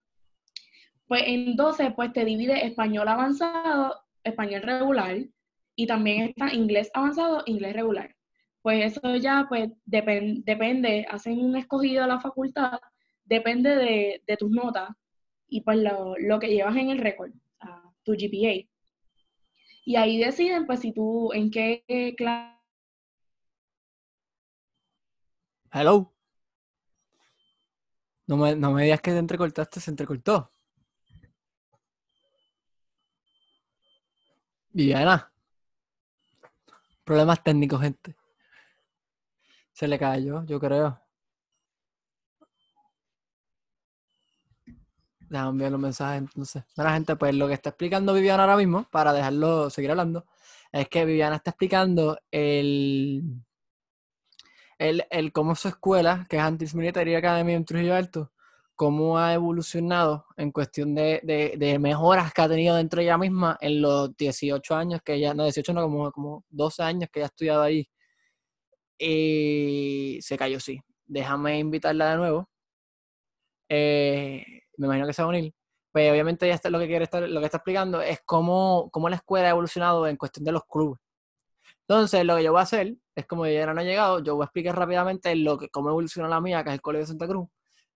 pues 1.09 1.23
en 1.27 1.57
12 1.57 1.91
pues 1.93 2.13
te 2.13 2.25
divide 2.25 2.65
español 2.65 3.09
avanzado, 3.09 3.97
español 4.23 4.63
regular 4.63 5.17
y 5.75 5.87
también 5.87 6.29
está 6.29 6.53
inglés 6.55 6.91
avanzado, 6.95 7.43
inglés 7.47 7.75
regular. 7.75 8.15
Pues 8.63 8.97
eso 8.97 9.17
ya 9.17 9.47
pues 9.49 9.71
depende, 9.87 11.07
hacen 11.11 11.39
un 11.41 11.57
escogido 11.57 12.05
a 12.05 12.07
la 12.07 12.21
facultad, 12.21 12.79
depende 13.31 13.77
de, 13.77 14.37
tus 14.37 14.51
notas 14.51 14.91
y 15.49 15.63
pues 15.63 15.79
lo, 15.79 16.39
que 16.39 16.49
llevas 16.49 16.77
en 16.77 16.91
el 16.91 16.99
récord, 16.99 17.31
tu 18.03 18.13
GPA. 18.13 18.69
Y 19.85 19.97
ahí 19.97 20.19
deciden 20.19 20.67
pues 20.67 20.81
si 20.81 20.93
tú 20.93 21.33
en 21.33 21.51
qué 21.51 22.15
clase... 22.17 22.59
Hello. 25.73 26.13
No 28.27 28.37
me, 28.37 28.57
no 28.57 28.73
me 28.73 28.85
digas 28.85 29.01
que 29.01 29.13
te 29.13 29.19
entrecortaste, 29.19 29.81
se 29.81 29.91
entrecortó. 29.91 30.53
Viviana. 34.73 35.33
Problemas 37.05 37.43
técnicos, 37.43 37.81
gente. 37.81 38.17
Se 39.73 39.89
le 39.89 39.99
cayó, 39.99 40.45
yo 40.45 40.61
creo. 40.61 41.10
Déjame 45.31 45.51
enviar 45.51 45.71
los 45.71 45.81
mensajes 45.81 46.19
entonces. 46.19 46.65
Bueno, 46.77 46.93
gente, 46.93 47.17
pues 47.17 47.35
lo 47.35 47.49
que 47.49 47.55
está 47.55 47.71
explicando 47.71 48.13
Viviana 48.13 48.43
ahora 48.43 48.57
mismo, 48.57 48.87
para 48.91 49.13
dejarlo 49.13 49.71
seguir 49.71 49.91
hablando, 49.93 50.27
es 50.73 50.89
que 50.89 51.05
Viviana 51.05 51.37
está 51.37 51.51
explicando 51.51 52.19
el, 52.31 53.23
el, 54.79 55.07
el 55.09 55.33
cómo 55.33 55.55
su 55.55 55.69
escuela, 55.69 56.27
que 56.29 56.37
es 56.37 56.43
Antis 56.43 56.75
Military 56.75 57.15
Academy 57.15 57.55
en 57.55 57.65
Trujillo 57.65 57.95
Alto, 57.95 58.33
cómo 58.75 59.19
ha 59.19 59.35
evolucionado 59.35 60.27
en 60.37 60.51
cuestión 60.53 60.95
de, 60.95 61.79
mejoras 61.81 62.33
que 62.33 62.43
ha 62.43 62.49
tenido 62.49 62.75
dentro 62.77 62.99
de 62.99 63.05
ella 63.05 63.19
misma 63.19 63.59
en 63.61 63.83
los 63.83 64.17
18 64.17 64.75
años 64.75 65.01
que 65.05 65.15
ella, 65.15 65.35
no 65.35 65.45
18, 65.45 65.75
no, 65.75 65.83
como, 65.83 66.11
como 66.11 66.45
12 66.49 66.83
años 66.83 67.11
que 67.13 67.21
ella 67.21 67.27
ha 67.27 67.29
estudiado 67.29 67.63
ahí. 67.63 67.89
Y 68.99 70.19
se 70.23 70.37
cayó, 70.37 70.59
sí. 70.61 70.81
Déjame 71.07 71.59
invitarla 71.59 72.11
de 72.13 72.17
nuevo. 72.17 72.51
Eh, 73.69 74.60
me 74.81 74.87
imagino 74.87 75.07
que 75.07 75.13
se 75.13 75.23
va 75.23 75.27
a 75.27 75.31
unir. 75.31 75.55
Pues 75.93 76.11
obviamente 76.11 76.47
ella 76.47 76.55
está, 76.55 76.71
lo 76.71 76.79
que 76.79 76.87
quiere 76.87 77.05
estar, 77.05 77.23
lo 77.29 77.41
que 77.41 77.47
está 77.47 77.59
explicando 77.59 78.01
es 78.01 78.21
cómo, 78.25 78.91
cómo 78.93 79.09
la 79.09 79.17
escuela 79.17 79.49
ha 79.49 79.51
evolucionado 79.51 80.07
en 80.07 80.17
cuestión 80.17 80.45
de 80.45 80.53
los 80.53 80.65
clubes. 80.65 81.01
Entonces, 81.89 82.25
lo 82.25 82.37
que 82.37 82.45
yo 82.45 82.53
voy 82.53 82.61
a 82.61 82.63
hacer 82.63 82.97
es 83.17 83.27
como 83.27 83.47
ella 83.47 83.73
no 83.73 83.81
ha 83.81 83.85
llegado, 83.85 84.21
yo 84.21 84.37
voy 84.37 84.45
a 84.45 84.47
explicar 84.47 84.77
rápidamente 84.79 85.35
lo 85.37 85.59
que, 85.59 85.69
cómo 85.71 85.91
evolucionó 85.91 86.29
la 86.29 86.41
mía, 86.41 86.63
que 86.63 86.71
es 86.71 86.75
el 86.75 86.81
Colegio 86.81 87.07
Santa 87.07 87.27
Cruz 87.27 87.49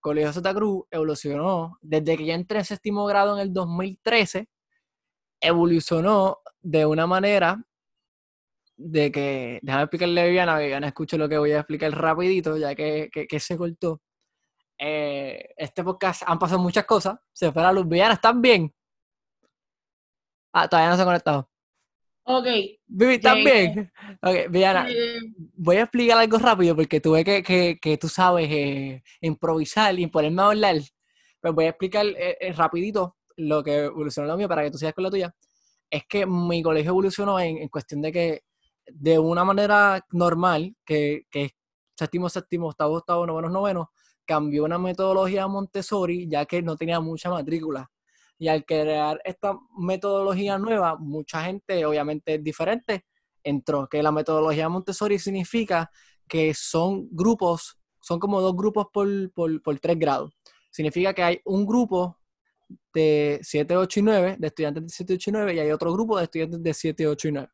Colegio 0.05 0.35
Santa 0.35 0.53
Cruz 0.53 0.85
evolucionó 0.90 1.79
desde 1.81 2.18
que 2.18 2.27
yo 2.27 2.35
entré 2.35 2.59
en 2.59 2.66
séptimo 2.66 3.07
grado 3.07 3.37
en 3.37 3.40
el 3.40 3.55
2013, 3.55 4.51
evolucionó 5.40 6.40
de 6.61 6.85
una 6.85 7.07
manera 7.07 7.64
de 8.77 9.11
que, 9.11 9.61
déjame 9.62 9.85
explicarle 9.85 10.20
a 10.20 10.25
Viviana, 10.27 10.59
Viviana 10.59 10.88
escuche 10.88 11.16
lo 11.16 11.27
que 11.27 11.38
voy 11.38 11.53
a 11.53 11.61
explicar 11.61 11.90
rapidito, 11.92 12.59
ya 12.59 12.75
que, 12.75 13.09
se 13.38 13.57
cortó. 13.57 14.03
Eh, 14.78 15.54
este 15.56 15.84
podcast 15.84 16.22
han 16.26 16.38
pasado 16.38 16.60
muchas 16.60 16.84
cosas, 16.84 17.18
se 17.32 17.52
fue 17.52 17.62
la 17.62 17.72
luz, 17.72 17.87
Viviana, 17.87 18.14
¿están 18.14 18.40
bien? 18.42 18.74
Ah, 20.52 20.68
todavía 20.68 20.90
no 20.90 20.96
se 20.96 21.02
ha 21.02 21.06
conectado. 21.06 21.50
Ok. 22.26 22.46
Vivi, 22.87 23.18
también. 23.18 23.92
Ok, 24.22 24.50
Viana, 24.50 24.87
voy 25.56 25.76
a 25.76 25.82
explicar 25.82 26.18
algo 26.18 26.38
rápido 26.38 26.74
porque 26.74 27.00
tuve 27.00 27.22
que, 27.22 27.42
que, 27.42 27.78
que 27.80 27.98
tú 27.98 28.08
sabes, 28.08 28.48
eh, 28.50 29.02
improvisar 29.20 29.98
y 29.98 30.06
ponerme 30.06 30.42
a 30.42 30.46
hablar. 30.46 30.76
Pues 31.40 31.54
voy 31.54 31.66
a 31.66 31.70
explicar 31.70 32.06
eh, 32.06 32.38
eh, 32.40 32.52
rapidito 32.52 33.16
lo 33.37 33.62
que 33.62 33.84
evolucionó 33.84 34.28
lo 34.28 34.37
mío 34.38 34.48
para 34.48 34.62
que 34.62 34.70
tú 34.70 34.78
sigas 34.78 34.94
con 34.94 35.04
la 35.04 35.10
tuya. 35.10 35.34
Es 35.90 36.04
que 36.08 36.24
mi 36.24 36.62
colegio 36.62 36.90
evolucionó 36.90 37.38
en, 37.38 37.58
en 37.58 37.68
cuestión 37.68 38.00
de 38.00 38.12
que 38.12 38.42
de 38.87 39.18
una 39.18 39.44
manera 39.44 40.04
normal, 40.12 40.74
que, 40.84 41.26
que 41.30 41.50
séptimo, 41.96 42.28
séptimo, 42.28 42.68
octavo, 42.68 42.96
octavo, 42.96 43.26
noveno, 43.26 43.50
noveno, 43.50 43.90
cambió 44.24 44.64
una 44.64 44.78
metodología 44.78 45.46
Montessori 45.46 46.28
ya 46.28 46.46
que 46.46 46.62
no 46.62 46.76
tenía 46.76 47.00
mucha 47.00 47.30
matrícula. 47.30 47.90
Y 48.38 48.48
al 48.48 48.64
crear 48.64 49.20
esta 49.24 49.56
metodología 49.78 50.58
nueva, 50.58 50.96
mucha 50.96 51.44
gente, 51.44 51.84
obviamente 51.87 52.38
diferente, 52.38 53.04
entró. 53.42 53.88
Que 53.88 54.02
la 54.02 54.12
metodología 54.12 54.68
Montessori 54.68 55.18
significa 55.18 55.90
que 56.28 56.52
son 56.54 57.08
grupos, 57.10 57.78
son 58.00 58.18
como 58.18 58.40
dos 58.40 58.56
grupos 58.56 58.87
por, 58.92 59.32
por, 59.32 59.62
por 59.62 59.78
tres 59.78 59.98
grados. 59.98 60.32
Significa 60.70 61.14
que 61.14 61.22
hay 61.22 61.40
un 61.44 61.64
grupo 61.66 62.18
de 62.92 63.38
7, 63.42 63.76
8 63.76 64.00
y 64.00 64.02
9, 64.02 64.37
de 64.38 64.46
estudiantes 64.48 64.82
de 64.84 64.88
7, 64.88 65.14
8 65.14 65.30
y 65.30 65.32
9, 65.32 65.54
y 65.54 65.58
hay 65.60 65.70
otro 65.70 65.92
grupo 65.92 66.18
de 66.18 66.24
estudiantes 66.24 66.62
de 66.62 66.74
7, 66.74 67.06
8 67.06 67.28
y 67.28 67.32
9 67.32 67.48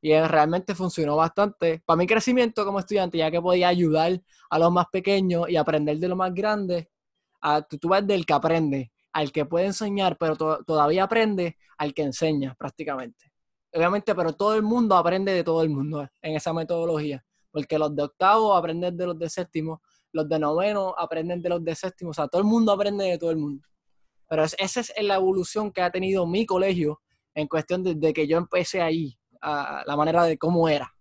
y 0.00 0.18
realmente 0.20 0.74
funcionó 0.74 1.16
bastante 1.16 1.82
para 1.84 1.96
mi 1.96 2.06
crecimiento 2.06 2.64
como 2.64 2.78
estudiante, 2.78 3.18
ya 3.18 3.30
que 3.30 3.40
podía 3.40 3.68
ayudar 3.68 4.20
a 4.50 4.58
los 4.58 4.72
más 4.72 4.86
pequeños 4.92 5.48
y 5.48 5.56
aprender 5.56 5.98
de 5.98 6.08
los 6.08 6.16
más 6.16 6.32
grandes. 6.32 6.86
A, 7.40 7.62
tú, 7.62 7.88
vas 7.88 8.06
del 8.06 8.24
que 8.24 8.32
aprende, 8.32 8.92
al 9.12 9.32
que 9.32 9.44
puede 9.44 9.66
enseñar, 9.66 10.16
pero 10.18 10.36
todavía 10.36 11.04
aprende 11.04 11.56
al 11.76 11.94
que 11.94 12.02
enseña 12.02 12.54
prácticamente. 12.56 13.32
Obviamente, 13.72 14.14
pero 14.14 14.32
todo 14.32 14.54
el 14.54 14.62
mundo 14.62 14.96
aprende 14.96 15.32
de 15.32 15.44
todo 15.44 15.62
el 15.62 15.68
mundo 15.68 16.08
en 16.22 16.36
esa 16.36 16.52
metodología, 16.52 17.24
porque 17.50 17.78
los 17.78 17.94
de 17.94 18.04
octavo 18.04 18.54
aprenden 18.54 18.96
de 18.96 19.06
los 19.06 19.18
de 19.18 19.28
séptimo, 19.28 19.82
los 20.12 20.28
de 20.28 20.38
noveno 20.38 20.94
aprenden 20.96 21.42
de 21.42 21.48
los 21.48 21.62
de 21.62 21.74
séptimo, 21.74 22.10
o 22.10 22.14
sea, 22.14 22.28
todo 22.28 22.40
el 22.40 22.48
mundo 22.48 22.72
aprende 22.72 23.04
de 23.04 23.18
todo 23.18 23.30
el 23.30 23.36
mundo. 23.36 23.66
Pero 24.28 24.44
esa 24.44 24.80
es 24.80 24.92
la 25.00 25.16
evolución 25.16 25.72
que 25.72 25.82
ha 25.82 25.90
tenido 25.90 26.26
mi 26.26 26.46
colegio 26.46 27.00
en 27.34 27.46
cuestión 27.46 27.82
de, 27.82 27.94
de 27.94 28.12
que 28.12 28.26
yo 28.26 28.38
empecé 28.38 28.80
ahí 28.80 29.17
a 29.40 29.82
la 29.86 29.96
manera 29.96 30.24
de 30.24 30.38
cómo 30.38 30.68
era. 30.68 30.92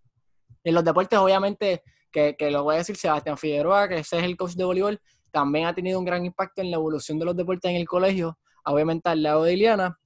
En 0.64 0.74
los 0.74 0.84
deportes, 0.84 1.18
obviamente, 1.20 1.84
que, 2.12 2.36
que, 2.38 2.52
lo 2.52 2.64
voy 2.64 2.76
a 2.76 2.78
decir, 2.80 2.96
Sebastián 2.96 3.38
Figueroa, 3.38 3.88
que 3.88 4.00
ese 4.00 4.18
es 4.18 4.24
el 4.24 4.38
coach 4.38 4.54
de 4.54 4.66
voleibol, 4.66 5.02
también 5.32 5.68
ha 5.68 5.76
tenido 5.76 6.00
un 6.00 6.06
gran 6.06 6.26
impacto 6.26 6.62
en 6.62 6.72
la 6.72 6.78
evolución 6.78 7.20
de 7.20 7.26
los 7.26 7.36
deportes 7.36 7.70
en 7.70 7.78
el 7.78 7.88
colegio, 7.88 8.38
obviamente 8.66 9.10
al 9.10 9.24
lado 9.24 9.44
de 9.44 9.54
Iliana, 9.54 10.00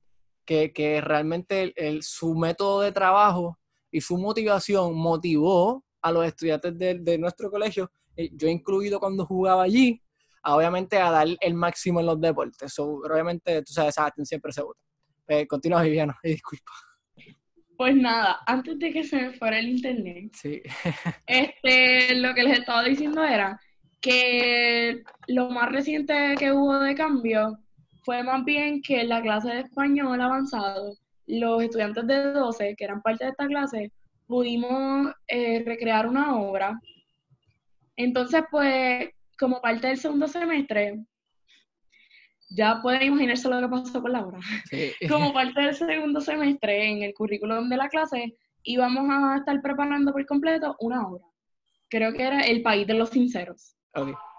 que, 0.45 0.73
que 0.73 1.01
realmente 1.01 1.73
el, 1.75 2.03
su 2.03 2.35
método 2.35 2.81
de 2.81 2.91
trabajo 2.91 3.57
y 3.91 4.01
su 4.01 4.17
motivación 4.17 4.95
motivó 4.95 5.83
a 6.01 6.11
los 6.11 6.25
estudiantes 6.25 6.77
de, 6.77 6.95
de 6.95 7.17
nuestro 7.17 7.49
colegio, 7.49 7.91
eh, 8.15 8.29
yo 8.33 8.47
incluido 8.47 8.99
cuando 8.99 9.25
jugaba 9.25 9.63
allí, 9.63 10.01
a, 10.43 10.55
obviamente 10.55 10.97
a 10.97 11.11
dar 11.11 11.27
el 11.39 11.53
máximo 11.53 11.99
en 11.99 12.07
los 12.07 12.19
deportes. 12.19 12.77
obviamente, 12.79 13.61
tú 13.63 13.73
sabes, 13.73 13.95
Sebastián 13.95 14.25
siempre 14.25 14.51
se 14.51 14.61
vota. 14.61 14.79
Eh, 15.27 15.47
continúa, 15.47 15.83
Viviana, 15.83 16.17
y 16.23 16.31
disculpa. 16.31 16.71
Pues 17.81 17.95
nada, 17.95 18.41
antes 18.45 18.77
de 18.77 18.93
que 18.93 19.03
se 19.03 19.15
me 19.15 19.33
fuera 19.33 19.57
el 19.57 19.69
internet, 19.69 20.31
este, 21.25 22.13
lo 22.13 22.35
que 22.35 22.43
les 22.43 22.59
estaba 22.59 22.83
diciendo 22.83 23.23
era 23.23 23.59
que 23.99 25.01
lo 25.25 25.49
más 25.49 25.71
reciente 25.71 26.35
que 26.37 26.51
hubo 26.51 26.77
de 26.77 26.93
cambio 26.93 27.57
fue 28.03 28.21
más 28.21 28.45
bien 28.45 28.83
que 28.83 29.01
en 29.01 29.09
la 29.09 29.23
clase 29.23 29.49
de 29.49 29.59
español 29.61 30.21
avanzado, 30.21 30.93
los 31.25 31.63
estudiantes 31.63 32.05
de 32.05 32.33
12, 32.33 32.75
que 32.75 32.83
eran 32.83 33.01
parte 33.01 33.23
de 33.23 33.31
esta 33.31 33.47
clase, 33.47 33.91
pudimos 34.27 35.15
eh, 35.27 35.63
recrear 35.65 36.05
una 36.05 36.35
obra. 36.39 36.79
Entonces, 37.95 38.43
pues, 38.51 39.09
como 39.39 39.59
parte 39.59 39.87
del 39.87 39.97
segundo 39.97 40.27
semestre, 40.27 41.03
ya 42.53 42.81
pueden 42.81 43.03
imaginarse 43.03 43.49
lo 43.49 43.59
que 43.61 43.67
pasó 43.67 44.01
con 44.01 44.11
Laura. 44.11 44.39
Sí. 44.69 44.91
Como 45.09 45.33
parte 45.33 45.61
del 45.61 45.75
segundo 45.75 46.21
semestre, 46.21 46.89
en 46.89 47.03
el 47.03 47.13
currículum 47.13 47.69
de 47.69 47.77
la 47.77 47.89
clase, 47.89 48.35
íbamos 48.63 49.09
a 49.09 49.37
estar 49.37 49.61
preparando 49.61 50.11
por 50.11 50.25
completo 50.25 50.75
una 50.79 51.07
obra. 51.07 51.23
Creo 51.89 52.13
que 52.13 52.23
era 52.23 52.41
El 52.41 52.61
País 52.61 52.87
de 52.87 52.93
los 52.93 53.09
Sinceros. 53.09 53.75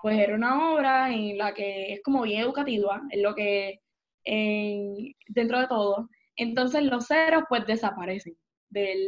Pues 0.03 0.19
era 0.19 0.35
una 0.35 0.73
obra 0.73 1.13
en 1.13 1.37
la 1.37 1.53
que 1.53 1.93
es 1.93 2.03
como 2.03 2.23
bien 2.23 2.41
educativa, 2.41 3.03
en 3.11 3.23
lo 3.23 3.35
que, 3.35 3.81
dentro 4.25 5.61
de 5.61 5.67
todo. 5.67 6.09
Entonces 6.37 6.83
los 6.85 7.07
ceros 7.07 7.45
pues 7.49 7.67
desaparecen. 7.67 8.37
Del, 8.71 8.99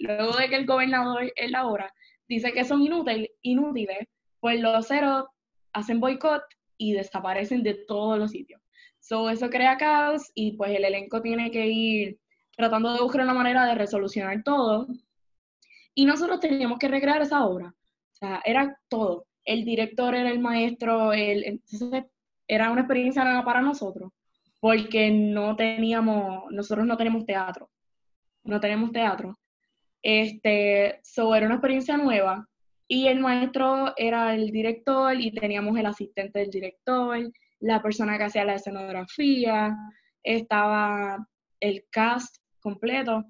luego 0.00 0.36
de 0.36 0.50
que 0.50 0.56
el 0.56 0.66
gobernador 0.66 1.32
en 1.34 1.52
la 1.52 1.66
obra 1.66 1.90
dice 2.28 2.52
que 2.52 2.64
son 2.64 2.82
inútil, 2.82 3.30
inútiles, 3.40 4.06
pues 4.38 4.60
los 4.60 4.86
ceros 4.86 5.24
hacen 5.72 5.98
boicot 5.98 6.42
y 6.78 6.92
desaparecen 6.92 7.62
de 7.62 7.74
todos 7.74 8.18
los 8.18 8.30
sitios. 8.30 8.60
So, 9.00 9.28
eso 9.28 9.50
crea 9.50 9.76
caos 9.76 10.30
y 10.34 10.56
pues 10.56 10.74
el 10.76 10.84
elenco 10.84 11.20
tiene 11.20 11.50
que 11.50 11.66
ir 11.66 12.18
tratando 12.56 12.94
de 12.94 13.02
buscar 13.02 13.22
una 13.22 13.34
manera 13.34 13.66
de 13.66 13.74
resolucionar 13.74 14.42
todo. 14.42 14.86
Y 15.94 16.06
nosotros 16.06 16.40
teníamos 16.40 16.78
que 16.78 16.88
recrear 16.88 17.22
esa 17.22 17.44
obra. 17.44 17.74
O 18.12 18.14
sea, 18.14 18.40
era 18.44 18.78
todo. 18.88 19.26
El 19.44 19.64
director 19.64 20.14
era 20.14 20.30
el 20.30 20.38
maestro, 20.38 21.12
era 21.12 22.70
una 22.70 22.80
experiencia 22.80 23.24
nueva 23.24 23.44
para 23.44 23.60
nosotros, 23.60 24.10
porque 24.60 25.10
no 25.10 25.54
teníamos, 25.56 26.50
nosotros 26.50 26.86
no 26.86 26.96
tenemos 26.96 27.26
teatro. 27.26 27.70
No 28.44 28.60
tenemos 28.60 28.92
teatro. 28.92 29.38
Este, 30.02 31.00
so, 31.02 31.34
era 31.34 31.46
una 31.46 31.56
experiencia 31.56 31.96
nueva 31.96 32.48
y 32.86 33.06
el 33.06 33.20
maestro 33.20 33.94
era 33.96 34.34
el 34.34 34.50
director 34.50 35.18
y 35.18 35.30
teníamos 35.32 35.78
el 35.78 35.86
asistente 35.86 36.40
del 36.40 36.50
director, 36.50 37.32
la 37.60 37.82
persona 37.82 38.18
que 38.18 38.24
hacía 38.24 38.44
la 38.44 38.56
escenografía, 38.56 39.76
estaba 40.22 41.26
el 41.60 41.84
cast 41.90 42.36
completo. 42.60 43.24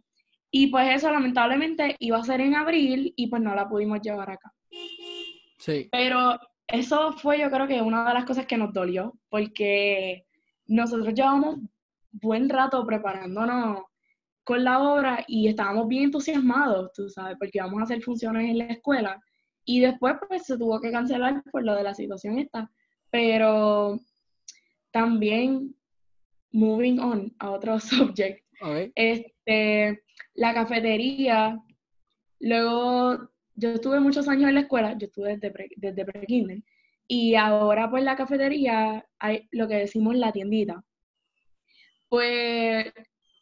Y 0.51 0.69
pues 0.69 0.95
eso 0.95 1.11
lamentablemente 1.11 1.97
iba 1.99 2.19
a 2.19 2.25
ser 2.25 2.40
en 2.40 2.55
abril 2.55 3.12
y 3.17 3.27
pues 3.29 3.43
no 3.43 3.55
la 3.55 3.69
pudimos 3.69 4.01
llevar 4.01 4.31
acá. 4.31 4.53
Sí. 5.59 5.88
Pero 5.90 6.38
eso 6.67 7.12
fue 7.12 7.38
yo 7.40 7.51
creo 7.51 7.67
que 7.67 7.83
una 7.83 8.09
de 8.09 8.14
las 8.14 8.25
cosas 8.25 8.47
que 8.47 8.57
nos 8.57 8.73
dolió, 8.73 9.14
porque 9.29 10.27
nosotros 10.67 11.14
llevamos 11.14 11.59
buen 12.11 12.49
rato 12.49 12.85
preparándonos 12.87 13.83
con 14.45 14.62
la 14.62 14.81
obra 14.81 15.25
y 15.27 15.49
estábamos 15.49 15.88
bien 15.88 16.05
entusiasmados, 16.05 16.93
tú 16.93 17.09
sabes, 17.09 17.37
porque 17.38 17.59
íbamos 17.59 17.81
a 17.81 17.85
hacer 17.85 18.03
funciones 18.03 18.51
en 18.51 18.59
la 18.59 18.67
escuela 18.67 19.21
y 19.64 19.81
después 19.81 20.14
pues 20.29 20.44
se 20.44 20.59
tuvo 20.59 20.81
que 20.81 20.90
cancelar 20.90 21.42
por 21.50 21.64
lo 21.64 21.74
de 21.74 21.83
la 21.83 21.94
situación 21.94 22.38
esta. 22.38 22.70
Pero 23.11 23.98
también, 24.90 25.74
moving 26.53 26.98
on 26.98 27.35
a 27.38 27.50
otro 27.50 27.81
subject, 27.81 28.44
este, 28.94 30.03
la 30.35 30.55
cafetería, 30.55 31.61
luego 32.40 33.31
yo 33.55 33.70
estuve 33.70 34.00
muchos 34.00 34.29
años 34.29 34.48
en 34.48 34.55
la 34.55 34.61
escuela, 34.62 34.96
yo 34.98 35.07
estuve 35.07 35.37
desde, 35.37 35.50
pre, 35.50 35.68
desde 35.77 36.05
pre 36.05 36.27
y 37.07 37.35
ahora 37.35 37.90
pues 37.90 38.03
la 38.03 38.16
cafetería 38.16 39.07
hay 39.18 39.46
lo 39.53 39.68
que 39.68 39.77
decimos 39.77 40.16
la 40.16 40.33
tiendita. 40.33 40.83
Pues 42.09 42.92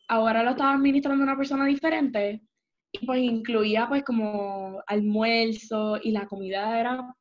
ahora 0.09 0.43
lo 0.43 0.51
estaba 0.51 0.75
administrando 0.75 1.23
una 1.23 1.37
persona 1.37 1.67
diferente 1.67 2.43
y 2.93 3.07
pues 3.07 3.23
incluía 3.23 3.89
pues 3.89 4.05
como 4.05 4.83
almuerzo 4.87 5.99
y 6.03 6.11
la 6.13 6.27
comida 6.27 6.79
era 6.79 7.15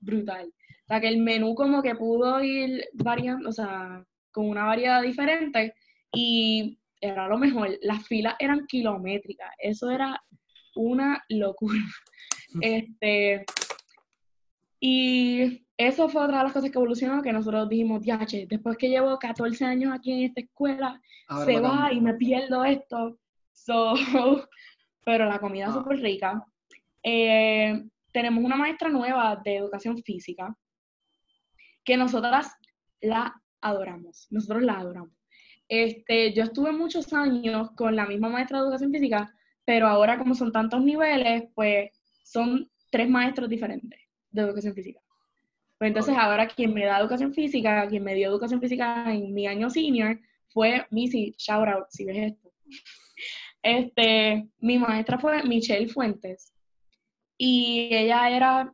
brutal. 0.00 0.52
O 0.84 0.86
sea 0.88 1.00
que 1.00 1.08
el 1.08 1.18
menú 1.18 1.54
como 1.54 1.82
que 1.82 1.94
pudo 1.94 2.42
ir 2.42 2.84
variando, 2.94 3.48
o 3.48 3.52
sea, 3.52 4.04
con 4.32 4.48
una 4.48 4.64
variedad 4.64 5.02
diferente 5.02 5.74
y 6.12 6.78
era 7.00 7.28
lo 7.28 7.38
mejor. 7.38 7.78
Las 7.82 8.06
filas 8.06 8.34
eran 8.38 8.66
kilométricas, 8.66 9.50
eso 9.58 9.90
era 9.90 10.20
una 10.74 11.24
locura. 11.28 11.80
Este, 12.60 13.44
y 14.80 15.66
eso 15.76 16.08
fue 16.08 16.22
otra 16.22 16.38
de 16.38 16.44
las 16.44 16.52
cosas 16.52 16.70
que 16.70 16.78
evolucionó, 16.78 17.22
que 17.22 17.32
nosotros 17.32 17.68
dijimos, 17.68 18.02
che, 18.26 18.46
después 18.46 18.78
que 18.78 18.88
llevo 18.88 19.18
14 19.18 19.64
años 19.64 19.92
aquí 19.92 20.12
en 20.12 20.22
esta 20.22 20.40
escuela, 20.40 21.00
se 21.44 21.60
va 21.60 21.92
y 21.92 22.00
me 22.00 22.14
pierdo 22.14 22.64
esto. 22.64 23.18
So, 23.52 23.94
pero 25.06 25.24
la 25.24 25.38
comida 25.38 25.66
es 25.66 25.70
ah. 25.70 25.74
súper 25.74 26.00
rica. 26.00 26.44
Eh, 27.00 27.80
tenemos 28.12 28.42
una 28.42 28.56
maestra 28.56 28.88
nueva 28.88 29.40
de 29.44 29.54
educación 29.54 30.02
física 30.02 30.54
que 31.84 31.96
nosotras 31.96 32.52
la 33.00 33.40
adoramos, 33.60 34.26
nosotros 34.30 34.64
la 34.64 34.80
adoramos. 34.80 35.12
Este, 35.68 36.32
yo 36.34 36.42
estuve 36.42 36.72
muchos 36.72 37.12
años 37.12 37.70
con 37.76 37.94
la 37.94 38.06
misma 38.06 38.28
maestra 38.28 38.58
de 38.58 38.64
educación 38.64 38.90
física, 38.90 39.32
pero 39.64 39.86
ahora 39.86 40.18
como 40.18 40.34
son 40.34 40.50
tantos 40.50 40.82
niveles, 40.82 41.44
pues 41.54 41.90
son 42.24 42.68
tres 42.90 43.08
maestros 43.08 43.48
diferentes 43.48 44.00
de 44.32 44.42
educación 44.42 44.74
física. 44.74 45.00
Pues 45.78 45.88
entonces 45.88 46.16
ahora 46.18 46.48
quien 46.48 46.74
me 46.74 46.84
da 46.84 46.98
educación 46.98 47.32
física, 47.32 47.86
quien 47.86 48.02
me 48.02 48.14
dio 48.14 48.28
educación 48.28 48.60
física 48.60 49.14
en 49.14 49.32
mi 49.32 49.46
año 49.46 49.70
senior, 49.70 50.18
fue 50.48 50.84
Missy, 50.90 51.36
shout 51.38 51.68
out, 51.68 51.86
si 51.90 52.04
ves 52.04 52.32
esto. 52.32 52.52
Este, 53.66 54.48
mi 54.60 54.78
maestra 54.78 55.18
fue 55.18 55.42
Michelle 55.42 55.88
Fuentes 55.88 56.54
y 57.36 57.88
ella 57.90 58.30
era 58.30 58.72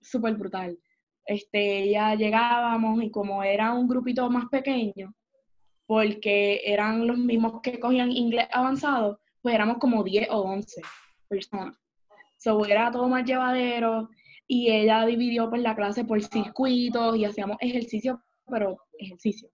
súper 0.00 0.34
brutal. 0.34 0.76
Este, 1.24 1.88
ya 1.88 2.16
llegábamos 2.16 3.00
y 3.04 3.12
como 3.12 3.44
era 3.44 3.72
un 3.72 3.86
grupito 3.86 4.28
más 4.30 4.46
pequeño, 4.48 5.14
porque 5.86 6.62
eran 6.64 7.06
los 7.06 7.16
mismos 7.16 7.60
que 7.62 7.78
cogían 7.78 8.10
inglés 8.10 8.48
avanzado, 8.50 9.20
pues 9.40 9.54
éramos 9.54 9.78
como 9.78 10.02
10 10.02 10.28
o 10.32 10.40
11 10.40 10.82
personas. 11.28 11.76
So, 12.36 12.66
era 12.66 12.90
todo 12.90 13.08
más 13.08 13.24
llevadero 13.24 14.08
y 14.48 14.68
ella 14.68 15.06
dividió 15.06 15.48
pues 15.48 15.62
la 15.62 15.76
clase 15.76 16.04
por 16.04 16.20
circuitos 16.20 17.16
y 17.16 17.24
hacíamos 17.24 17.58
ejercicio, 17.60 18.20
pero 18.50 18.78
ejercicio. 18.98 19.48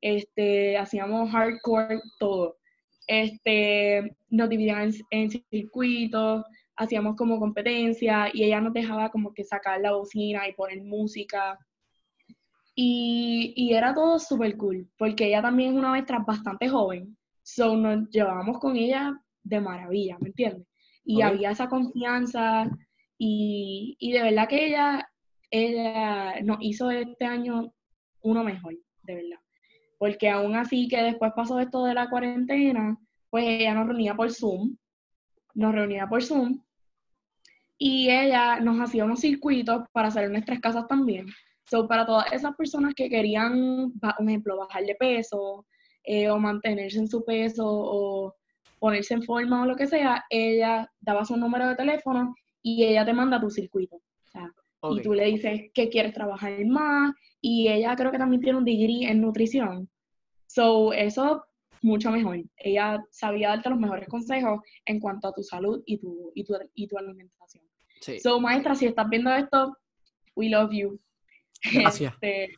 Este, 0.00 0.76
hacíamos 0.76 1.30
hardcore, 1.30 2.00
todo. 2.18 2.56
Este, 3.06 4.16
nos 4.28 4.48
dividían 4.48 4.92
en, 5.10 5.30
circuitos, 5.30 6.44
hacíamos 6.76 7.16
como 7.16 7.38
competencia 7.38 8.28
y 8.32 8.44
ella 8.44 8.60
nos 8.60 8.72
dejaba 8.72 9.10
como 9.10 9.32
que 9.32 9.44
sacar 9.44 9.80
la 9.80 9.92
bocina 9.92 10.48
y 10.48 10.54
poner 10.54 10.82
música. 10.82 11.58
Y, 12.74 13.54
y 13.56 13.72
era 13.74 13.94
todo 13.94 14.18
súper 14.18 14.56
cool, 14.56 14.88
porque 14.98 15.26
ella 15.26 15.40
también 15.40 15.72
es 15.72 15.78
una 15.78 15.90
maestra 15.90 16.18
bastante 16.18 16.68
joven, 16.68 17.16
so 17.42 17.74
nos 17.76 18.10
llevábamos 18.10 18.58
con 18.58 18.76
ella 18.76 19.18
de 19.44 19.60
maravilla, 19.60 20.18
¿me 20.20 20.28
entiendes? 20.28 20.66
Y 21.04 21.22
había 21.22 21.52
esa 21.52 21.68
confianza 21.68 22.68
y, 23.16 23.96
y, 23.98 24.12
de 24.12 24.22
verdad 24.22 24.48
que 24.48 24.66
ella, 24.66 25.08
ella 25.50 26.40
nos 26.42 26.58
hizo 26.60 26.90
este 26.90 27.24
año 27.24 27.72
uno 28.20 28.42
mejor, 28.42 28.76
de 29.04 29.14
verdad. 29.14 29.45
Porque 29.98 30.28
aún 30.28 30.56
así 30.56 30.88
que 30.88 31.02
después 31.02 31.32
pasó 31.34 31.58
esto 31.60 31.84
de 31.84 31.94
la 31.94 32.10
cuarentena, 32.10 32.98
pues 33.30 33.44
ella 33.46 33.74
nos 33.74 33.86
reunía 33.86 34.14
por 34.14 34.30
Zoom, 34.32 34.76
nos 35.54 35.74
reunía 35.74 36.06
por 36.06 36.22
Zoom 36.22 36.60
y 37.78 38.10
ella 38.10 38.60
nos 38.60 38.80
hacía 38.80 39.04
unos 39.04 39.20
circuitos 39.20 39.86
para 39.92 40.08
hacer 40.08 40.30
nuestras 40.30 40.60
casas 40.60 40.86
también. 40.86 41.26
So, 41.68 41.88
para 41.88 42.06
todas 42.06 42.32
esas 42.32 42.54
personas 42.56 42.94
que 42.94 43.10
querían, 43.10 43.92
un 44.18 44.28
ejemplo, 44.28 44.56
bajar 44.56 44.84
de 44.84 44.94
peso 44.94 45.66
eh, 46.04 46.30
o 46.30 46.38
mantenerse 46.38 46.98
en 46.98 47.08
su 47.08 47.24
peso 47.24 47.64
o 47.66 48.34
ponerse 48.78 49.14
en 49.14 49.22
forma 49.22 49.62
o 49.62 49.66
lo 49.66 49.74
que 49.74 49.86
sea, 49.86 50.24
ella 50.30 50.90
daba 51.00 51.24
su 51.24 51.36
número 51.36 51.68
de 51.68 51.74
teléfono 51.74 52.34
y 52.62 52.84
ella 52.84 53.04
te 53.04 53.12
manda 53.12 53.40
tu 53.40 53.50
circuito. 53.50 54.00
Y 54.82 55.02
tú 55.02 55.14
le 55.14 55.24
dices 55.26 55.70
que 55.74 55.88
quieres 55.88 56.12
trabajar 56.12 56.64
más 56.66 57.12
y 57.40 57.68
ella 57.68 57.96
creo 57.96 58.12
que 58.12 58.18
también 58.18 58.42
tiene 58.42 58.58
un 58.58 58.64
degree 58.64 59.10
en 59.10 59.20
nutrición. 59.20 59.90
So, 60.46 60.92
eso 60.92 61.44
mucho 61.82 62.10
mejor. 62.10 62.42
Ella 62.56 63.02
sabía 63.10 63.48
darte 63.48 63.70
los 63.70 63.78
mejores 63.78 64.08
consejos 64.08 64.60
en 64.84 65.00
cuanto 65.00 65.28
a 65.28 65.32
tu 65.32 65.42
salud 65.42 65.82
y 65.86 65.98
tu, 65.98 66.32
y 66.34 66.44
tu, 66.44 66.54
y 66.74 66.86
tu 66.86 66.98
alimentación. 66.98 67.64
So, 68.22 68.40
maestra, 68.40 68.74
si 68.74 68.86
estás 68.86 69.08
viendo 69.08 69.32
esto, 69.32 69.76
we 70.34 70.48
love 70.48 70.70
you. 70.72 71.00
Gracias. 71.72 72.14
Este, 72.20 72.54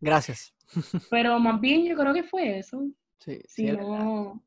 Gracias. 0.00 0.54
pero 1.10 1.38
más 1.38 1.60
bien 1.60 1.84
yo 1.84 1.96
creo 1.96 2.12
que 2.12 2.24
fue 2.24 2.58
eso. 2.58 2.82
Sí. 3.18 3.40
Si 3.46 3.64
no, 3.64 4.42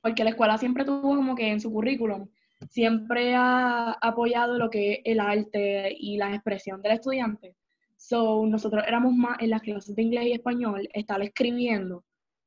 porque 0.00 0.24
la 0.24 0.30
escuela 0.30 0.58
siempre 0.58 0.84
tuvo 0.84 1.16
como 1.16 1.34
que 1.34 1.48
en 1.48 1.60
su 1.60 1.70
currículum, 1.70 2.28
siempre 2.70 3.34
ha 3.34 3.92
apoyado 4.00 4.58
lo 4.58 4.70
que 4.70 4.94
es 4.94 5.00
el 5.04 5.20
arte 5.20 5.94
y 5.98 6.16
la 6.16 6.34
expresión 6.34 6.82
del 6.82 6.92
estudiante. 6.92 7.54
So, 7.96 8.44
nosotros 8.46 8.84
éramos 8.86 9.14
más 9.14 9.38
en 9.40 9.50
las 9.50 9.62
clases 9.62 9.96
de 9.96 10.02
inglés 10.02 10.26
y 10.26 10.32
español, 10.32 10.88
estar 10.92 11.20
escribiendo 11.22 12.04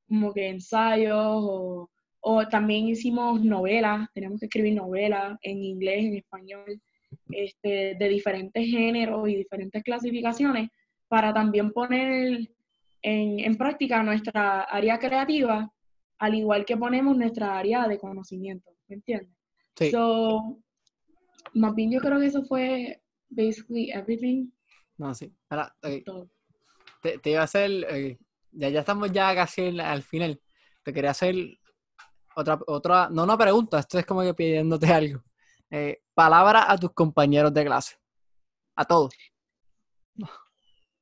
como 0.07 0.33
que 0.33 0.47
ensayos 0.49 1.15
o, 1.17 1.89
o 2.21 2.47
también 2.47 2.87
hicimos 2.87 3.43
novelas, 3.43 4.07
teníamos 4.13 4.39
que 4.39 4.47
escribir 4.47 4.73
novelas 4.75 5.37
en 5.41 5.63
inglés, 5.63 6.05
en 6.05 6.15
español, 6.15 6.81
este, 7.31 7.95
de 7.95 8.09
diferentes 8.09 8.65
géneros 8.65 9.27
y 9.29 9.35
diferentes 9.35 9.83
clasificaciones 9.83 10.69
para 11.07 11.33
también 11.33 11.71
poner 11.71 12.49
en, 13.01 13.39
en 13.39 13.57
práctica 13.57 14.03
nuestra 14.03 14.61
área 14.61 14.99
creativa, 14.99 15.71
al 16.17 16.35
igual 16.35 16.65
que 16.65 16.77
ponemos 16.77 17.15
nuestra 17.15 17.57
área 17.57 17.87
de 17.87 17.97
conocimiento, 17.97 18.71
¿me 18.87 18.95
entiendes? 18.95 19.38
Sí. 19.79 19.91
So, 19.91 20.59
más 21.53 21.73
bien 21.73 21.91
yo 21.91 22.01
creo 22.01 22.19
que 22.19 22.25
eso 22.25 22.43
fue 22.43 23.01
basically 23.29 23.91
everything. 23.91 24.49
No, 24.97 25.13
sí. 25.13 25.33
Ahora, 25.49 25.73
te, 25.81 26.03
te, 27.19 27.29
iba 27.29 27.39
a 27.39 27.45
hacer, 27.45 28.17
ya, 28.51 28.69
ya 28.69 28.81
estamos 28.81 29.09
ya 29.11 29.33
casi 29.33 29.79
al 29.79 30.03
final. 30.03 30.41
Te 30.83 30.91
quería 30.91 31.11
hacer 31.11 31.35
otra, 32.35 32.59
otra, 32.67 33.09
no 33.09 33.23
una 33.23 33.37
pregunta, 33.37 33.79
esto 33.79 33.97
es 33.97 34.05
como 34.05 34.21
que 34.21 34.33
pidiéndote 34.33 34.87
algo. 34.93 35.23
Eh, 35.71 36.01
palabra 36.13 36.69
a 36.69 36.77
tus 36.77 36.91
compañeros 36.93 37.53
de 37.53 37.65
clase. 37.65 37.95
A 38.75 38.83
todos. 38.83 39.13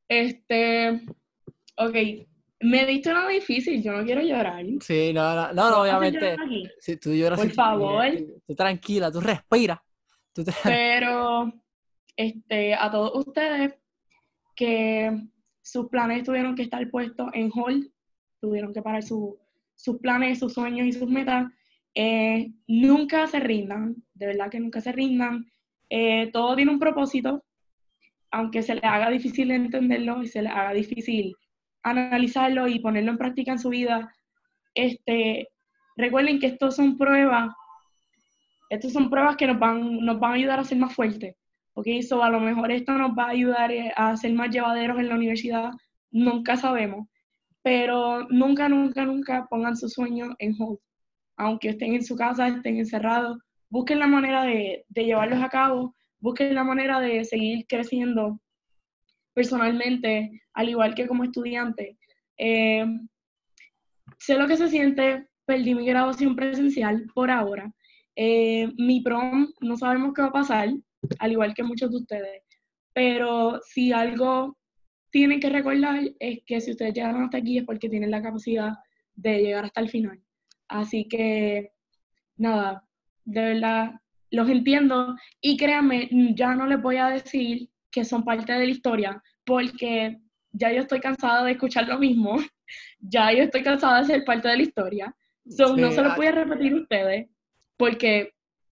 Este, 0.07 1.05
ok, 1.77 1.95
me 2.59 2.85
diste 2.85 3.11
una 3.11 3.27
difícil, 3.27 3.83
yo 3.83 3.91
no 3.91 4.03
quiero 4.03 4.21
llorar. 4.21 4.65
Sí, 4.81 5.11
no, 5.13 5.53
no, 5.53 5.69
no, 5.69 5.81
obviamente. 5.81 6.35
Si 6.79 6.97
tú 6.97 7.13
lloras, 7.13 7.39
por 7.39 7.51
favor. 7.51 8.05
Tú, 8.45 8.55
tranquila, 8.55 9.11
tú 9.11 9.19
respira. 9.19 9.81
Pero, 10.63 11.51
este, 12.15 12.73
a 12.73 12.89
todos 12.91 13.27
ustedes 13.27 13.75
que 14.55 15.11
sus 15.61 15.87
planes 15.89 16.23
tuvieron 16.23 16.55
que 16.55 16.63
estar 16.63 16.89
puestos 16.89 17.29
en 17.33 17.51
hold, 17.53 17.91
tuvieron 18.39 18.73
que 18.73 18.81
parar 18.81 19.03
sus 19.03 19.35
planes, 20.01 20.39
sus 20.39 20.53
sueños 20.53 20.87
y 20.87 20.93
sus 20.93 21.09
metas, 21.09 21.51
eh, 21.93 22.51
nunca 22.67 23.27
se 23.27 23.39
rindan, 23.39 23.95
de 24.13 24.27
verdad 24.27 24.49
que 24.49 24.59
nunca 24.59 24.81
se 24.81 24.91
rindan. 24.91 25.45
Eh, 25.89 26.29
todo 26.31 26.55
tiene 26.55 26.71
un 26.71 26.79
propósito, 26.79 27.43
aunque 28.31 28.61
se 28.61 28.75
les 28.75 28.83
haga 28.83 29.09
difícil 29.09 29.51
entenderlo 29.51 30.21
y 30.21 30.27
se 30.27 30.41
les 30.41 30.51
haga 30.51 30.73
difícil 30.73 31.35
analizarlo 31.83 32.67
y 32.67 32.79
ponerlo 32.79 33.11
en 33.11 33.17
práctica 33.17 33.51
en 33.51 33.59
su 33.59 33.69
vida. 33.69 34.13
Este, 34.73 35.47
recuerden 35.95 36.39
que 36.39 36.47
estos 36.47 36.75
son 36.75 36.97
pruebas, 36.97 37.53
estos 38.69 38.93
son 38.93 39.09
pruebas 39.09 39.37
que 39.37 39.47
nos 39.47 39.59
van, 39.59 39.99
nos 40.05 40.19
van 40.19 40.31
a 40.31 40.35
ayudar 40.35 40.59
a 40.59 40.63
ser 40.63 40.77
más 40.77 40.93
fuertes. 40.93 41.35
¿ok? 41.73 41.87
So, 42.07 42.23
a 42.23 42.29
lo 42.29 42.39
mejor 42.39 42.71
esto 42.71 42.93
nos 42.93 43.11
va 43.11 43.25
a 43.25 43.29
ayudar 43.29 43.71
eh, 43.71 43.91
a 43.95 44.15
ser 44.17 44.33
más 44.33 44.49
llevaderos 44.49 44.99
en 44.99 45.09
la 45.09 45.15
universidad, 45.15 45.71
nunca 46.11 46.57
sabemos, 46.57 47.07
pero 47.61 48.27
nunca, 48.29 48.69
nunca, 48.69 49.05
nunca 49.05 49.47
pongan 49.49 49.75
sus 49.77 49.93
sueños 49.93 50.29
en 50.39 50.55
hold. 50.59 50.79
Aunque 51.37 51.69
estén 51.69 51.93
en 51.93 52.03
su 52.03 52.15
casa, 52.15 52.47
estén 52.47 52.77
encerrados, 52.77 53.37
busquen 53.69 53.99
la 53.99 54.07
manera 54.07 54.43
de 54.43 54.85
llevarlos 54.89 55.41
a 55.43 55.49
cabo, 55.49 55.95
busquen 56.19 56.55
la 56.55 56.63
manera 56.63 56.99
de 56.99 57.23
seguir 57.25 57.65
creciendo 57.67 58.39
personalmente, 59.37 60.41
al 60.53 60.69
igual 60.69 60.95
que 60.95 61.05
como 61.05 61.23
estudiante. 61.23 61.95
Eh, 62.39 62.83
sé 64.17 64.35
lo 64.35 64.47
que 64.47 64.57
se 64.57 64.67
siente, 64.67 65.27
perdí 65.45 65.75
mi 65.75 65.85
graduación 65.85 66.35
presencial 66.35 67.05
por 67.13 67.29
ahora. 67.29 67.71
Eh, 68.15 68.67
mi 68.79 69.01
prom 69.01 69.53
no 69.61 69.77
sabemos 69.77 70.15
qué 70.15 70.23
va 70.23 70.29
a 70.29 70.39
pasar, 70.41 70.69
al 71.19 71.31
igual 71.31 71.53
que 71.53 71.61
muchos 71.61 71.91
de 71.91 71.97
ustedes. 71.97 72.41
Pero 72.93 73.61
si 73.63 73.91
algo 73.91 74.57
tienen 75.11 75.39
que 75.39 75.51
recordar 75.51 76.01
es 76.19 76.39
que 76.43 76.59
si 76.59 76.71
ustedes 76.71 76.95
llegaron 76.95 77.25
hasta 77.25 77.37
aquí 77.37 77.59
es 77.59 77.63
porque 77.63 77.89
tienen 77.89 78.09
la 78.09 78.23
capacidad 78.23 78.71
de 79.13 79.43
llegar 79.43 79.65
hasta 79.65 79.81
el 79.81 79.89
final. 79.89 80.19
Así 80.67 81.07
que, 81.07 81.73
nada, 82.37 82.83
de 83.23 83.41
verdad, 83.53 83.91
los 84.31 84.49
entiendo 84.49 85.15
y 85.41 85.57
créanme, 85.57 86.09
ya 86.33 86.55
no 86.55 86.65
les 86.65 86.81
voy 86.81 86.97
a 86.97 87.09
decir 87.09 87.69
que 87.91 88.05
son 88.05 88.23
parte 88.23 88.53
de 88.53 88.65
la 88.65 88.71
historia 88.71 89.23
porque 89.45 90.17
ya 90.51 90.71
yo 90.71 90.81
estoy 90.81 90.99
cansada 90.99 91.43
de 91.43 91.51
escuchar 91.51 91.87
lo 91.87 91.97
mismo, 91.97 92.37
ya 92.99 93.31
yo 93.31 93.43
estoy 93.43 93.63
cansada 93.63 93.99
de 93.99 94.05
ser 94.05 94.25
parte 94.25 94.47
de 94.47 94.57
la 94.57 94.63
historia. 94.63 95.15
So, 95.49 95.77
no 95.77 95.91
se 95.91 96.01
lo 96.01 96.13
voy 96.15 96.27
a 96.27 96.31
repetir 96.31 96.73
a 96.73 96.81
ustedes 96.81 97.29
porque, 97.77 98.33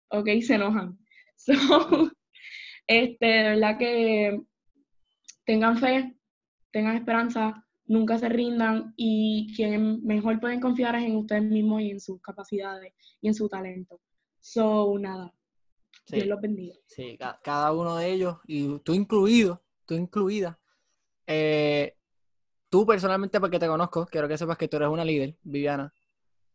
ok, 0.09 0.29
se 0.43 0.55
enojan. 0.55 0.99
So, 1.41 2.13
este, 2.87 3.27
de 3.27 3.43
verdad 3.45 3.79
que 3.79 4.43
tengan 5.47 5.79
fe, 5.79 6.15
tengan 6.71 6.97
esperanza, 6.97 7.67
nunca 7.87 8.19
se 8.19 8.29
rindan 8.29 8.93
y 8.95 9.55
quien 9.57 10.05
mejor 10.05 10.39
pueden 10.39 10.61
confiar 10.61 10.97
es 10.97 11.05
en 11.05 11.17
ustedes 11.17 11.45
mismos 11.45 11.81
y 11.81 11.93
en 11.93 12.01
sus 12.01 12.21
capacidades 12.21 12.93
y 13.23 13.29
en 13.29 13.35
su 13.35 13.49
talento. 13.49 14.01
So, 14.39 14.99
nada. 14.99 15.33
Dios 16.17 16.27
los 16.27 16.41
bendiga. 16.41 16.75
Sí, 16.87 17.19
cada 17.43 17.73
uno 17.73 17.97
de 17.97 18.11
ellos, 18.11 18.39
y 18.47 18.79
tú 18.81 18.95
incluido, 18.95 19.63
tú 19.87 19.95
incluida. 19.95 20.59
Eh, 21.27 21.97
tú 22.69 22.87
personalmente, 22.87 23.41
porque 23.41 23.59
te 23.59 23.67
conozco, 23.67 24.07
quiero 24.07 24.29
que 24.29 24.39
sepas 24.39 24.59
que 24.59 24.69
tú 24.69 24.77
eres 24.77 24.89
una 24.89 25.05
líder, 25.05 25.37
Viviana. 25.43 25.93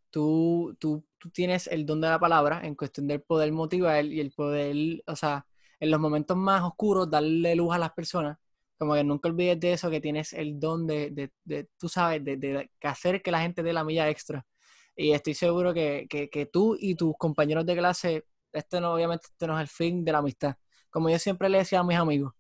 Tú, 0.10 0.76
tú, 0.80 1.06
tú 1.18 1.30
tienes 1.30 1.68
el 1.68 1.86
don 1.86 2.01
de 2.01 2.10
la 2.10 2.20
palabra 2.20 2.62
en 2.64 2.76
cuestión 2.76 3.08
del 3.08 3.22
poder 3.22 3.51
motivar 3.51 4.06
y 4.06 4.20
el 4.22 4.32
poder, 4.32 5.03
o 5.08 5.16
sea, 5.16 5.45
en 5.80 5.91
los 5.91 5.99
momentos 5.99 6.38
más 6.38 6.64
oscuros, 6.64 7.10
darle 7.10 7.56
luz 7.56 7.74
a 7.74 7.78
las 7.78 7.91
personas. 7.91 8.38
Como 8.78 8.93
que 8.93 9.03
nunca 9.03 9.30
olvides 9.30 9.60
de 9.60 9.74
eso, 9.74 9.89
que 9.89 10.01
tienes 10.01 10.34
el 10.34 10.60
don 10.60 10.86
de, 10.88 11.12
de, 11.12 11.32
de 11.43 11.70
tú 11.78 11.88
sabes, 11.88 12.24
de, 12.24 12.38
de, 12.38 12.70
hacer 12.84 13.22
que 13.22 13.32
la 13.32 13.41
gente 13.41 13.64
dé 13.64 13.74
la 13.74 13.84
milla 13.84 14.10
extra. 14.10 14.45
Y 14.95 15.12
estoy 15.12 15.34
seguro 15.34 15.74
que, 15.74 16.08
que, 16.10 16.45
tú 16.45 16.78
y 16.80 16.95
tus 16.95 17.16
compañeros 17.18 17.66
de 17.66 17.76
clase, 17.76 18.26
este 18.56 18.80
no, 18.82 18.93
obviamente 18.93 19.28
este 19.32 19.47
no 19.47 19.58
es 19.58 19.62
el 19.62 19.68
fin 19.68 20.03
de 20.03 20.12
la 20.12 20.20
amistad. 20.20 20.56
Como 20.89 21.10
yo 21.10 21.20
siempre 21.20 21.49
le 21.49 21.60
decía 21.60 21.80
a 21.80 21.84
mis 21.84 21.97
amigos, 21.97 22.34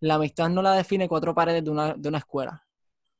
la 0.00 0.14
amistad 0.14 0.48
no 0.48 0.62
la 0.62 0.74
define 0.74 1.08
cuatro 1.08 1.34
paredes 1.34 1.64
de 1.64 1.70
una, 1.70 1.94
de 1.94 2.08
una 2.08 2.18
escuela. 2.18 2.66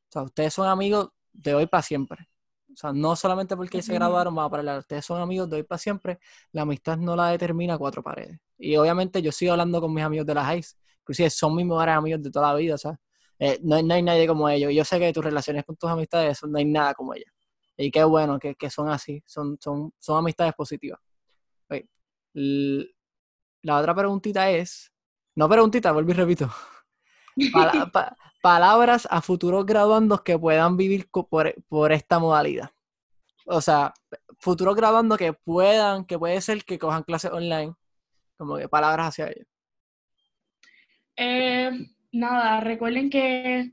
O 0.08 0.12
sea, 0.12 0.22
ustedes 0.22 0.52
son 0.52 0.68
amigos 0.68 1.10
de 1.32 1.54
hoy 1.54 1.66
para 1.66 1.82
siempre. 1.82 2.28
O 2.72 2.76
sea, 2.76 2.92
no 2.92 3.16
solamente 3.16 3.56
porque 3.56 3.82
se 3.82 3.94
graduaron, 3.94 4.34
van 4.34 4.46
a 4.46 4.50
parar. 4.50 4.78
Ustedes 4.78 5.04
son 5.04 5.20
amigos 5.20 5.48
de 5.48 5.56
hoy 5.56 5.62
para 5.62 5.78
siempre. 5.78 6.18
La 6.52 6.62
amistad 6.62 6.96
no 6.96 7.14
la 7.16 7.28
determina 7.28 7.78
cuatro 7.78 8.02
paredes. 8.02 8.38
Y 8.58 8.76
obviamente 8.76 9.20
yo 9.22 9.32
sigo 9.32 9.52
hablando 9.52 9.80
con 9.80 9.92
mis 9.92 10.04
amigos 10.04 10.26
de 10.26 10.34
la 10.34 10.44
high. 10.44 10.64
Inclusive 11.00 11.30
son 11.30 11.54
mis 11.56 11.66
mejores 11.66 11.94
amigos 11.94 12.22
de 12.22 12.30
toda 12.30 12.52
la 12.52 12.54
vida, 12.58 12.78
¿sabes? 12.78 12.98
Eh, 13.38 13.58
no, 13.62 13.76
hay, 13.76 14.02
nadie 14.02 14.26
como 14.26 14.48
ellos. 14.48 14.72
Yo 14.72 14.84
sé 14.84 14.98
que 14.98 15.12
tus 15.12 15.24
relaciones 15.24 15.64
con 15.64 15.76
tus 15.76 15.90
amistades 15.90 16.42
no 16.44 16.58
hay 16.58 16.64
nada 16.64 16.94
como 16.94 17.14
ellas. 17.14 17.32
Y 17.76 17.90
qué 17.90 18.04
bueno 18.04 18.38
que, 18.38 18.70
son 18.70 18.88
así. 18.88 19.22
Son, 19.26 19.58
son, 19.60 19.92
son 19.98 20.18
amistades 20.18 20.54
positivas. 20.54 21.00
La 22.34 23.78
otra 23.78 23.94
preguntita 23.94 24.50
es... 24.50 24.92
No 25.34 25.48
preguntita, 25.48 25.92
vuelvo 25.92 26.10
y 26.10 26.14
repito. 26.14 26.50
palabras 28.42 29.06
a 29.10 29.22
futuros 29.22 29.64
graduandos 29.64 30.22
que 30.22 30.38
puedan 30.38 30.76
vivir 30.76 31.08
por, 31.10 31.92
esta 31.92 32.18
modalidad. 32.18 32.70
O 33.46 33.60
sea, 33.60 33.94
futuros 34.38 34.76
graduandos 34.76 35.16
que 35.16 35.32
puedan, 35.32 36.04
que 36.04 36.18
puede 36.18 36.40
ser 36.40 36.64
que 36.64 36.78
cojan 36.78 37.04
clases 37.04 37.30
online, 37.30 37.74
como 38.36 38.56
que 38.56 38.68
palabras 38.68 39.08
hacia 39.08 39.28
ellos. 39.28 39.46
Eh, 41.16 41.70
nada, 42.10 42.60
recuerden 42.60 43.08
que 43.08 43.72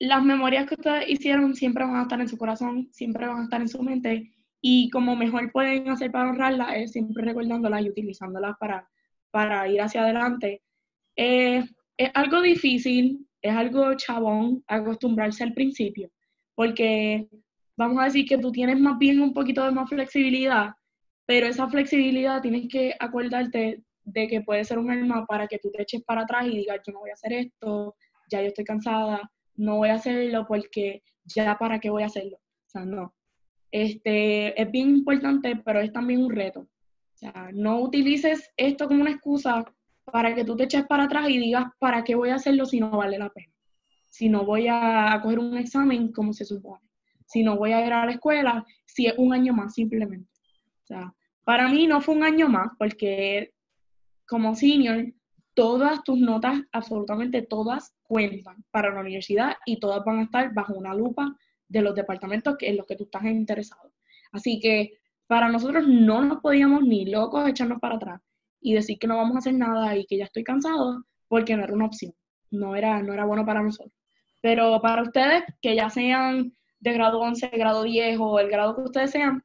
las 0.00 0.22
memorias 0.22 0.66
que 0.68 0.74
ustedes 0.74 1.08
hicieron 1.08 1.54
siempre 1.54 1.84
van 1.84 1.96
a 1.96 2.02
estar 2.02 2.20
en 2.20 2.28
su 2.28 2.36
corazón, 2.36 2.88
siempre 2.92 3.26
van 3.26 3.38
a 3.38 3.44
estar 3.44 3.60
en 3.60 3.68
su 3.68 3.82
mente, 3.82 4.33
y 4.66 4.88
como 4.88 5.14
mejor 5.14 5.52
pueden 5.52 5.90
hacer 5.90 6.10
para 6.10 6.30
honrarlas 6.30 6.76
es 6.76 6.92
siempre 6.92 7.22
recordándolas 7.22 7.82
y 7.82 7.90
utilizándolas 7.90 8.56
para, 8.58 8.88
para 9.30 9.68
ir 9.68 9.82
hacia 9.82 10.00
adelante. 10.00 10.62
Eh, 11.16 11.62
es 11.98 12.10
algo 12.14 12.40
difícil, 12.40 13.28
es 13.42 13.54
algo 13.54 13.92
chabón 13.92 14.64
acostumbrarse 14.66 15.44
al 15.44 15.52
principio, 15.52 16.10
porque 16.54 17.28
vamos 17.76 18.00
a 18.00 18.06
decir 18.06 18.24
que 18.24 18.38
tú 18.38 18.52
tienes 18.52 18.80
más 18.80 18.96
bien 18.96 19.20
un 19.20 19.34
poquito 19.34 19.62
de 19.62 19.70
más 19.70 19.90
flexibilidad, 19.90 20.70
pero 21.26 21.46
esa 21.46 21.68
flexibilidad 21.68 22.40
tienes 22.40 22.66
que 22.70 22.94
acordarte 22.98 23.82
de 24.04 24.28
que 24.28 24.40
puede 24.40 24.64
ser 24.64 24.78
un 24.78 24.90
arma 24.90 25.26
para 25.26 25.46
que 25.46 25.58
tú 25.58 25.70
te 25.72 25.82
eches 25.82 26.02
para 26.04 26.22
atrás 26.22 26.46
y 26.46 26.56
digas, 26.56 26.80
yo 26.86 26.94
no 26.94 27.00
voy 27.00 27.10
a 27.10 27.14
hacer 27.14 27.34
esto, 27.34 27.96
ya 28.30 28.40
yo 28.40 28.48
estoy 28.48 28.64
cansada, 28.64 29.30
no 29.56 29.76
voy 29.76 29.90
a 29.90 29.96
hacerlo 29.96 30.46
porque 30.48 31.02
ya 31.24 31.58
para 31.58 31.80
qué 31.80 31.90
voy 31.90 32.02
a 32.02 32.06
hacerlo. 32.06 32.38
O 32.38 32.70
sea, 32.70 32.86
no. 32.86 33.14
Este, 33.74 34.62
es 34.62 34.70
bien 34.70 34.90
importante, 34.90 35.56
pero 35.56 35.80
es 35.80 35.92
también 35.92 36.22
un 36.22 36.30
reto. 36.30 36.60
O 36.60 37.16
sea, 37.16 37.50
no 37.52 37.80
utilices 37.80 38.52
esto 38.56 38.86
como 38.86 39.00
una 39.00 39.10
excusa 39.10 39.64
para 40.04 40.32
que 40.32 40.44
tú 40.44 40.54
te 40.54 40.62
eches 40.62 40.86
para 40.86 41.04
atrás 41.04 41.28
y 41.28 41.38
digas, 41.38 41.64
¿para 41.80 42.04
qué 42.04 42.14
voy 42.14 42.28
a 42.28 42.36
hacerlo 42.36 42.66
si 42.66 42.78
no 42.78 42.92
vale 42.92 43.18
la 43.18 43.30
pena? 43.30 43.52
Si 44.08 44.28
no 44.28 44.44
voy 44.44 44.68
a 44.70 45.18
coger 45.20 45.40
un 45.40 45.58
examen 45.58 46.12
como 46.12 46.32
se 46.32 46.44
supone. 46.44 46.84
Si 47.26 47.42
no 47.42 47.56
voy 47.56 47.72
a 47.72 47.84
ir 47.84 47.92
a 47.92 48.06
la 48.06 48.12
escuela, 48.12 48.64
si 48.86 49.08
es 49.08 49.14
un 49.18 49.32
año 49.32 49.52
más 49.52 49.74
simplemente. 49.74 50.30
O 50.84 50.86
sea, 50.86 51.12
para 51.42 51.68
mí 51.68 51.88
no 51.88 52.00
fue 52.00 52.14
un 52.14 52.22
año 52.22 52.48
más 52.48 52.68
porque 52.78 53.54
como 54.24 54.54
senior, 54.54 55.12
todas 55.54 56.04
tus 56.04 56.20
notas, 56.20 56.60
absolutamente 56.70 57.42
todas, 57.42 57.92
cuentan 58.04 58.64
para 58.70 58.94
la 58.94 59.00
universidad 59.00 59.56
y 59.66 59.80
todas 59.80 60.04
van 60.04 60.20
a 60.20 60.22
estar 60.22 60.54
bajo 60.54 60.74
una 60.74 60.94
lupa 60.94 61.36
de 61.68 61.82
los 61.82 61.94
departamentos 61.94 62.56
en 62.60 62.76
los 62.76 62.86
que 62.86 62.96
tú 62.96 63.04
estás 63.04 63.24
interesado. 63.24 63.92
Así 64.32 64.60
que 64.60 64.98
para 65.26 65.48
nosotros 65.48 65.86
no 65.86 66.22
nos 66.22 66.40
podíamos 66.40 66.82
ni 66.82 67.06
locos 67.06 67.48
echarnos 67.48 67.80
para 67.80 67.96
atrás 67.96 68.20
y 68.60 68.74
decir 68.74 68.98
que 68.98 69.06
no 69.06 69.16
vamos 69.16 69.36
a 69.36 69.38
hacer 69.38 69.54
nada 69.54 69.96
y 69.96 70.06
que 70.06 70.16
ya 70.16 70.24
estoy 70.24 70.44
cansado, 70.44 71.04
porque 71.28 71.56
no 71.56 71.64
era 71.64 71.72
una 71.72 71.86
opción, 71.86 72.12
no 72.50 72.76
era, 72.76 73.02
no 73.02 73.12
era 73.12 73.24
bueno 73.24 73.44
para 73.44 73.62
nosotros. 73.62 73.92
Pero 74.40 74.80
para 74.82 75.02
ustedes, 75.02 75.42
que 75.62 75.74
ya 75.74 75.88
sean 75.88 76.52
de 76.80 76.92
grado 76.92 77.20
11, 77.20 77.48
grado 77.48 77.82
10 77.82 78.18
o 78.20 78.38
el 78.38 78.48
grado 78.48 78.74
que 78.76 78.82
ustedes 78.82 79.10
sean, 79.10 79.42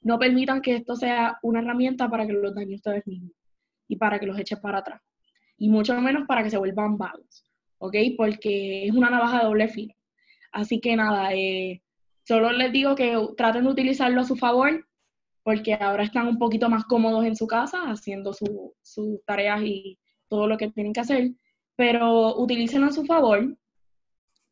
no 0.00 0.18
permitan 0.18 0.62
que 0.62 0.76
esto 0.76 0.96
sea 0.96 1.38
una 1.42 1.60
herramienta 1.60 2.08
para 2.08 2.26
que 2.26 2.32
los 2.32 2.54
dañen 2.54 2.76
ustedes 2.76 3.06
mismos 3.06 3.32
y 3.88 3.96
para 3.96 4.18
que 4.18 4.26
los 4.26 4.38
echen 4.38 4.60
para 4.60 4.78
atrás. 4.78 5.02
Y 5.58 5.68
mucho 5.68 6.00
menos 6.00 6.26
para 6.26 6.42
que 6.42 6.50
se 6.50 6.58
vuelvan 6.58 6.96
vagos, 6.96 7.44
¿ok? 7.78 7.96
Porque 8.16 8.86
es 8.86 8.94
una 8.94 9.10
navaja 9.10 9.40
de 9.40 9.44
doble 9.46 9.68
filo. 9.68 9.95
Así 10.56 10.80
que 10.80 10.96
nada, 10.96 11.34
eh, 11.34 11.82
solo 12.24 12.50
les 12.50 12.72
digo 12.72 12.94
que 12.94 13.14
traten 13.36 13.64
de 13.64 13.70
utilizarlo 13.70 14.22
a 14.22 14.24
su 14.24 14.36
favor 14.36 14.88
porque 15.42 15.74
ahora 15.74 16.04
están 16.04 16.28
un 16.28 16.38
poquito 16.38 16.70
más 16.70 16.84
cómodos 16.84 17.26
en 17.26 17.36
su 17.36 17.46
casa 17.46 17.82
haciendo 17.90 18.32
sus 18.32 19.24
tareas 19.26 19.60
y 19.62 19.98
todo 20.28 20.46
lo 20.46 20.56
que 20.56 20.70
tienen 20.70 20.94
que 20.94 21.00
hacer, 21.00 21.30
pero 21.76 22.38
utilícenlo 22.38 22.86
a 22.86 22.92
su 22.92 23.04
favor 23.04 23.54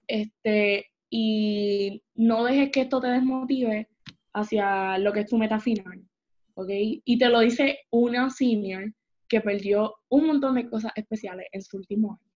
este, 0.06 0.90
y 1.08 2.02
no 2.14 2.44
dejes 2.44 2.70
que 2.70 2.82
esto 2.82 3.00
te 3.00 3.08
desmotive 3.08 3.88
hacia 4.34 4.98
lo 4.98 5.10
que 5.10 5.20
es 5.20 5.26
tu 5.26 5.38
meta 5.38 5.58
final, 5.58 6.06
¿ok? 6.52 6.68
Y 6.70 7.18
te 7.18 7.30
lo 7.30 7.40
dice 7.40 7.78
una 7.90 8.28
senior 8.28 8.92
que 9.26 9.40
perdió 9.40 9.94
un 10.10 10.26
montón 10.26 10.56
de 10.56 10.68
cosas 10.68 10.92
especiales 10.96 11.46
en 11.50 11.62
su 11.62 11.78
último 11.78 12.12
año. 12.12 12.33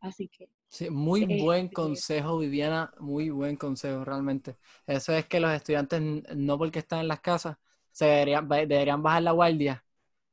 Así 0.00 0.28
que... 0.28 0.48
Sí, 0.68 0.90
muy 0.90 1.24
buen 1.24 1.66
este, 1.66 1.74
consejo, 1.74 2.38
Viviana, 2.38 2.92
muy 3.00 3.30
buen 3.30 3.56
consejo 3.56 4.04
realmente. 4.04 4.56
Eso 4.86 5.12
es 5.14 5.26
que 5.26 5.40
los 5.40 5.50
estudiantes, 5.52 6.00
no 6.36 6.58
porque 6.58 6.80
están 6.80 7.00
en 7.00 7.08
las 7.08 7.20
casas, 7.20 7.56
se 7.90 8.04
deberían, 8.04 8.48
deberían 8.48 9.02
bajar 9.02 9.22
la 9.22 9.32
guardia, 9.32 9.84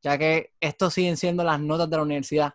ya 0.02 0.18
que 0.18 0.54
estos 0.60 0.94
siguen 0.94 1.18
siendo 1.18 1.44
las 1.44 1.60
notas 1.60 1.90
de 1.90 1.98
la 1.98 2.04
universidad. 2.04 2.54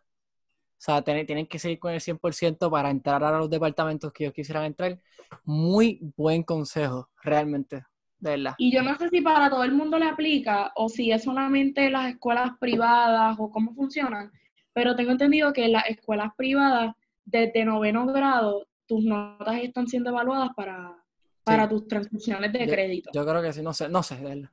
O 0.81 0.83
sea, 0.83 1.03
tienen, 1.03 1.47
que 1.47 1.59
seguir 1.59 1.79
con 1.79 1.93
el 1.93 2.01
100% 2.01 2.71
para 2.71 2.89
entrar 2.89 3.23
a 3.23 3.39
los 3.39 3.51
departamentos 3.51 4.11
que 4.13 4.25
ellos 4.25 4.35
quisieran 4.35 4.65
entrar. 4.65 4.99
Muy 5.45 6.01
buen 6.17 6.43
consejo, 6.43 7.11
realmente, 7.23 7.85
de 8.19 8.31
verdad. 8.31 8.55
Y 8.57 8.73
yo 8.73 8.83
no 8.83 8.97
sé 8.97 9.11
si 9.11 9.21
para 9.21 9.51
todo 9.51 9.63
el 9.63 9.73
mundo 9.73 9.99
le 9.99 10.07
aplica 10.07 10.73
o 10.77 10.89
si 10.89 11.13
es 11.13 11.25
solamente 11.25 11.91
las 11.91 12.11
escuelas 12.13 12.53
privadas 12.59 13.37
o 13.39 13.51
cómo 13.51 13.75
funcionan, 13.75 14.33
pero 14.73 14.97
tengo 14.97 15.11
entendido 15.11 15.53
que 15.53 15.69
las 15.69 15.87
escuelas 15.87 16.33
privadas, 16.35 16.95
desde 17.25 17.65
noveno 17.65 18.07
grado, 18.07 18.67
tus 18.87 19.05
notas 19.05 19.63
están 19.63 19.87
siendo 19.87 20.11
evaluadas 20.11 20.51
para, 20.57 20.97
para 21.45 21.69
tus 21.69 21.87
transmisiones 21.87 22.53
de 22.53 22.67
crédito. 22.67 23.11
Yo 23.13 23.25
creo 23.25 23.43
que 23.43 23.53
sí, 23.53 23.63
no 23.63 23.73
sé, 23.73 23.89
no 23.89 24.03
sé, 24.03 24.17
verdad. 24.17 24.51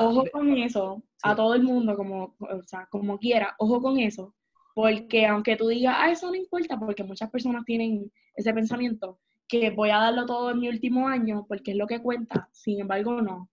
Ojo 0.00 0.24
con 0.32 0.56
eso, 0.58 1.02
a 1.22 1.34
todo 1.34 1.54
el 1.54 1.62
mundo, 1.62 1.96
como, 1.96 2.36
o 2.38 2.62
sea, 2.66 2.86
como 2.90 3.18
quiera, 3.18 3.54
ojo 3.58 3.80
con 3.80 3.98
eso, 3.98 4.34
porque 4.74 5.26
aunque 5.26 5.56
tú 5.56 5.68
digas, 5.68 5.96
ah, 5.98 6.10
eso 6.10 6.28
no 6.28 6.34
importa, 6.34 6.78
porque 6.78 7.04
muchas 7.04 7.30
personas 7.30 7.64
tienen 7.64 8.12
ese 8.34 8.52
pensamiento, 8.52 9.18
que 9.48 9.70
voy 9.70 9.90
a 9.90 9.98
darlo 9.98 10.26
todo 10.26 10.50
en 10.50 10.60
mi 10.60 10.68
último 10.68 11.08
año, 11.08 11.46
porque 11.48 11.70
es 11.72 11.76
lo 11.76 11.86
que 11.86 12.02
cuenta, 12.02 12.48
sin 12.52 12.80
embargo, 12.80 13.22
no, 13.22 13.48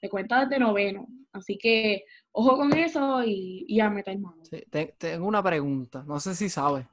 te 0.00 0.08
cuenta 0.08 0.44
desde 0.44 0.58
noveno, 0.58 1.06
así 1.32 1.56
que 1.56 2.04
ojo 2.32 2.56
con 2.56 2.76
eso 2.76 3.22
y, 3.24 3.64
y 3.68 3.80
a 3.80 3.90
meter 3.90 4.18
mano. 4.18 4.42
tengo 4.98 5.26
una 5.26 5.42
pregunta, 5.42 6.04
no 6.06 6.18
sé 6.18 6.34
si 6.34 6.48
sabes, 6.48 6.86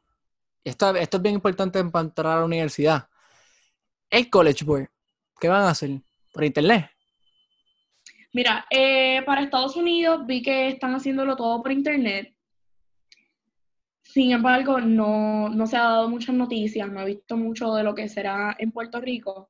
esto, 0.70 0.96
esto 0.96 1.18
es 1.18 1.24
bien 1.24 1.36
importante 1.36 1.84
para 1.86 2.06
entrar 2.06 2.34
a 2.34 2.40
la 2.40 2.46
universidad, 2.46 3.08
el 4.10 4.30
College 4.30 4.66
Board, 4.66 4.90
¿qué 5.40 5.48
van 5.48 5.64
a 5.64 5.70
hacer? 5.70 6.02
¿Por 6.34 6.44
internet? 6.44 6.90
Mira, 8.34 8.66
eh, 8.70 9.22
para 9.26 9.42
Estados 9.42 9.76
Unidos 9.76 10.26
vi 10.26 10.42
que 10.42 10.70
están 10.70 10.94
haciéndolo 10.94 11.36
todo 11.36 11.62
por 11.62 11.72
internet. 11.72 12.34
Sin 14.04 14.32
embargo, 14.32 14.80
no, 14.80 15.50
no 15.50 15.68
se 15.68 15.78
ha 15.78 15.84
dado 15.84 16.10
muchas 16.10 16.36
noticias, 16.36 16.90
no 16.90 17.02
he 17.02 17.06
visto 17.06 17.38
mucho 17.38 17.74
de 17.74 17.84
lo 17.84 17.96
que 17.96 18.10
será 18.10 18.56
en 18.60 18.72
Puerto 18.72 19.02
Rico. 19.02 19.50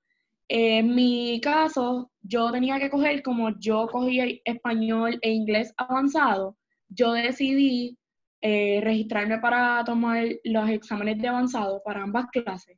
en 0.50 0.96
mi 0.96 1.42
caso, 1.42 2.12
yo 2.22 2.52
tenía 2.52 2.80
que 2.80 2.90
coger, 2.90 3.22
como 3.22 3.58
yo 3.60 3.88
cogí 3.88 4.42
español 4.46 5.20
e 5.22 5.32
inglés 5.32 5.74
avanzado, 5.78 6.58
yo 6.90 7.12
decidí 7.14 7.98
eh, 8.42 8.82
registrarme 8.84 9.40
para 9.40 9.84
tomar 9.84 10.26
los 10.44 10.70
exámenes 10.70 11.20
de 11.20 11.28
avanzado 11.28 11.82
para 11.84 12.04
ambas 12.04 12.28
clases, 12.28 12.78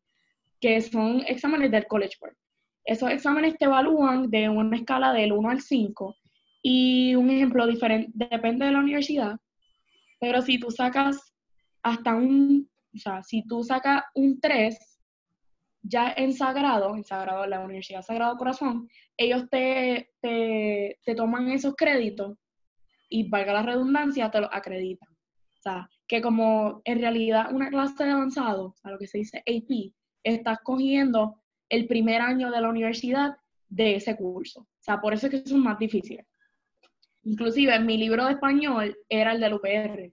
que 0.59 0.79
son 0.81 1.23
exámenes 1.27 1.71
del 1.71 1.87
College 1.87 2.17
Board. 2.19 2.35
Esos 2.85 3.11
exámenes 3.11 3.57
te 3.57 3.65
evalúan 3.65 4.29
de 4.29 4.49
una 4.49 4.77
escala 4.77 5.13
del 5.13 5.33
1 5.33 5.49
al 5.49 5.61
5 5.61 6.15
y 6.61 7.15
un 7.15 7.29
ejemplo 7.29 7.67
diferente, 7.67 8.11
depende 8.13 8.65
de 8.65 8.71
la 8.71 8.79
universidad, 8.79 9.37
pero 10.19 10.41
si 10.41 10.59
tú 10.59 10.71
sacas 10.71 11.33
hasta 11.81 12.15
un, 12.15 12.69
o 12.93 12.97
sea, 12.97 13.23
si 13.23 13.45
tú 13.47 13.63
sacas 13.63 14.03
un 14.15 14.39
3, 14.39 14.77
ya 15.81 16.13
en 16.15 16.33
Sagrado, 16.33 16.95
en 16.95 17.03
Sagrado, 17.03 17.45
la 17.45 17.61
Universidad 17.61 18.01
Sagrado 18.01 18.37
Corazón, 18.37 18.89
ellos 19.17 19.49
te, 19.49 20.09
te, 20.21 20.99
te 21.03 21.15
toman 21.15 21.49
esos 21.49 21.75
créditos 21.75 22.37
y, 23.09 23.27
valga 23.29 23.53
la 23.53 23.63
redundancia, 23.63 24.29
te 24.29 24.41
los 24.41 24.49
acreditan. 24.51 25.08
O 25.59 25.61
sea, 25.61 25.89
que 26.07 26.21
como 26.21 26.81
en 26.85 26.99
realidad 27.01 27.53
una 27.53 27.69
clase 27.69 28.05
de 28.05 28.11
avanzado, 28.11 28.75
a 28.83 28.91
lo 28.91 28.97
que 28.97 29.07
se 29.07 29.17
dice 29.17 29.39
AP, 29.39 29.93
estás 30.23 30.59
cogiendo 30.63 31.41
el 31.67 31.85
primer 31.85 32.21
año 32.21 32.49
de 32.49 32.61
la 32.61 32.69
universidad 32.69 33.35
de 33.67 33.95
ese 33.95 34.15
curso. 34.15 34.61
O 34.61 34.67
sea, 34.79 35.01
por 35.01 35.13
eso 35.13 35.27
es 35.27 35.31
que 35.31 35.49
son 35.49 35.61
más 35.61 35.77
difíciles. 35.77 36.25
Inclusive 37.23 37.77
mi 37.79 37.97
libro 37.97 38.25
de 38.25 38.33
español 38.33 38.97
era 39.09 39.33
el 39.33 39.41
del 39.41 39.53
UPR. 39.53 40.07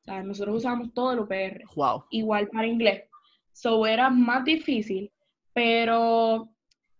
O 0.00 0.04
sea, 0.04 0.22
nosotros 0.22 0.56
usamos 0.56 0.94
todo 0.94 1.12
el 1.12 1.20
UPR. 1.20 1.64
Wow. 1.76 2.04
Igual 2.10 2.48
para 2.48 2.66
inglés. 2.66 3.04
So 3.52 3.86
era 3.86 4.08
más 4.08 4.44
difícil, 4.44 5.12
pero 5.52 6.48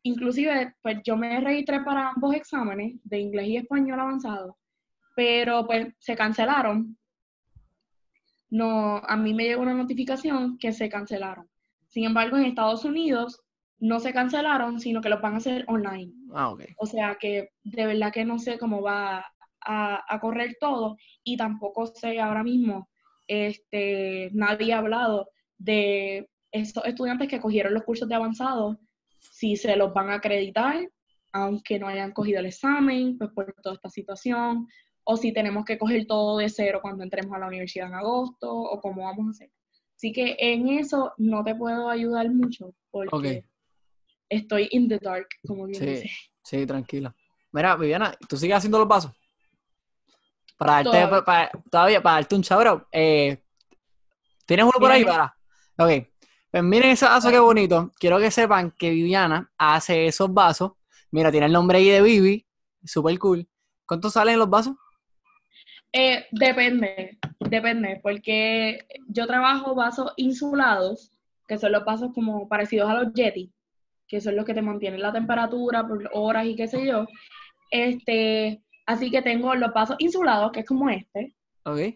inclusive 0.02 0.74
pues 0.82 0.98
yo 1.04 1.16
me 1.16 1.40
registré 1.40 1.80
para 1.80 2.10
ambos 2.10 2.34
exámenes 2.34 2.96
de 3.04 3.18
inglés 3.20 3.48
y 3.48 3.56
español 3.56 4.00
avanzado, 4.00 4.58
pero 5.16 5.66
pues 5.66 5.94
se 5.98 6.16
cancelaron. 6.16 6.97
No, 8.50 8.96
a 8.96 9.16
mí 9.16 9.34
me 9.34 9.44
llegó 9.44 9.62
una 9.62 9.74
notificación 9.74 10.58
que 10.58 10.72
se 10.72 10.88
cancelaron. 10.88 11.48
Sin 11.88 12.04
embargo, 12.04 12.36
en 12.36 12.44
Estados 12.44 12.84
Unidos 12.84 13.40
no 13.78 14.00
se 14.00 14.12
cancelaron, 14.12 14.80
sino 14.80 15.00
que 15.00 15.08
lo 15.08 15.20
van 15.20 15.34
a 15.34 15.38
hacer 15.38 15.64
online. 15.68 16.12
Ah, 16.32 16.50
ok. 16.50 16.64
O 16.78 16.86
sea 16.86 17.16
que 17.20 17.50
de 17.62 17.86
verdad 17.86 18.12
que 18.12 18.24
no 18.24 18.38
sé 18.38 18.58
cómo 18.58 18.82
va 18.82 19.24
a, 19.60 20.18
correr 20.20 20.56
todo 20.58 20.96
y 21.22 21.36
tampoco 21.36 21.86
sé 21.86 22.20
ahora 22.20 22.42
mismo, 22.42 22.88
este, 23.26 24.30
nadie 24.32 24.72
ha 24.72 24.78
hablado 24.78 25.28
de 25.58 26.30
esos 26.50 26.84
estudiantes 26.86 27.28
que 27.28 27.40
cogieron 27.40 27.74
los 27.74 27.82
cursos 27.82 28.08
de 28.08 28.14
avanzado, 28.14 28.78
si 29.18 29.56
se 29.56 29.76
los 29.76 29.92
van 29.92 30.10
a 30.10 30.14
acreditar, 30.14 30.88
aunque 31.32 31.78
no 31.78 31.86
hayan 31.86 32.12
cogido 32.12 32.40
el 32.40 32.46
examen, 32.46 33.18
pues 33.18 33.30
por 33.30 33.52
toda 33.62 33.74
esta 33.74 33.90
situación, 33.90 34.66
o 35.10 35.16
si 35.16 35.32
tenemos 35.32 35.64
que 35.64 35.78
coger 35.78 36.06
todo 36.06 36.36
de 36.36 36.50
cero 36.50 36.80
cuando 36.82 37.02
entremos 37.02 37.34
a 37.34 37.38
la 37.38 37.46
universidad 37.46 37.88
en 37.88 37.94
agosto, 37.94 38.54
o 38.54 38.78
cómo 38.78 39.04
vamos 39.04 39.26
a 39.26 39.30
hacer. 39.30 39.50
Así 39.96 40.12
que 40.12 40.36
en 40.38 40.68
eso 40.68 41.14
no 41.16 41.42
te 41.42 41.54
puedo 41.54 41.88
ayudar 41.88 42.30
mucho, 42.30 42.74
porque 42.90 43.46
estoy 44.28 44.68
in 44.70 44.86
the 44.86 44.98
dark, 44.98 45.26
como 45.46 45.64
bien 45.64 45.80
sí, 45.80 45.86
dice. 45.86 46.10
Sí, 46.42 46.66
tranquila. 46.66 47.16
Mira, 47.52 47.74
Viviana, 47.76 48.14
¿tú 48.28 48.36
sigues 48.36 48.58
haciendo 48.58 48.78
los 48.78 48.86
pasos? 48.86 49.10
Para 50.58 50.82
darte, 50.82 50.90
todavía. 51.70 52.02
Para, 52.02 52.16
darte 52.16 52.34
un 52.34 52.42
chabro. 52.42 52.86
Eh, 52.92 53.42
¿Tienes 54.44 54.64
uno 54.64 54.74
por 54.78 54.90
ahí 54.90 55.06
para? 55.06 55.34
Ok. 55.78 56.06
Pues 56.50 56.62
miren 56.62 56.90
ese 56.90 57.06
vaso 57.06 57.30
qué 57.30 57.38
bonito. 57.38 57.92
Quiero 57.98 58.18
que 58.18 58.30
sepan 58.30 58.72
que 58.72 58.90
Viviana 58.90 59.50
hace 59.56 60.06
esos 60.06 60.30
vasos. 60.34 60.72
Mira, 61.10 61.30
tiene 61.30 61.46
el 61.46 61.52
nombre 61.52 61.78
ahí 61.78 61.88
de 61.88 62.02
Vivi. 62.02 62.46
Súper 62.84 63.18
cool. 63.18 63.48
¿Cuántos 63.86 64.12
salen 64.12 64.38
los 64.38 64.50
vasos? 64.50 64.76
Eh, 65.92 66.26
depende, 66.30 67.18
depende, 67.40 68.00
porque 68.02 68.86
yo 69.08 69.26
trabajo 69.26 69.74
vasos 69.74 70.12
insulados, 70.16 71.12
que 71.46 71.58
son 71.58 71.72
los 71.72 71.84
vasos 71.84 72.12
como 72.14 72.48
parecidos 72.48 72.90
a 72.90 73.02
los 73.02 73.12
Yeti 73.14 73.52
que 74.08 74.20
son 74.20 74.34
los 74.34 74.44
que 74.44 74.54
te 74.54 74.62
mantienen 74.62 75.02
la 75.02 75.12
temperatura 75.12 75.86
por 75.86 76.08
horas 76.12 76.46
y 76.46 76.56
qué 76.56 76.66
sé 76.66 76.84
yo. 76.86 77.06
Este, 77.70 78.62
así 78.86 79.10
que 79.10 79.22
tengo 79.22 79.54
los 79.54 79.72
vasos 79.72 79.96
insulados, 79.98 80.50
que 80.50 80.60
es 80.60 80.66
como 80.66 80.88
este. 80.88 81.34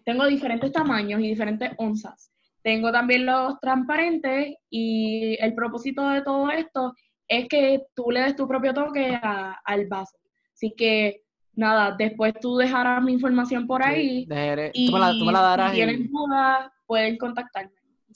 Tengo 0.05 0.27
diferentes 0.27 0.71
tamaños 0.71 1.19
y 1.19 1.29
diferentes 1.29 1.71
onzas. 1.77 2.31
Tengo 2.61 2.91
también 2.91 3.25
los 3.25 3.59
transparentes 3.59 4.55
y 4.69 5.35
el 5.39 5.55
propósito 5.55 6.07
de 6.09 6.21
todo 6.21 6.51
esto 6.51 6.93
es 7.27 7.47
que 7.47 7.81
tú 7.95 8.11
le 8.11 8.21
des 8.21 8.35
tu 8.35 8.47
propio 8.47 8.73
toque 8.73 9.19
al 9.21 9.87
vaso. 9.87 10.17
Así 10.53 10.73
que, 10.77 11.23
nada, 11.55 11.95
después 11.97 12.33
tú 12.41 12.57
dejarás 12.57 13.03
mi 13.03 13.13
información 13.13 13.67
por 13.67 13.83
ahí. 13.83 14.27
y 14.73 14.87
tú 14.87 14.93
me 15.25 15.31
la, 15.31 15.41
darás. 15.41 15.71
Si 15.71 15.77
tienen 15.77 16.11
dudas, 16.11 16.71
pueden 16.85 17.17
contactarme. 17.17 17.71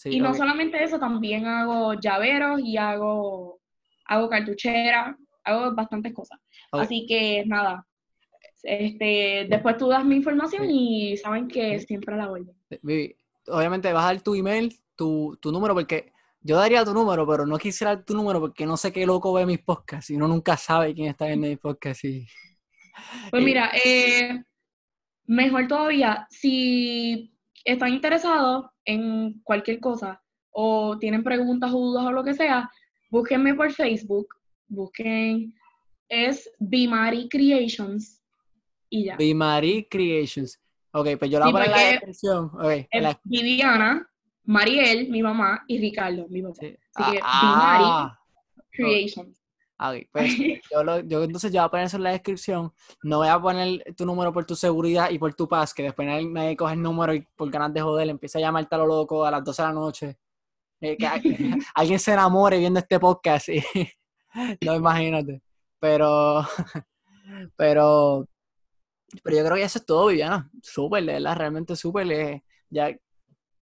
y 0.05 0.19
no 0.19 0.33
solamente 0.33 0.83
eso, 0.83 0.99
también 0.99 1.45
hago 1.45 1.93
llaveros 1.95 2.59
y 2.61 2.77
hago 2.77 3.57
hago 4.07 4.29
cartuchera, 4.29 5.17
hago 5.43 5.75
bastantes 5.75 6.13
cosas. 6.13 6.39
Así 6.71 7.05
que 7.07 7.43
nada, 7.45 7.85
este, 8.63 9.47
después 9.49 9.77
tú 9.77 9.87
das 9.87 10.03
mi 10.03 10.15
información 10.15 10.69
y 10.69 11.15
saben 11.17 11.47
que 11.47 11.79
siempre 11.79 12.17
la 12.17 12.27
voy. 12.27 12.47
Obviamente 13.47 13.93
vas 13.93 14.03
a 14.03 14.13
dar 14.13 14.21
tu 14.21 14.35
email, 14.35 14.75
tu, 14.95 15.37
número, 15.45 15.73
porque 15.73 16.11
yo 16.41 16.57
daría 16.57 16.83
tu 16.83 16.93
número, 16.93 17.27
pero 17.27 17.45
no 17.45 17.57
quisiera 17.57 18.03
tu 18.03 18.13
número 18.13 18.39
porque 18.39 18.65
no 18.65 18.77
sé 18.77 18.91
qué 18.91 19.05
loco 19.05 19.33
ve 19.33 19.45
mis 19.45 19.59
podcasts 19.59 20.09
y 20.09 20.15
uno 20.15 20.27
nunca 20.27 20.57
sabe 20.57 20.93
quién 20.93 21.09
está 21.09 21.27
viendo 21.27 21.47
mis 21.47 21.59
podcasts. 21.59 22.07
Pues 23.29 23.43
mira, 23.43 23.71
eh, 23.85 24.43
mejor 25.25 25.67
todavía, 25.67 26.27
si 26.29 27.33
están 27.63 27.93
interesados 27.93 28.65
en 28.85 29.41
cualquier 29.43 29.79
cosa 29.79 30.21
o 30.51 30.97
tienen 30.97 31.23
preguntas 31.23 31.71
o 31.73 31.77
dudas 31.77 32.05
o 32.05 32.11
lo 32.11 32.23
que 32.23 32.33
sea, 32.33 32.69
búsquenme 33.11 33.53
por 33.53 33.71
Facebook, 33.71 34.27
busquen, 34.67 35.53
es 36.09 36.49
Bimari 36.59 37.27
Creations 37.29 38.21
y 38.89 39.05
ya. 39.05 39.17
Bimari 39.17 39.87
Creations. 39.89 40.59
Ok, 40.91 41.09
pues 41.19 41.29
yo 41.29 41.39
la 41.39 41.45
voy 41.45 41.49
a 41.49 41.53
poner 41.53 41.67
en 41.67 41.71
la 41.73 41.91
descripción. 41.91 42.51
Okay, 42.55 42.87
es 42.89 43.17
Viviana, 43.23 44.09
Mariel, 44.45 45.09
mi 45.09 45.21
mamá, 45.21 45.63
y 45.67 45.77
Ricardo, 45.79 46.27
mi 46.29 46.41
papá. 46.41 46.55
Así 46.95 47.11
que 47.11 47.19
ah, 47.21 48.17
Bimari 48.71 48.71
Creations. 48.71 49.36
Okay, 49.79 50.05
pues 50.11 50.35
yo, 50.71 50.99
yo, 51.01 51.23
entonces 51.23 51.51
ya 51.51 51.61
voy 51.61 51.67
a 51.67 51.69
poner 51.69 51.85
eso 51.85 51.97
en 51.97 52.03
la 52.03 52.11
descripción. 52.11 52.73
No 53.03 53.19
voy 53.19 53.27
a 53.27 53.39
poner 53.39 53.83
tu 53.95 54.07
número 54.07 54.33
por 54.33 54.43
tu 54.45 54.55
seguridad 54.55 55.11
y 55.11 55.19
por 55.19 55.35
tu 55.35 55.47
paz, 55.47 55.71
que 55.73 55.83
después 55.83 56.07
nadie, 56.07 56.57
coge 56.57 56.73
el 56.73 56.81
número 56.81 57.13
y 57.13 57.21
por 57.35 57.51
ganas 57.51 57.73
de 57.73 57.81
joder 57.81 58.09
empieza 58.09 58.39
a 58.39 58.41
llamarte 58.41 58.73
a 58.73 58.79
lo 58.79 58.87
loco 58.87 59.23
a 59.23 59.29
las 59.29 59.43
12 59.43 59.61
de 59.61 59.67
la 59.67 59.73
noche. 59.73 60.17
Eh, 60.81 60.97
que 60.97 61.07
alguien 61.75 61.99
se 61.99 62.13
enamore 62.13 62.57
viendo 62.57 62.79
este 62.79 62.99
podcast 62.99 63.49
y 63.49 63.63
no 64.61 64.75
imagínate. 64.75 65.43
Pero, 65.79 66.41
pero, 67.55 68.27
pero 69.23 69.37
yo 69.37 69.45
creo 69.45 69.55
que 69.57 69.63
eso 69.63 69.77
es 69.77 69.85
todo, 69.85 70.07
Viviana. 70.07 70.49
Súper, 70.63 71.05
¿verdad? 71.05 71.35
Realmente 71.35 71.75
súper. 71.75 72.11
Eh, 72.11 72.43
ya 72.69 72.97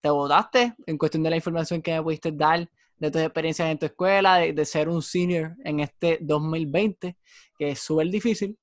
te 0.02 0.10
votaste 0.10 0.76
en 0.86 0.98
cuestión 0.98 1.24
de 1.24 1.30
la 1.30 1.36
información 1.38 1.82
que 1.82 1.94
me 1.94 2.04
pudiste 2.04 2.34
dar 2.34 2.70
de 3.02 3.10
tus 3.10 3.22
experiencias 3.22 3.68
en 3.70 3.80
tu 3.80 3.88
escuela, 3.88 4.38
de, 4.38 4.54
de 4.54 4.66
ser 4.66 4.88
un 4.88 5.02
senior 5.02 5.56
en 5.64 5.80
este 5.80 6.20
2020, 6.22 7.18
que 7.58 7.70
es 7.72 7.80
súper 7.80 8.08
difícil. 8.10 8.58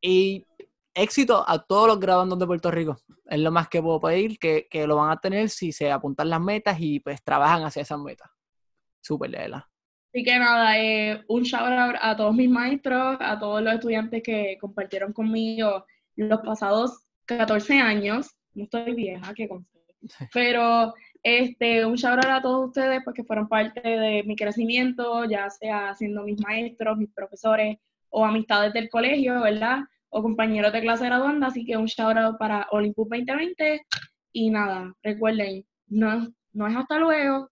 Y 0.00 0.44
éxito 0.92 1.44
a 1.46 1.64
todos 1.64 1.86
los 1.86 2.00
graduandos 2.00 2.38
de 2.38 2.46
Puerto 2.46 2.70
Rico. 2.70 2.96
Es 3.26 3.38
lo 3.38 3.52
más 3.52 3.68
que 3.68 3.80
puedo 3.80 4.00
pedir, 4.00 4.38
que, 4.38 4.66
lo 4.88 4.96
van 4.96 5.10
a 5.10 5.20
tener 5.20 5.48
si 5.48 5.70
se 5.70 5.92
apuntan 5.92 6.30
las 6.30 6.40
metas 6.40 6.78
y 6.80 6.98
pues 6.98 7.22
trabajan 7.22 7.62
hacia 7.62 7.82
esas 7.82 8.00
metas. 8.00 8.28
Súper, 9.00 9.30
Lela. 9.30 9.70
Así 10.12 10.24
que 10.24 10.36
nada, 10.36 10.76
eh, 10.76 11.22
un 11.28 11.44
shout 11.44 11.70
out 11.70 11.94
a 12.00 12.16
todos 12.16 12.34
mis 12.34 12.50
maestros, 12.50 13.18
a 13.20 13.38
todos 13.38 13.62
los 13.62 13.74
estudiantes 13.74 14.20
que 14.24 14.58
compartieron 14.60 15.12
conmigo 15.12 15.86
los 16.16 16.40
pasados 16.40 17.06
14 17.26 17.78
años. 17.78 18.34
No 18.54 18.64
estoy 18.64 18.92
vieja, 18.94 19.32
que 19.32 19.48
Pero 20.34 20.92
este, 21.22 21.84
un 21.84 21.96
shout 21.96 22.24
out 22.24 22.32
a 22.32 22.42
todos 22.42 22.68
ustedes 22.68 23.02
porque 23.04 23.24
fueron 23.24 23.48
parte 23.48 23.80
de 23.80 24.22
mi 24.24 24.36
crecimiento, 24.36 25.24
ya 25.24 25.50
sea 25.50 25.94
siendo 25.94 26.22
mis 26.22 26.40
maestros, 26.40 26.96
mis 26.96 27.10
profesores 27.10 27.78
o 28.08 28.24
amistades 28.24 28.72
del 28.72 28.88
colegio, 28.88 29.40
¿verdad? 29.40 29.80
o 30.10 30.22
compañeros 30.22 30.72
de 30.72 30.80
clase 30.80 31.06
graduanda, 31.06 31.46
así 31.46 31.64
que 31.64 31.76
un 31.76 31.86
shout 31.86 32.16
out 32.16 32.36
para 32.36 32.66
Olympus 32.72 33.08
2020 33.08 33.86
y 34.32 34.50
nada, 34.50 34.94
recuerden, 35.02 35.64
no, 35.86 36.28
no 36.52 36.66
es 36.66 36.76
hasta 36.76 36.98
luego, 36.98 37.48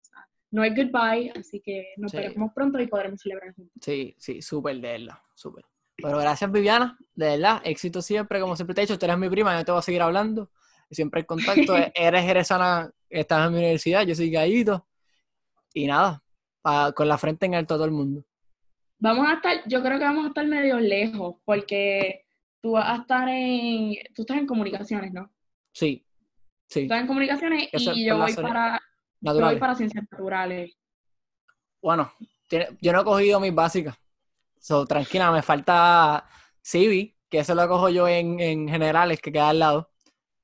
no 0.50 0.64
es 0.64 0.74
goodbye, 0.74 1.32
así 1.38 1.60
que 1.60 1.86
nos 1.96 2.12
veremos 2.12 2.52
pronto 2.52 2.80
y 2.80 2.86
podremos 2.86 3.20
celebrar 3.20 3.54
juntos. 3.54 3.72
Sí, 3.80 4.14
sí, 4.18 4.42
súper 4.42 4.80
de 4.80 4.92
verdad, 4.92 5.18
súper. 5.34 5.64
Pero 5.96 6.18
gracias 6.18 6.50
Viviana, 6.50 6.96
de 7.14 7.26
verdad, 7.26 7.60
éxito 7.64 8.02
siempre, 8.02 8.40
como 8.40 8.56
siempre 8.56 8.74
te 8.74 8.82
he 8.82 8.86
dicho, 8.86 8.98
tú 8.98 9.06
eres 9.06 9.18
mi 9.18 9.28
prima, 9.28 9.56
yo 9.58 9.64
te 9.64 9.72
voy 9.72 9.78
a 9.78 9.82
seguir 9.82 10.02
hablando, 10.02 10.50
siempre 10.91 11.20
en 11.20 11.26
contacto, 11.26 11.74
eres 11.95 12.24
jerezana, 12.24 12.91
estás 13.09 13.47
en 13.47 13.53
mi 13.53 13.59
universidad, 13.59 14.07
yo 14.07 14.14
soy 14.14 14.30
gallito, 14.30 14.86
y 15.74 15.86
nada, 15.86 16.22
con 16.95 17.09
la 17.09 17.18
frente 17.18 17.47
en 17.47 17.55
alto 17.55 17.74
a 17.74 17.76
todo 17.76 17.86
el 17.86 17.93
mundo. 17.93 18.24
Vamos 18.99 19.28
a 19.28 19.34
estar, 19.34 19.62
yo 19.66 19.82
creo 19.82 19.99
que 19.99 20.05
vamos 20.05 20.24
a 20.24 20.28
estar 20.28 20.47
medio 20.47 20.78
lejos, 20.80 21.36
porque 21.45 22.26
tú 22.61 22.72
vas 22.72 22.91
a 22.91 23.03
estar 23.03 23.28
en, 23.28 23.95
tú 24.14 24.22
estás 24.22 24.39
en 24.39 24.47
comunicaciones, 24.47 25.12
¿no? 25.12 25.30
Sí, 25.72 26.05
sí. 26.66 26.82
Estás 26.82 27.03
en 27.03 27.07
comunicaciones 27.07 27.68
y 27.72 28.07
yo 28.07 28.18
voy 28.18 28.34
para, 28.34 28.80
voy 29.20 29.57
para 29.57 29.74
ciencias 29.76 30.05
naturales. 30.11 30.76
Bueno, 31.80 32.12
yo 32.80 32.93
no 32.93 33.03
he 33.03 33.05
cogido 33.05 33.39
mis 33.39 33.55
básicas. 33.55 33.97
So, 34.59 34.84
tranquila, 34.84 35.30
me 35.30 35.43
falta 35.43 36.24
Civi, 36.64 37.16
que 37.28 37.39
eso 37.39 37.55
lo 37.55 37.68
cojo 37.68 37.89
yo 37.89 38.09
en, 38.09 38.41
en 38.41 38.68
generales, 38.68 39.20
que 39.20 39.30
queda 39.30 39.51
al 39.51 39.61
lado. 39.61 39.88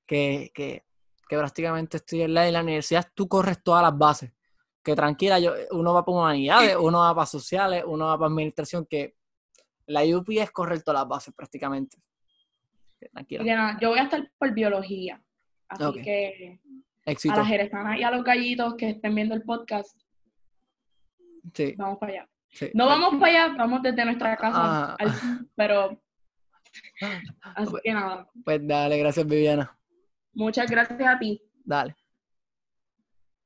Que, 0.06 0.50
que, 0.54 0.84
que 1.28 1.36
prácticamente 1.36 1.96
estoy 1.96 2.22
en 2.22 2.34
la, 2.34 2.46
en 2.46 2.52
la 2.52 2.62
universidad, 2.62 3.06
tú 3.14 3.28
corres 3.28 3.62
todas 3.62 3.82
las 3.82 3.96
bases. 3.96 4.32
Que 4.82 4.94
tranquila, 4.94 5.38
yo, 5.38 5.54
uno 5.70 5.94
va 5.94 6.04
para 6.04 6.18
humanidades, 6.18 6.76
uno 6.76 6.98
va 6.98 7.14
para 7.14 7.26
sociales, 7.26 7.84
uno 7.86 8.06
va 8.06 8.18
para 8.18 8.28
administración, 8.28 8.86
que 8.86 9.14
la 9.86 10.02
UP 10.04 10.28
es 10.30 10.50
correr 10.50 10.82
todas 10.82 11.00
las 11.00 11.08
bases 11.08 11.34
prácticamente. 11.34 11.98
Tranquila. 13.12 13.78
yo 13.80 13.90
voy 13.90 13.98
a 13.98 14.04
estar 14.04 14.30
por 14.38 14.52
biología. 14.52 15.22
Así 15.68 16.02
que 16.02 16.60
a 17.06 17.36
las 17.36 17.46
jerezanas 17.48 17.98
y 17.98 18.02
a 18.02 18.10
los 18.10 18.24
gallitos 18.24 18.74
que 18.76 18.90
estén 18.90 19.14
viendo 19.14 19.34
el 19.34 19.42
podcast, 19.42 19.98
sí. 21.52 21.74
vamos 21.76 21.98
para 21.98 22.12
allá. 22.12 22.28
No 22.72 22.86
vamos 22.86 23.20
para 23.20 23.44
allá, 23.46 23.54
vamos 23.56 23.82
desde 23.82 24.04
nuestra 24.04 24.36
casa, 24.36 24.94
ah. 24.94 24.96
pero 25.56 26.00
así 27.42 27.74
que 27.82 27.92
nada. 27.92 28.28
Pues 28.44 28.66
dale, 28.66 28.98
gracias 28.98 29.26
Viviana. 29.26 29.76
Muchas 30.34 30.70
gracias 30.70 31.00
a 31.00 31.18
ti. 31.18 31.40
Dale. 31.64 31.96